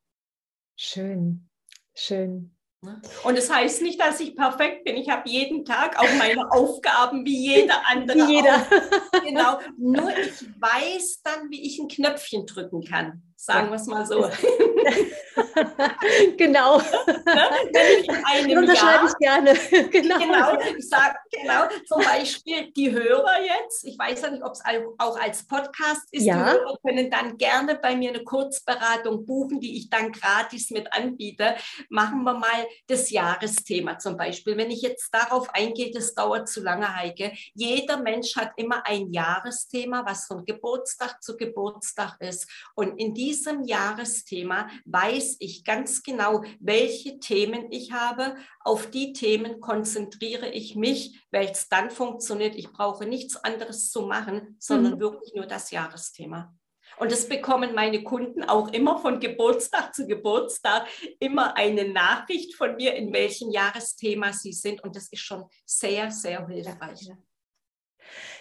Schön, 0.75 1.49
schön. 1.95 2.56
Ne? 2.82 3.01
Und 3.23 3.38
es 3.38 3.47
das 3.47 3.57
heißt 3.57 3.82
nicht, 3.82 3.99
dass 3.99 4.19
ich 4.19 4.36
perfekt 4.36 4.84
bin. 4.84 4.97
Ich 4.97 5.09
habe 5.09 5.28
jeden 5.28 5.65
Tag 5.65 5.97
auch 5.97 6.13
meine 6.17 6.41
Aufgaben 6.51 7.25
wie 7.25 7.53
jeder 7.53 7.86
andere. 7.88 8.17
Wie 8.19 8.36
jeder. 8.36 8.55
Auch. 8.55 9.23
Genau. 9.23 9.59
Nur 9.78 10.09
ich 10.15 10.45
weiß 10.59 11.21
dann, 11.23 11.49
wie 11.49 11.65
ich 11.65 11.80
ein 11.80 11.88
Knöpfchen 11.88 12.45
drücken 12.45 12.84
kann. 12.84 13.26
Sagen 13.39 13.69
wir 13.69 13.75
es 13.75 13.85
mal 13.85 14.03
so. 14.03 14.27
genau. 16.38 16.79
Ne? 16.79 16.83
In 18.47 18.57
unterschreibe 18.57 19.05
ich 19.07 19.13
gerne. 19.19 19.53
genau. 19.91 20.17
genau. 20.17 20.59
Ich 20.75 20.89
sage 20.89 21.15
genau, 21.31 21.67
zum 21.88 22.01
Beispiel 22.03 22.71
die 22.71 22.91
Hörer 22.91 23.39
jetzt, 23.43 23.85
ich 23.85 23.97
weiß 23.97 24.23
ja 24.23 24.31
nicht, 24.31 24.43
ob 24.43 24.53
es 24.53 24.63
auch 24.97 25.19
als 25.19 25.45
Podcast 25.45 26.07
ist, 26.11 26.23
ja. 26.23 26.33
die 26.33 26.51
Hörer 26.51 26.77
können 26.83 27.11
dann 27.11 27.38
gerne 27.38 27.75
bei 27.75 27.95
mir 27.95 28.09
eine 28.09 28.23
Kurzberatung 28.23 29.25
buchen, 29.27 29.59
die 29.59 29.77
ich 29.77 29.91
dann 29.91 30.11
gratis 30.11 30.71
mit 30.71 30.91
anbiete. 30.91 31.55
Machen 31.89 32.23
wir 32.23 32.33
mal 32.33 32.65
das 32.88 33.11
Jahresthema 33.11 33.99
zum 33.99 34.17
Beispiel. 34.17 34.57
Wenn 34.57 34.71
ich 34.71 34.81
jetzt 34.81 35.13
darauf 35.13 35.53
eingehe, 35.53 35.91
das 35.91 36.15
dauert 36.15 36.49
zu 36.49 36.61
lange, 36.61 36.95
Heike. 36.95 37.33
Jeder 37.53 37.97
Mensch 37.97 38.35
hat 38.35 38.53
immer 38.55 38.83
ein 38.85 39.11
Jahresthema, 39.11 40.03
was 40.07 40.25
von 40.25 40.43
Geburtstag 40.43 41.21
zu 41.21 41.38
Geburtstag 41.38 42.19
ist. 42.19 42.49
Und 42.73 42.99
in 42.99 43.13
diesem 43.28 43.63
Jahresthema 43.63 44.69
weiß 44.86 45.38
ich 45.39 45.65
ganz 45.65 46.01
genau, 46.01 46.43
welche 46.59 47.19
Themen 47.19 47.69
ich 47.71 47.91
habe. 47.91 48.36
Auf 48.61 48.89
die 48.89 49.11
Themen 49.11 49.59
konzentriere 49.59 50.47
ich 50.47 50.75
mich, 50.75 51.19
weil 51.32 51.49
es 51.49 51.67
dann 51.67 51.91
funktioniert. 51.91 52.55
Ich 52.55 52.71
brauche 52.71 53.05
nichts 53.05 53.36
anderes 53.36 53.91
zu 53.91 54.03
machen, 54.03 54.55
sondern 54.59 54.93
mhm. 54.93 54.99
wirklich 54.99 55.34
nur 55.36 55.45
das 55.45 55.71
Jahresthema. 55.71 56.55
Und 56.99 57.11
das 57.11 57.28
bekommen 57.28 57.75
meine 57.75 58.01
Kunden 58.01 58.43
auch 58.43 58.71
immer 58.71 58.97
von 58.99 59.19
Geburtstag 59.19 59.93
zu 59.93 60.07
Geburtstag, 60.07 60.88
immer 61.19 61.57
eine 61.57 61.89
Nachricht 61.89 62.55
von 62.55 62.78
mir, 62.78 62.95
in 62.95 63.11
welchem 63.11 63.51
Jahresthema 63.51 64.32
sie 64.32 64.53
sind. 64.53 64.82
Und 64.84 64.95
das 64.95 65.09
ist 65.11 65.21
schon 65.21 65.43
sehr, 65.65 66.11
sehr 66.11 66.47
hilfreich. 66.47 67.11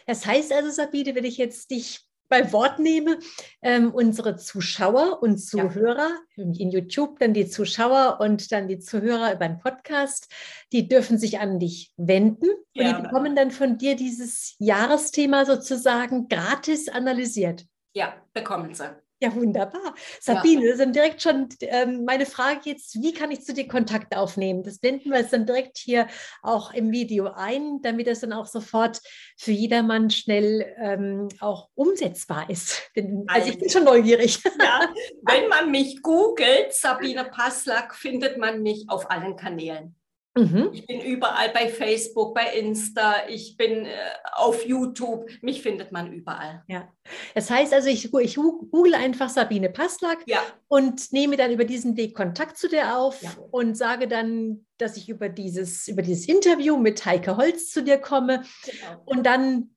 Das 0.06 0.24
heißt 0.24 0.52
also, 0.52 0.70
Sabine, 0.70 1.16
wenn 1.16 1.24
ich 1.24 1.38
jetzt 1.38 1.72
dich 1.72 2.05
bei 2.28 2.52
Wort 2.52 2.78
nehme, 2.78 3.18
ähm, 3.62 3.92
unsere 3.92 4.36
Zuschauer 4.36 5.22
und 5.22 5.38
Zuhörer 5.38 6.10
ja. 6.36 6.44
in 6.44 6.70
YouTube, 6.70 7.18
dann 7.18 7.34
die 7.34 7.48
Zuschauer 7.48 8.18
und 8.20 8.50
dann 8.52 8.68
die 8.68 8.78
Zuhörer 8.78 9.34
über 9.34 9.48
den 9.48 9.58
Podcast, 9.58 10.28
die 10.72 10.88
dürfen 10.88 11.18
sich 11.18 11.38
an 11.38 11.58
dich 11.58 11.92
wenden 11.96 12.48
ja. 12.74 12.90
und 12.90 12.96
die 12.96 13.02
bekommen 13.02 13.36
dann 13.36 13.50
von 13.50 13.78
dir 13.78 13.96
dieses 13.96 14.54
Jahresthema 14.58 15.44
sozusagen 15.44 16.28
gratis 16.28 16.88
analysiert. 16.88 17.64
Ja, 17.94 18.14
bekommen 18.32 18.74
sie. 18.74 18.90
Ja, 19.18 19.34
wunderbar. 19.34 19.94
Sabine, 20.20 20.66
ja. 20.66 20.72
das 20.72 20.86
ist 20.86 20.94
direkt 20.94 21.22
schon 21.22 21.48
ähm, 21.60 22.04
meine 22.04 22.26
Frage 22.26 22.60
jetzt, 22.64 23.00
wie 23.00 23.14
kann 23.14 23.30
ich 23.30 23.42
zu 23.42 23.54
dir 23.54 23.66
Kontakt 23.66 24.14
aufnehmen? 24.14 24.62
Das 24.62 24.78
blenden 24.78 25.10
wir 25.10 25.20
jetzt 25.20 25.32
dann 25.32 25.46
direkt 25.46 25.78
hier 25.78 26.06
auch 26.42 26.74
im 26.74 26.92
Video 26.92 27.30
ein, 27.34 27.80
damit 27.80 28.08
es 28.08 28.20
dann 28.20 28.34
auch 28.34 28.44
sofort 28.44 29.00
für 29.38 29.52
jedermann 29.52 30.10
schnell 30.10 30.66
ähm, 30.78 31.28
auch 31.40 31.70
umsetzbar 31.74 32.50
ist. 32.50 32.90
Bin, 32.92 33.24
also 33.28 33.48
ich 33.48 33.58
bin 33.58 33.70
schon 33.70 33.84
neugierig. 33.84 34.42
Ja, 34.66 34.88
wenn 35.22 35.48
man 35.48 35.70
mich 35.70 36.02
googelt, 36.02 36.72
Sabine 36.72 37.24
Passlack, 37.24 37.94
findet 37.94 38.38
man 38.38 38.62
mich 38.62 38.86
auf 38.88 39.10
allen 39.10 39.36
Kanälen. 39.36 39.94
Mhm. 40.36 40.68
Ich 40.72 40.86
bin 40.86 41.00
überall 41.00 41.48
bei 41.50 41.68
Facebook, 41.68 42.34
bei 42.34 42.52
Insta, 42.58 43.26
ich 43.28 43.56
bin 43.56 43.86
äh, 43.86 43.96
auf 44.34 44.66
YouTube. 44.66 45.30
Mich 45.40 45.62
findet 45.62 45.92
man 45.92 46.12
überall. 46.12 46.62
Ja. 46.68 46.92
Das 47.34 47.50
heißt 47.50 47.72
also, 47.72 47.88
ich, 47.88 48.12
ich 48.12 48.36
google 48.36 48.94
einfach 48.94 49.30
Sabine 49.30 49.70
Passlack 49.70 50.18
ja. 50.26 50.40
und 50.68 51.12
nehme 51.12 51.36
dann 51.36 51.52
über 51.52 51.64
diesen 51.64 51.96
Weg 51.96 52.14
Kontakt 52.14 52.58
zu 52.58 52.68
dir 52.68 52.98
auf 52.98 53.22
ja. 53.22 53.34
und 53.50 53.76
sage 53.76 54.08
dann, 54.08 54.66
dass 54.76 54.96
ich 54.96 55.08
über 55.08 55.28
dieses, 55.30 55.88
über 55.88 56.02
dieses 56.02 56.28
Interview 56.28 56.76
mit 56.76 57.04
Heike 57.06 57.36
Holz 57.36 57.70
zu 57.70 57.82
dir 57.82 57.98
komme. 57.98 58.42
Genau. 58.64 59.02
Und 59.06 59.24
dann 59.24 59.70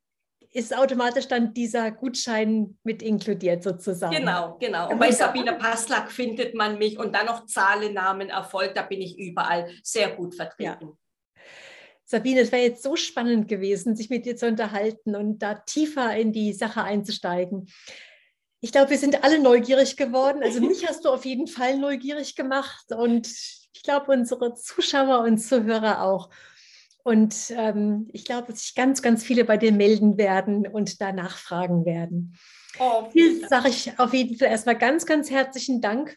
ist 0.51 0.75
automatisch 0.75 1.27
dann 1.27 1.53
dieser 1.53 1.91
Gutschein 1.91 2.77
mit 2.83 3.03
inkludiert 3.03 3.63
sozusagen. 3.63 4.15
Genau, 4.15 4.57
genau. 4.59 4.89
Und 4.89 4.99
bei 4.99 5.11
Sabine 5.11 5.53
Passlack 5.53 6.11
findet 6.11 6.55
man 6.55 6.77
mich 6.77 6.97
und 6.97 7.13
dann 7.15 7.27
noch 7.27 7.45
Zahlen, 7.45 7.93
Namen, 7.93 8.29
Erfolg, 8.29 8.73
da 8.73 8.81
bin 8.81 9.01
ich 9.01 9.17
überall 9.19 9.69
sehr 9.83 10.09
gut 10.09 10.35
vertreten. 10.35 10.87
Ja. 10.87 11.43
Sabine, 12.05 12.39
es 12.39 12.51
wäre 12.51 12.63
jetzt 12.63 12.81
so 12.81 12.95
spannend 12.95 13.47
gewesen, 13.47 13.95
sich 13.95 14.09
mit 14.09 14.25
dir 14.25 14.35
zu 14.35 14.47
unterhalten 14.47 15.15
und 15.15 15.39
da 15.39 15.53
tiefer 15.53 16.15
in 16.15 16.33
die 16.33 16.53
Sache 16.53 16.81
einzusteigen. 16.81 17.69
Ich 18.61 18.71
glaube, 18.71 18.89
wir 18.89 18.97
sind 18.97 19.23
alle 19.23 19.39
neugierig 19.39 19.95
geworden. 19.95 20.41
Also 20.41 20.59
mich 20.59 20.87
hast 20.87 21.05
du 21.05 21.09
auf 21.09 21.23
jeden 21.23 21.45
Fall 21.45 21.77
neugierig 21.77 22.35
gemacht 22.35 22.91
und 22.91 23.27
ich 23.27 23.83
glaube, 23.83 24.11
unsere 24.11 24.55
Zuschauer 24.55 25.19
und 25.19 25.37
Zuhörer 25.37 26.01
auch. 26.01 26.31
Und 27.09 27.51
ähm, 27.57 28.07
ich 28.13 28.23
glaube, 28.23 28.51
dass 28.51 28.61
sich 28.61 28.75
ganz, 28.75 29.01
ganz 29.01 29.23
viele 29.23 29.43
bei 29.43 29.57
dir 29.57 29.71
melden 29.71 30.19
werden 30.19 30.67
und 30.67 31.01
da 31.01 31.11
nachfragen 31.11 31.83
werden. 31.83 32.37
Oh, 32.77 33.09
Hier 33.11 33.47
sage 33.47 33.69
ich 33.69 33.97
auf 33.97 34.13
jeden 34.13 34.37
Fall 34.37 34.49
erstmal 34.49 34.77
ganz, 34.77 35.07
ganz 35.07 35.31
herzlichen 35.31 35.81
Dank 35.81 36.15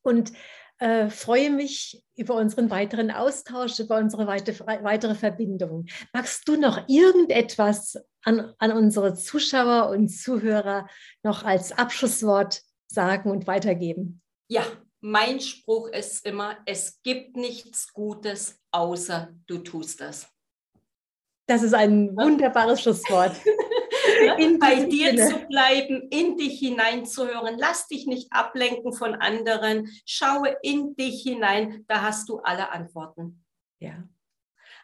und 0.00 0.32
äh, 0.78 1.10
freue 1.10 1.50
mich 1.50 2.02
über 2.16 2.36
unseren 2.36 2.70
weiteren 2.70 3.10
Austausch, 3.10 3.78
über 3.78 3.98
unsere 3.98 4.26
weite, 4.26 4.58
weitere 4.58 5.14
Verbindung. 5.14 5.84
Magst 6.14 6.48
du 6.48 6.56
noch 6.58 6.88
irgendetwas 6.88 7.98
an, 8.22 8.54
an 8.58 8.72
unsere 8.72 9.12
Zuschauer 9.16 9.90
und 9.90 10.08
Zuhörer 10.08 10.88
noch 11.22 11.44
als 11.44 11.72
Abschlusswort 11.72 12.62
sagen 12.86 13.30
und 13.30 13.46
weitergeben? 13.46 14.22
Ja, 14.48 14.64
mein 15.02 15.40
Spruch 15.40 15.88
ist 15.88 16.24
immer, 16.24 16.56
es 16.64 17.02
gibt 17.02 17.36
nichts 17.36 17.92
Gutes, 17.92 18.57
außer 18.70 19.28
du 19.46 19.58
tust 19.58 20.00
es. 20.00 20.28
Das 21.46 21.62
ist 21.62 21.74
ein 21.74 22.14
wunderbares 22.16 22.82
Schlusswort. 22.82 23.34
bei 24.60 24.84
dir 24.84 25.10
Sinne. 25.10 25.28
zu 25.28 25.38
bleiben, 25.46 26.08
in 26.10 26.36
dich 26.36 26.58
hineinzuhören. 26.58 27.56
Lass 27.58 27.86
dich 27.86 28.06
nicht 28.06 28.32
ablenken 28.32 28.92
von 28.92 29.14
anderen. 29.14 29.88
Schaue 30.04 30.56
in 30.62 30.94
dich 30.96 31.22
hinein, 31.22 31.84
da 31.88 32.02
hast 32.02 32.28
du 32.28 32.38
alle 32.38 32.70
Antworten. 32.70 33.44
Ja. 33.80 34.04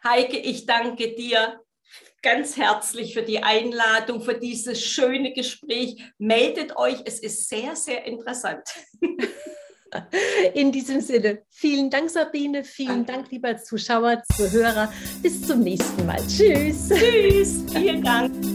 Heike, 0.03 0.37
ich 0.37 0.65
danke 0.65 1.15
dir 1.15 1.59
ganz 2.21 2.57
herzlich 2.57 3.13
für 3.13 3.23
die 3.23 3.43
Einladung, 3.43 4.21
für 4.21 4.35
dieses 4.35 4.83
schöne 4.83 5.33
Gespräch. 5.33 6.01
Meldet 6.17 6.75
euch, 6.77 7.01
es 7.05 7.19
ist 7.19 7.47
sehr, 7.49 7.75
sehr 7.75 8.05
interessant. 8.05 8.63
In 10.53 10.71
diesem 10.71 11.01
Sinne, 11.01 11.39
vielen 11.49 11.89
Dank, 11.89 12.09
Sabine. 12.09 12.63
Vielen 12.63 13.05
Dank, 13.05 13.31
lieber 13.31 13.57
Zuschauer, 13.57 14.23
Zuhörer. 14.35 14.91
Bis 15.21 15.41
zum 15.41 15.61
nächsten 15.61 16.05
Mal. 16.05 16.21
Tschüss. 16.27 16.89
Tschüss. 16.89 17.63
Vielen 17.73 18.03
Dank. 18.03 18.54